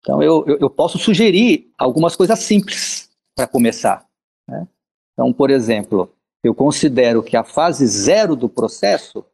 Então 0.00 0.22
eu, 0.22 0.44
eu, 0.46 0.58
eu 0.60 0.70
posso 0.70 0.98
sugerir 0.98 1.72
algumas 1.76 2.14
coisas 2.14 2.38
simples 2.38 3.10
para 3.34 3.48
começar. 3.48 4.08
Né? 4.48 4.66
Então, 5.12 5.32
por 5.32 5.50
exemplo, 5.50 6.15
eu 6.46 6.54
considero 6.54 7.22
que 7.22 7.36
a 7.36 7.42
fase 7.42 7.86
zero 7.86 8.36
do 8.36 8.48
processo 8.48 9.24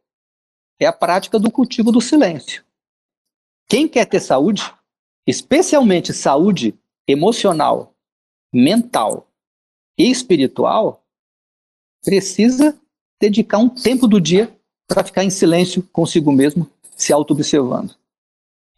é 0.81 0.87
a 0.87 0.93
prática 0.93 1.39
do 1.39 1.51
cultivo 1.51 1.93
do 1.93 2.01
silêncio. 2.01 2.65
Quem 3.69 3.87
quer 3.87 4.07
ter 4.07 4.21
saúde, 4.21 4.63
especialmente 5.27 6.13
saúde 6.13 6.75
emocional, 7.07 7.95
mental 8.53 9.29
e 9.99 10.11
espiritual, 10.11 11.05
precisa 12.03 12.79
dedicar 13.21 13.59
um 13.59 13.69
tempo 13.69 14.09
do 14.09 14.21
dia 14.21 14.55
para 14.89 15.05
ficar 15.05 15.25
em 15.25 15.31
silêncio 15.31 15.83
consigo 15.93 16.33
mesmo, 16.33 16.69
se 16.97 17.13
auto-observando. 17.13 17.95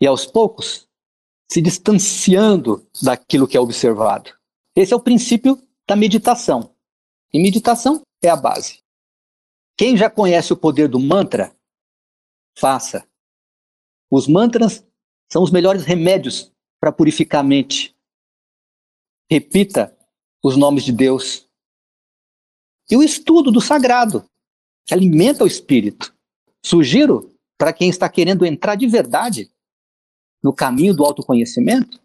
E 0.01 0.07
aos 0.07 0.27
poucos, 0.27 0.89
se 1.51 1.63
distanciando 1.63 2.85
daquilo 3.03 3.47
que 3.47 3.57
é 3.57 3.61
observado. 3.61 4.33
Esse 4.77 4.93
é 4.93 4.97
o 4.97 5.01
princípio 5.01 5.61
da 5.87 5.95
meditação. 5.95 6.71
E 7.33 7.41
meditação 7.41 8.04
é 8.27 8.31
a 8.31 8.37
base. 8.37 8.83
Quem 9.77 9.97
já 9.97 10.09
conhece 10.09 10.53
o 10.53 10.57
poder 10.57 10.89
do 10.89 11.01
mantra, 11.01 11.57
faça. 12.57 13.09
Os 14.11 14.29
mantras 14.29 14.87
são 15.31 15.43
os 15.43 15.51
melhores 15.51 15.85
remédios 15.85 16.53
para 16.81 16.93
purificar 16.93 17.41
a 17.41 17.47
mente. 17.47 17.95
Repita 19.31 19.97
os 20.43 20.57
nomes 20.57 20.85
de 20.85 20.93
Deus. 20.93 21.49
E 22.91 22.97
o 22.97 23.03
estudo 23.03 23.51
do 23.51 23.61
sagrado, 23.61 24.29
que 24.87 24.95
alimenta 24.95 25.43
o 25.43 25.47
espírito. 25.47 26.15
Sugiro 26.65 27.35
para 27.59 27.73
quem 27.73 27.89
está 27.89 28.09
querendo 28.09 28.45
entrar 28.45 28.75
de 28.75 28.87
verdade 28.87 29.51
no 30.43 30.53
caminho 30.53 30.95
do 30.95 31.05
autoconhecimento, 31.05 31.99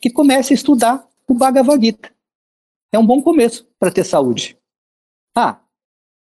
que 0.00 0.10
comece 0.10 0.54
a 0.54 0.56
estudar 0.56 1.08
o 1.28 1.34
Bhagavad 1.34 1.84
Gita. 1.84 2.12
É 2.90 2.98
um 2.98 3.06
bom 3.06 3.22
começo 3.22 3.68
para 3.78 3.92
ter 3.92 4.04
saúde. 4.04 4.58
Ah, 5.40 5.60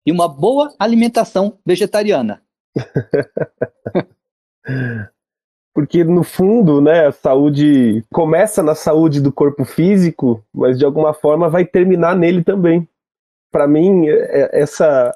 e 0.07 0.11
uma 0.11 0.27
boa 0.27 0.73
alimentação 0.79 1.59
vegetariana. 1.63 2.41
Porque 5.71 6.03
no 6.03 6.23
fundo, 6.23 6.81
né, 6.81 7.05
a 7.05 7.11
saúde 7.11 8.03
começa 8.11 8.63
na 8.63 8.73
saúde 8.73 9.21
do 9.21 9.31
corpo 9.31 9.65
físico, 9.65 10.43
mas 10.51 10.79
de 10.79 10.85
alguma 10.85 11.13
forma 11.13 11.47
vai 11.47 11.63
terminar 11.63 12.15
nele 12.15 12.43
também. 12.43 12.89
Para 13.51 13.67
mim, 13.67 14.07
é, 14.07 14.15
é, 14.15 14.61
essa 14.61 15.15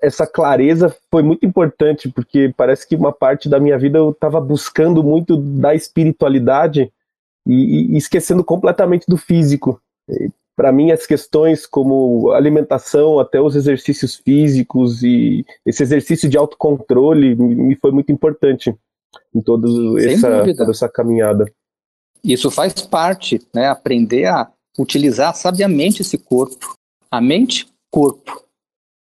essa 0.00 0.26
clareza 0.26 0.94
foi 1.10 1.22
muito 1.22 1.46
importante, 1.46 2.10
porque 2.10 2.52
parece 2.54 2.86
que 2.86 2.94
uma 2.94 3.12
parte 3.14 3.48
da 3.48 3.58
minha 3.58 3.78
vida 3.78 3.96
eu 3.96 4.10
estava 4.10 4.42
buscando 4.42 5.02
muito 5.02 5.38
da 5.38 5.74
espiritualidade 5.74 6.92
e, 7.46 7.94
e 7.94 7.96
esquecendo 7.96 8.44
completamente 8.44 9.06
do 9.08 9.16
físico 9.16 9.80
para 10.58 10.72
mim 10.72 10.90
as 10.90 11.06
questões 11.06 11.64
como 11.64 12.32
alimentação, 12.32 13.20
até 13.20 13.40
os 13.40 13.54
exercícios 13.54 14.16
físicos 14.16 15.04
e 15.04 15.46
esse 15.64 15.84
exercício 15.84 16.28
de 16.28 16.36
autocontrole 16.36 17.36
me 17.36 17.76
foi 17.76 17.92
muito 17.92 18.10
importante 18.10 18.74
em 19.32 19.40
toda 19.40 19.68
essa, 20.02 20.52
toda 20.56 20.70
essa 20.72 20.88
caminhada. 20.88 21.44
Isso 22.24 22.50
faz 22.50 22.72
parte, 22.72 23.40
né? 23.54 23.68
Aprender 23.68 24.24
a 24.24 24.50
utilizar 24.76 25.32
sabiamente 25.36 26.02
esse 26.02 26.18
corpo. 26.18 26.74
A 27.08 27.20
mente, 27.20 27.68
corpo. 27.88 28.42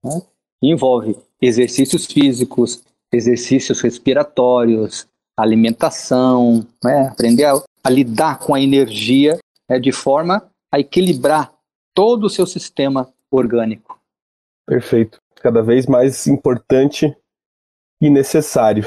Né? 0.05 0.21
Envolve 0.63 1.17
exercícios 1.41 2.05
físicos, 2.05 2.83
exercícios 3.11 3.81
respiratórios, 3.81 5.07
alimentação, 5.35 6.67
né? 6.85 7.09
aprender 7.09 7.45
a, 7.45 7.55
a 7.83 7.89
lidar 7.89 8.41
com 8.41 8.55
a 8.55 8.61
energia 8.61 9.39
né? 9.71 9.79
de 9.79 9.91
forma 9.91 10.47
a 10.73 10.79
equilibrar 10.79 11.53
todo 11.95 12.25
o 12.25 12.31
seu 12.31 12.47
sistema 12.47 13.13
orgânico. 13.31 13.99
Perfeito. 14.67 15.21
Cada 15.37 15.63
vez 15.63 15.87
mais 15.87 16.27
importante 16.27 17.15
e 18.01 18.11
necessário. 18.11 18.85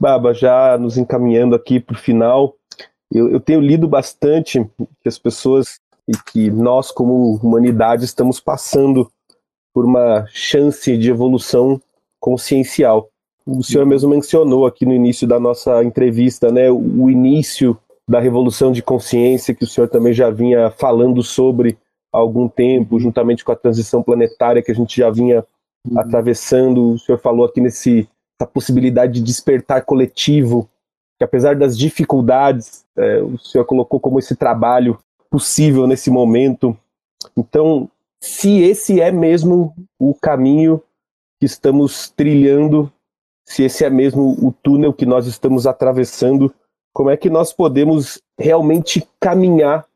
Baba, 0.00 0.32
já 0.32 0.76
nos 0.78 0.96
encaminhando 0.96 1.54
aqui 1.54 1.80
para 1.80 1.94
o 1.94 1.98
final, 1.98 2.54
eu, 3.12 3.30
eu, 3.30 3.40
tenho 3.40 3.60
lido 3.60 3.88
bastante 3.88 4.64
que 5.00 5.08
as 5.08 5.18
pessoas 5.18 5.80
e 6.06 6.12
que 6.30 6.50
nós, 6.50 6.90
como 6.90 7.36
humanidade, 7.36 8.04
estamos 8.04 8.38
passando 8.38 9.10
por 9.74 9.84
uma 9.84 10.26
chance 10.28 10.96
de 10.96 11.10
evolução 11.10 11.80
consciencial. 12.20 13.08
O 13.46 13.62
senhor 13.62 13.86
mesmo 13.86 14.10
mencionou 14.10 14.66
aqui 14.66 14.84
no 14.84 14.92
início 14.92 15.26
da 15.26 15.40
nossa 15.40 15.82
entrevista, 15.82 16.50
né, 16.52 16.70
o 16.70 17.08
início 17.08 17.78
da 18.08 18.18
revolução 18.18 18.72
de 18.72 18.82
consciência 18.82 19.54
que 19.54 19.64
o 19.64 19.66
senhor 19.66 19.88
também 19.88 20.14
já 20.14 20.30
vinha 20.30 20.70
falando 20.70 21.22
sobre 21.22 21.76
há 22.12 22.18
algum 22.18 22.48
tempo, 22.48 22.98
juntamente 22.98 23.44
com 23.44 23.52
a 23.52 23.56
transição 23.56 24.02
planetária 24.02 24.62
que 24.62 24.70
a 24.70 24.74
gente 24.74 24.96
já 24.96 25.10
vinha 25.10 25.44
uhum. 25.86 25.98
atravessando. 25.98 26.92
O 26.92 26.98
senhor 26.98 27.18
falou 27.18 27.44
aqui 27.44 27.60
nesse 27.60 28.08
essa 28.40 28.48
possibilidade 28.48 29.14
de 29.14 29.22
despertar 29.22 29.84
coletivo, 29.84 30.70
que 31.18 31.24
apesar 31.24 31.56
das 31.56 31.76
dificuldades, 31.76 32.84
é, 32.96 33.20
o 33.20 33.36
senhor 33.36 33.64
colocou 33.64 33.98
como 33.98 34.18
esse 34.20 34.36
trabalho 34.36 34.96
possível 35.28 35.88
nesse 35.88 36.08
momento. 36.08 36.76
Então, 37.36 37.90
se 38.20 38.60
esse 38.60 39.00
é 39.00 39.10
mesmo 39.10 39.74
o 39.98 40.14
caminho 40.14 40.80
que 41.40 41.46
estamos 41.46 42.10
trilhando, 42.10 42.90
se 43.44 43.64
esse 43.64 43.84
é 43.84 43.90
mesmo 43.90 44.36
o 44.40 44.52
túnel 44.62 44.92
que 44.92 45.04
nós 45.04 45.26
estamos 45.26 45.66
atravessando, 45.66 46.54
como 46.98 47.10
é 47.10 47.16
que 47.16 47.30
nós 47.30 47.52
podemos 47.52 48.20
realmente 48.36 49.08
caminhar 49.20 49.88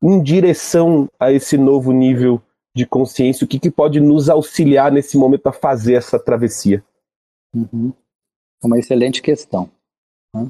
em 0.00 0.22
direção 0.22 1.10
a 1.18 1.32
esse 1.32 1.58
novo 1.58 1.90
nível 1.90 2.40
de 2.72 2.86
consciência? 2.86 3.44
O 3.44 3.48
que, 3.48 3.58
que 3.58 3.72
pode 3.72 3.98
nos 3.98 4.28
auxiliar 4.28 4.92
nesse 4.92 5.16
momento 5.16 5.48
a 5.48 5.52
fazer 5.52 5.94
essa 5.94 6.16
travessia? 6.16 6.84
Uhum. 7.52 7.92
Uma 8.62 8.78
excelente 8.78 9.20
questão. 9.20 9.68
Né? 10.32 10.48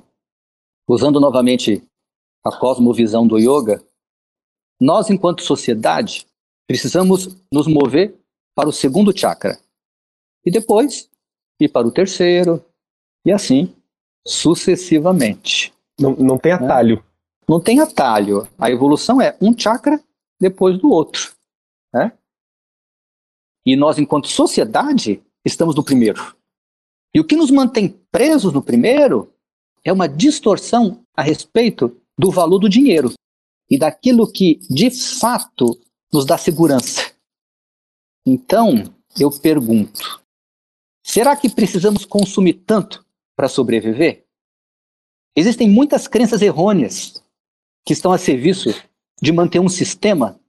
Usando 0.86 1.18
novamente 1.18 1.82
a 2.44 2.54
cosmovisão 2.54 3.26
do 3.26 3.38
yoga, 3.38 3.82
nós, 4.78 5.08
enquanto 5.08 5.42
sociedade, 5.42 6.26
precisamos 6.68 7.34
nos 7.50 7.66
mover 7.66 8.14
para 8.54 8.68
o 8.68 8.72
segundo 8.72 9.18
chakra. 9.18 9.58
E 10.44 10.50
depois 10.50 11.08
ir 11.58 11.70
para 11.70 11.86
o 11.86 11.90
terceiro, 11.90 12.62
e 13.24 13.32
assim 13.32 13.74
sucessivamente. 14.26 15.73
Não, 15.98 16.14
não 16.16 16.38
tem 16.38 16.52
atalho. 16.52 17.04
Não 17.48 17.60
tem 17.60 17.80
atalho. 17.80 18.48
A 18.58 18.70
evolução 18.70 19.20
é 19.20 19.36
um 19.40 19.56
chakra 19.56 20.02
depois 20.40 20.78
do 20.78 20.90
outro. 20.90 21.32
Né? 21.92 22.12
E 23.64 23.76
nós, 23.76 23.98
enquanto 23.98 24.28
sociedade, 24.28 25.22
estamos 25.44 25.74
no 25.74 25.84
primeiro. 25.84 26.36
E 27.14 27.20
o 27.20 27.24
que 27.24 27.36
nos 27.36 27.50
mantém 27.50 27.88
presos 28.10 28.52
no 28.52 28.62
primeiro 28.62 29.32
é 29.84 29.92
uma 29.92 30.08
distorção 30.08 31.04
a 31.14 31.22
respeito 31.22 32.00
do 32.18 32.30
valor 32.30 32.58
do 32.58 32.68
dinheiro 32.68 33.12
e 33.70 33.78
daquilo 33.78 34.30
que, 34.30 34.58
de 34.68 34.90
fato, 34.90 35.78
nos 36.12 36.24
dá 36.24 36.36
segurança. 36.36 37.12
Então, 38.26 38.84
eu 39.18 39.30
pergunto: 39.30 40.22
será 41.04 41.36
que 41.36 41.48
precisamos 41.48 42.04
consumir 42.04 42.54
tanto 42.66 43.04
para 43.36 43.48
sobreviver? 43.48 44.23
Existem 45.36 45.68
muitas 45.68 46.06
crenças 46.06 46.42
errôneas 46.42 47.22
que 47.84 47.92
estão 47.92 48.12
a 48.12 48.18
serviço 48.18 48.70
de 49.20 49.32
manter 49.32 49.60
um 49.60 49.68
sistema 49.68 50.40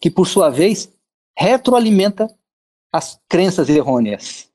que, 0.00 0.10
por 0.10 0.26
sua 0.26 0.50
vez, 0.50 0.92
retroalimenta 1.36 2.34
as 2.92 3.20
crenças 3.28 3.68
errôneas. 3.68 4.50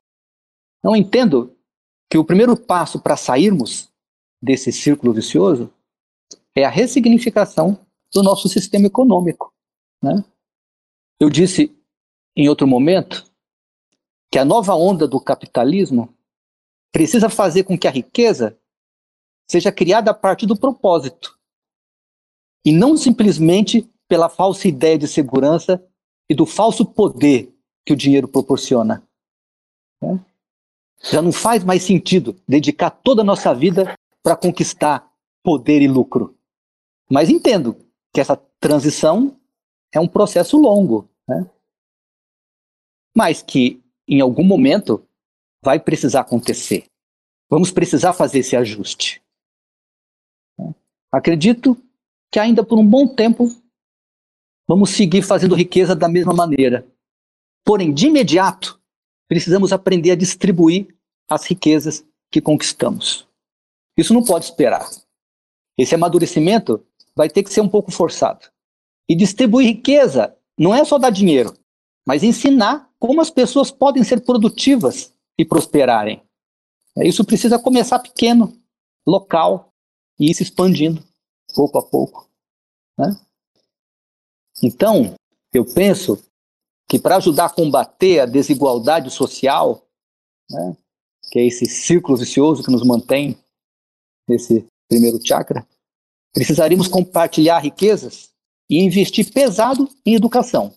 Não 0.84 0.96
entendo 0.96 1.56
que 2.10 2.18
o 2.18 2.26
primeiro 2.26 2.58
passo 2.58 3.00
para 3.00 3.16
sairmos 3.16 3.92
desse 4.42 4.72
círculo 4.72 5.14
vicioso 5.14 5.72
é 6.56 6.66
a 6.66 6.70
ressignificação 6.70 7.80
do 8.12 8.24
nosso 8.24 8.50
sistema 8.50 8.88
econômico. 8.88 9.54
Né? 10.02 10.24
Eu 11.20 11.30
disse 11.30 11.78
em 12.36 12.50
outro 12.50 12.68
momento 12.68 13.32
que 14.32 14.40
a 14.40 14.46
nova 14.46 14.74
onda 14.74 15.08
do 15.08 15.20
capitalismo 15.20 16.14
precisa 16.92 17.30
fazer 17.30 17.64
com 17.64 17.78
que 17.78 17.88
a 17.88 17.92
riqueza 17.92 18.58
seja 19.52 19.70
criada 19.70 20.12
a 20.12 20.14
partir 20.14 20.46
do 20.46 20.58
propósito 20.58 21.38
e 22.66 22.72
não 22.72 22.96
simplesmente 22.96 23.86
pela 24.08 24.30
falsa 24.30 24.66
ideia 24.66 24.98
de 24.98 25.10
segurança 25.10 25.86
e 26.30 26.34
do 26.34 26.46
falso 26.46 26.86
poder 26.86 27.54
que 27.86 27.92
o 27.92 27.96
dinheiro 27.98 28.30
proporciona. 28.30 29.06
Né? 30.02 30.24
Já 31.04 31.22
não 31.22 31.34
faz 31.34 31.66
mais 31.66 31.84
sentido 31.84 32.42
dedicar 32.48 32.92
toda 32.92 33.24
a 33.24 33.26
nossa 33.26 33.54
vida 33.54 33.94
para 34.24 34.38
conquistar 34.38 35.12
poder 35.44 35.82
e 35.82 35.88
lucro. 35.88 36.34
Mas 37.10 37.30
entendo 37.30 37.76
que 38.14 38.22
essa 38.22 38.38
transição 38.58 39.38
é 39.94 40.00
um 40.00 40.08
processo 40.08 40.58
longo, 40.58 41.10
né? 41.28 41.50
mas 43.14 43.42
que 43.42 43.84
em 44.08 44.22
algum 44.22 44.46
momento 44.46 45.06
vai 45.62 45.78
precisar 45.78 46.22
acontecer. 46.22 46.86
Vamos 47.50 47.70
precisar 47.70 48.14
fazer 48.14 48.40
esse 48.40 48.56
ajuste. 48.56 49.22
Acredito 51.12 51.78
que 52.32 52.40
ainda 52.40 52.64
por 52.64 52.80
um 52.80 52.88
bom 52.88 53.08
tempo 53.08 53.50
vamos 54.68 54.92
seguir 54.92 55.22
fazendo 55.22 55.56
riqueza 55.56 55.96
da 55.96 56.08
mesma 56.08 56.34
maneira. 56.34 56.88
Porém, 57.66 57.94
de 57.94 58.08
imediato, 58.08 58.80
precisamos 59.28 59.74
aprender 59.74 60.12
a 60.12 60.16
distribuir 60.16 60.96
as 61.30 61.46
riquezas 61.46 62.06
que 62.32 62.42
conquistamos. 62.42 63.28
Isso 63.98 64.14
não 64.14 64.24
pode 64.24 64.46
esperar. 64.46 64.90
Esse 65.78 65.96
amadurecimento 65.96 66.86
vai 67.16 67.30
ter 67.30 67.44
que 67.44 67.54
ser 67.54 67.62
um 67.62 67.70
pouco 67.70 67.92
forçado. 67.92 68.48
E 69.10 69.16
distribuir 69.16 69.68
riqueza 69.68 70.36
não 70.58 70.74
é 70.74 70.86
só 70.86 70.98
dar 70.98 71.10
dinheiro, 71.10 71.54
mas 72.06 72.24
ensinar 72.24 72.90
como 72.98 73.20
as 73.20 73.30
pessoas 73.30 73.72
podem 73.72 74.04
ser 74.04 74.22
produtivas 74.22 75.14
e 75.38 75.44
prosperarem. 75.44 76.22
É, 76.98 77.08
isso 77.08 77.26
precisa 77.26 77.60
começar 77.60 78.00
pequeno, 78.00 78.58
local, 79.06 79.71
e 80.22 80.30
ir 80.30 80.36
se 80.36 80.44
expandindo 80.44 81.04
pouco 81.56 81.80
a 81.80 81.82
pouco. 81.82 82.30
Né? 82.96 83.20
Então, 84.62 85.16
eu 85.52 85.66
penso 85.66 86.24
que 86.88 87.00
para 87.00 87.18
ajudar 87.18 87.46
a 87.46 87.50
combater 87.50 88.20
a 88.20 88.28
desigualdade 88.28 89.10
social, 89.10 89.84
né, 90.50 90.78
que 91.32 91.40
é 91.40 91.48
esse 91.48 91.66
círculo 91.66 92.18
vicioso 92.18 92.64
que 92.64 92.72
nos 92.72 92.86
mantém 92.86 93.36
nesse 94.28 94.68
primeiro 94.88 95.20
chakra, 95.26 95.68
precisaríamos 96.32 96.88
compartilhar 96.88 97.60
riquezas 97.60 98.30
e 98.70 98.80
investir 98.80 99.34
pesado 99.34 99.90
em 100.06 100.14
educação. 100.14 100.76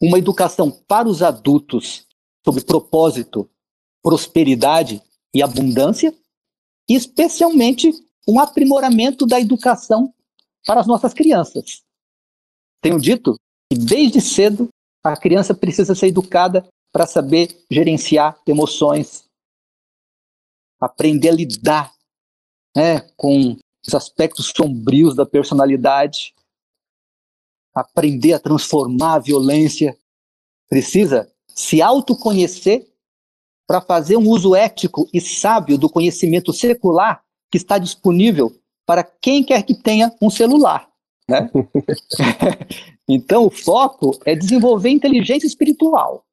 Uma 0.00 0.18
educação 0.18 0.70
para 0.70 1.08
os 1.08 1.22
adultos 1.22 2.06
sobre 2.44 2.64
propósito, 2.64 3.48
prosperidade 4.02 5.02
e 5.34 5.42
abundância, 5.42 6.14
especialmente 6.88 7.92
um 8.26 8.38
aprimoramento 8.38 9.26
da 9.26 9.40
educação 9.40 10.14
para 10.64 10.80
as 10.80 10.86
nossas 10.86 11.12
crianças. 11.12 11.82
Tenho 12.80 13.00
dito 13.00 13.36
que 13.70 13.78
desde 13.78 14.20
cedo 14.20 14.68
a 15.02 15.16
criança 15.16 15.54
precisa 15.54 15.94
ser 15.94 16.08
educada 16.08 16.66
para 16.92 17.06
saber 17.06 17.64
gerenciar 17.70 18.38
emoções, 18.46 19.24
aprender 20.80 21.30
a 21.30 21.34
lidar 21.34 21.94
né, 22.76 23.00
com 23.16 23.56
os 23.86 23.94
aspectos 23.94 24.52
sombrios 24.54 25.16
da 25.16 25.26
personalidade, 25.26 26.34
aprender 27.74 28.34
a 28.34 28.38
transformar 28.38 29.14
a 29.14 29.18
violência, 29.18 29.96
precisa 30.68 31.32
se 31.48 31.82
autoconhecer 31.82 32.88
para 33.66 33.80
fazer 33.80 34.16
um 34.16 34.28
uso 34.28 34.54
ético 34.54 35.08
e 35.12 35.20
sábio 35.20 35.78
do 35.78 35.88
conhecimento 35.88 36.52
secular 36.52 37.24
que 37.52 37.58
está 37.58 37.76
disponível 37.76 38.50
para 38.86 39.04
quem 39.04 39.44
quer 39.44 39.62
que 39.62 39.74
tenha 39.74 40.10
um 40.20 40.30
celular. 40.30 40.88
Né? 41.28 41.50
então, 43.06 43.46
o 43.46 43.50
foco 43.50 44.18
é 44.24 44.34
desenvolver 44.34 44.88
inteligência 44.88 45.46
espiritual. 45.46 46.24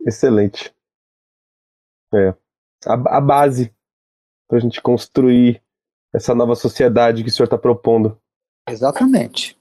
Excelente. 0.00 0.74
É. 2.14 2.34
A, 2.86 2.94
a 3.18 3.20
base 3.20 3.72
para 4.48 4.58
a 4.58 4.60
gente 4.60 4.80
construir 4.80 5.62
essa 6.12 6.34
nova 6.34 6.54
sociedade 6.54 7.22
que 7.22 7.28
o 7.28 7.32
senhor 7.32 7.44
está 7.44 7.58
propondo. 7.58 8.18
Exatamente. 8.68 9.56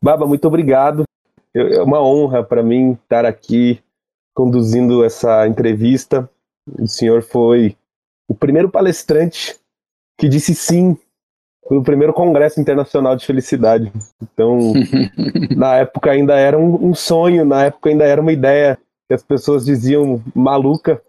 Baba, 0.00 0.26
muito 0.26 0.46
obrigado. 0.46 1.04
É 1.52 1.82
uma 1.82 2.00
honra 2.00 2.44
para 2.44 2.62
mim 2.62 2.92
estar 2.92 3.24
aqui 3.24 3.82
conduzindo 4.34 5.04
essa 5.04 5.46
entrevista. 5.48 6.30
O 6.78 6.86
senhor 6.86 7.22
foi 7.22 7.76
o 8.28 8.34
primeiro 8.34 8.70
palestrante 8.70 9.58
que 10.18 10.28
disse 10.28 10.54
sim 10.54 10.96
no 11.70 11.82
primeiro 11.82 12.12
Congresso 12.12 12.60
Internacional 12.60 13.16
de 13.16 13.26
Felicidade. 13.26 13.92
Então, 14.22 14.72
na 15.56 15.76
época 15.76 16.10
ainda 16.10 16.36
era 16.36 16.58
um, 16.58 16.88
um 16.90 16.94
sonho, 16.94 17.44
na 17.44 17.64
época 17.64 17.90
ainda 17.90 18.04
era 18.04 18.20
uma 18.20 18.32
ideia 18.32 18.78
que 19.08 19.14
as 19.14 19.22
pessoas 19.22 19.64
diziam 19.64 20.22
maluca, 20.34 21.02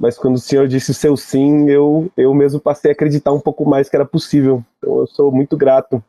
mas 0.00 0.16
quando 0.16 0.36
o 0.36 0.40
senhor 0.40 0.66
disse 0.66 0.90
o 0.90 0.94
seu 0.94 1.16
sim, 1.16 1.68
eu, 1.68 2.10
eu 2.16 2.32
mesmo 2.34 2.58
passei 2.58 2.90
a 2.90 2.92
acreditar 2.92 3.32
um 3.32 3.40
pouco 3.40 3.68
mais 3.68 3.88
que 3.88 3.96
era 3.96 4.04
possível. 4.04 4.64
Então 4.78 5.00
eu 5.00 5.06
sou 5.06 5.30
muito 5.30 5.56
grato 5.56 6.02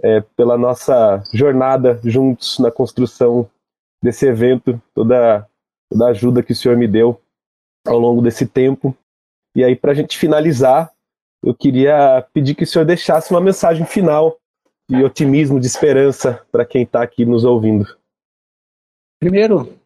é, 0.00 0.20
pela 0.36 0.56
nossa 0.56 1.22
jornada 1.32 2.00
juntos 2.04 2.58
na 2.58 2.70
construção 2.70 3.48
desse 4.02 4.26
evento, 4.26 4.80
toda, 4.94 5.46
toda 5.90 6.06
a 6.06 6.10
ajuda 6.10 6.42
que 6.42 6.52
o 6.52 6.56
senhor 6.56 6.76
me 6.76 6.86
deu 6.86 7.20
ao 7.86 7.98
longo 7.98 8.22
desse 8.22 8.46
tempo. 8.46 8.96
E 9.54 9.64
aí, 9.64 9.74
para 9.74 9.92
a 9.92 9.94
gente 9.94 10.18
finalizar, 10.18 10.92
eu 11.42 11.54
queria 11.54 12.26
pedir 12.32 12.54
que 12.54 12.64
o 12.64 12.66
senhor 12.66 12.84
deixasse 12.84 13.30
uma 13.30 13.40
mensagem 13.40 13.86
final 13.86 14.38
de 14.88 15.04
otimismo, 15.04 15.60
de 15.60 15.66
esperança 15.66 16.44
para 16.50 16.64
quem 16.64 16.82
está 16.82 17.02
aqui 17.02 17.24
nos 17.24 17.44
ouvindo. 17.44 17.84
Primeiro, 19.20 19.78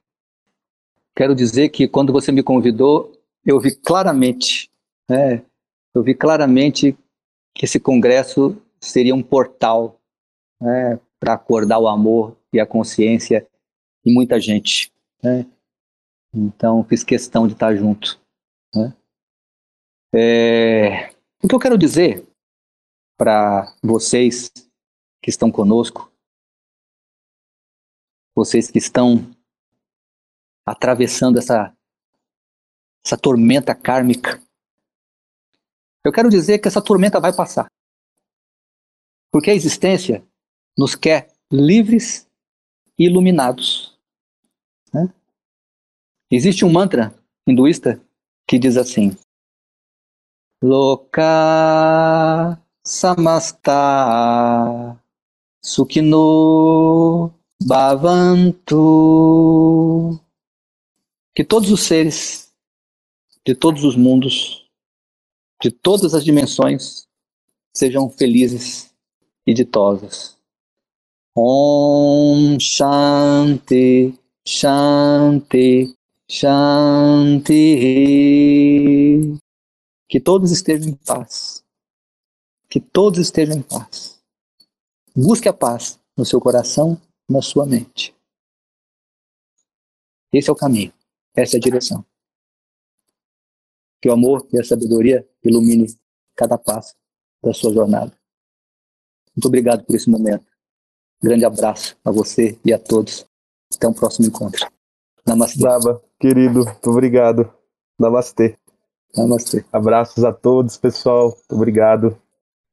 quero 1.16 1.34
dizer 1.34 1.70
que 1.70 1.88
quando 1.88 2.12
você 2.12 2.30
me 2.30 2.42
convidou, 2.42 3.12
eu 3.44 3.58
vi 3.58 3.74
claramente, 3.74 4.70
né, 5.08 5.44
eu 5.94 6.02
vi 6.02 6.14
claramente 6.14 6.96
que 7.54 7.64
esse 7.64 7.80
congresso 7.80 8.56
seria 8.80 9.14
um 9.14 9.22
portal 9.22 9.98
né, 10.60 10.98
para 11.18 11.34
acordar 11.34 11.78
o 11.78 11.88
amor 11.88 12.36
e 12.52 12.60
a 12.60 12.66
consciência 12.66 13.46
em 14.04 14.14
muita 14.14 14.40
gente. 14.40 14.92
Né? 15.22 15.46
Então, 16.34 16.84
fiz 16.84 17.04
questão 17.04 17.46
de 17.46 17.52
estar 17.54 17.74
junto. 17.74 18.20
Né? 18.74 18.94
É, 20.14 21.08
o 21.42 21.48
que 21.48 21.54
eu 21.54 21.60
quero 21.60 21.78
dizer 21.78 22.26
para 23.16 23.74
vocês 23.82 24.52
que 25.22 25.30
estão 25.30 25.50
conosco, 25.50 26.12
vocês 28.34 28.70
que 28.70 28.78
estão 28.78 29.34
atravessando 30.66 31.38
essa 31.38 31.74
essa 33.04 33.16
tormenta 33.16 33.74
kármica. 33.74 34.40
Eu 36.04 36.12
quero 36.12 36.30
dizer 36.30 36.58
que 36.58 36.68
essa 36.68 36.82
tormenta 36.82 37.20
vai 37.20 37.34
passar. 37.34 37.66
Porque 39.30 39.50
a 39.50 39.54
existência 39.54 40.24
nos 40.78 40.94
quer 40.94 41.32
livres 41.50 42.30
e 42.98 43.06
iluminados. 43.06 43.98
Né? 44.92 45.12
Existe 46.30 46.64
um 46.64 46.72
mantra 46.72 47.14
hinduísta 47.46 48.00
que 48.46 48.58
diz 48.58 48.76
assim: 48.76 49.16
Loka 50.62 52.56
samasta 52.84 53.76
sukhino 55.60 57.34
bhavantu. 57.66 58.80
Que 61.34 61.42
todos 61.42 61.72
os 61.72 61.80
seres 61.82 62.52
de 63.44 63.56
todos 63.56 63.82
os 63.82 63.96
mundos, 63.96 64.70
de 65.60 65.72
todas 65.72 66.14
as 66.14 66.24
dimensões, 66.24 67.08
sejam 67.76 68.08
felizes 68.08 68.94
e 69.44 69.52
ditosos. 69.52 70.38
Om 71.36 72.56
Shanti, 72.60 74.14
Shanti, 74.46 75.92
Shanti. 76.30 77.62
Que 80.12 80.20
todos 80.20 80.50
estejam 80.50 80.90
em 80.90 80.94
paz. 80.94 81.64
Que 82.68 82.78
todos 82.78 83.18
estejam 83.18 83.56
em 83.56 83.62
paz. 83.62 84.22
Busque 85.16 85.48
a 85.48 85.54
paz 85.54 85.98
no 86.14 86.26
seu 86.26 86.38
coração, 86.38 87.00
na 87.26 87.40
sua 87.40 87.64
mente. 87.64 88.14
Esse 90.30 90.50
é 90.50 90.52
o 90.52 90.54
caminho. 90.54 90.92
Essa 91.34 91.56
é 91.56 91.58
a 91.58 91.60
direção. 91.62 92.04
Que 94.02 94.10
o 94.10 94.12
amor 94.12 94.46
e 94.52 94.60
a 94.60 94.64
sabedoria 94.64 95.26
ilumine 95.42 95.86
cada 96.36 96.58
passo 96.58 96.94
da 97.42 97.54
sua 97.54 97.72
jornada. 97.72 98.14
Muito 99.34 99.48
obrigado 99.48 99.82
por 99.86 99.96
esse 99.96 100.10
momento. 100.10 100.44
Grande 101.22 101.46
abraço 101.46 101.96
a 102.04 102.10
você 102.10 102.60
e 102.62 102.70
a 102.70 102.78
todos. 102.78 103.24
Até 103.74 103.88
um 103.88 103.94
próximo 103.94 104.26
encontro. 104.28 104.70
Namastê. 105.26 105.62
Baba, 105.62 106.04
querido, 106.20 106.64
obrigado. 106.84 107.50
Namastê. 107.98 108.58
Namastê. 109.16 109.64
Abraços 109.72 110.24
a 110.24 110.32
todos, 110.32 110.76
pessoal. 110.76 111.34
Obrigado. 111.50 112.16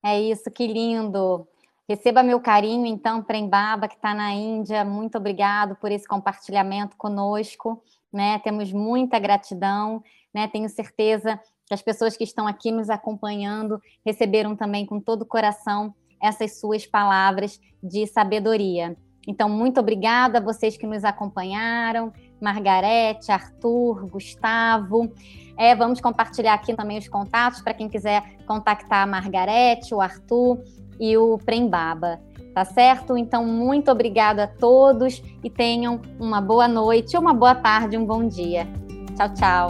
É 0.04 0.20
isso, 0.20 0.50
que 0.50 0.66
lindo. 0.66 1.48
Receba 1.88 2.22
meu 2.22 2.40
carinho, 2.40 2.86
então, 2.86 3.22
Prembaba, 3.22 3.88
que 3.88 3.96
está 3.96 4.14
na 4.14 4.32
Índia. 4.32 4.86
Muito 4.86 5.18
obrigado 5.18 5.76
por 5.76 5.92
esse 5.92 6.08
compartilhamento 6.08 6.96
conosco. 6.96 7.84
Né? 8.14 8.40
Temos 8.40 8.72
muita 8.72 9.20
gratidão. 9.20 10.04
Né? 10.34 10.48
Tenho 10.48 10.70
certeza 10.70 11.40
que 11.66 11.74
as 11.74 11.82
pessoas 11.82 12.16
que 12.16 12.24
estão 12.24 12.48
aqui 12.48 12.72
nos 12.72 12.90
acompanhando 12.90 13.82
receberam 14.06 14.56
também 14.56 14.86
com 14.86 15.00
todo 15.00 15.24
o 15.24 15.26
coração 15.26 15.94
essas 16.22 16.60
suas 16.60 16.86
palavras 16.86 17.60
de 17.82 18.06
sabedoria. 18.08 18.96
Então, 19.28 19.50
muito 19.50 19.80
obrigada 19.80 20.40
a 20.40 20.42
vocês 20.42 20.78
que 20.78 20.88
nos 20.88 21.04
acompanharam, 21.04 22.12
Margarete, 22.42 23.32
Arthur, 23.32 24.08
Gustavo. 24.08 25.12
É, 25.60 25.76
vamos 25.76 26.00
compartilhar 26.00 26.54
aqui 26.54 26.74
também 26.74 26.98
os 26.98 27.10
contatos 27.10 27.62
para 27.62 27.74
quem 27.74 27.90
quiser 27.90 28.24
contactar 28.48 29.04
a 29.04 29.06
Margarete, 29.06 29.94
o 29.94 30.00
Arthur 30.00 30.64
e 30.98 31.18
o 31.18 31.38
Prembaba. 31.38 32.18
Tá 32.56 32.64
certo? 32.64 33.18
Então, 33.18 33.46
muito 33.46 33.92
obrigada 33.92 34.46
a 34.46 34.48
todos 34.48 35.22
e 35.44 35.50
tenham 35.50 36.02
uma 36.18 36.40
boa 36.40 36.66
noite, 36.66 37.18
uma 37.18 37.34
boa 37.34 37.54
tarde, 37.54 37.98
um 37.98 38.06
bom 38.06 38.26
dia. 38.26 38.66
Tchau, 39.18 39.34
tchau. 39.34 39.70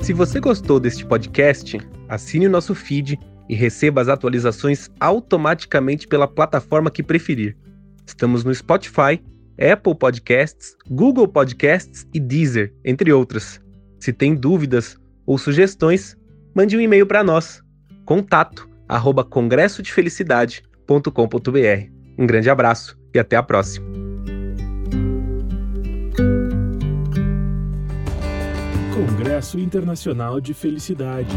Se 0.00 0.12
você 0.12 0.38
gostou 0.38 0.78
deste 0.78 1.04
podcast, 1.04 1.76
assine 2.08 2.46
o 2.46 2.50
nosso 2.50 2.72
feed 2.72 3.18
e 3.48 3.54
receba 3.56 4.00
as 4.00 4.06
atualizações 4.06 4.88
automaticamente 5.00 6.06
pela 6.06 6.28
plataforma 6.28 6.88
que 6.88 7.02
preferir. 7.02 7.56
Estamos 8.06 8.44
no 8.44 8.54
Spotify, 8.54 9.20
Apple 9.60 9.94
Podcasts, 9.94 10.74
Google 10.88 11.28
Podcasts 11.28 12.06
e 12.12 12.20
Deezer, 12.20 12.74
entre 12.84 13.10
outras. 13.12 13.60
Se 13.98 14.12
tem 14.12 14.34
dúvidas 14.34 14.98
ou 15.24 15.38
sugestões, 15.38 16.14
mande 16.54 16.76
um 16.76 16.80
e-mail 16.80 17.06
para 17.06 17.24
nós. 17.24 17.62
Contato 18.04 18.68
arroba 18.88 19.24
congressodefelicidade.com.br. 19.24 21.90
Um 22.18 22.26
grande 22.26 22.48
abraço 22.48 22.96
e 23.14 23.18
até 23.18 23.36
a 23.36 23.42
próxima. 23.42 23.86
Congresso 28.94 29.58
Internacional 29.58 30.40
de 30.40 30.54
Felicidade. 30.54 31.36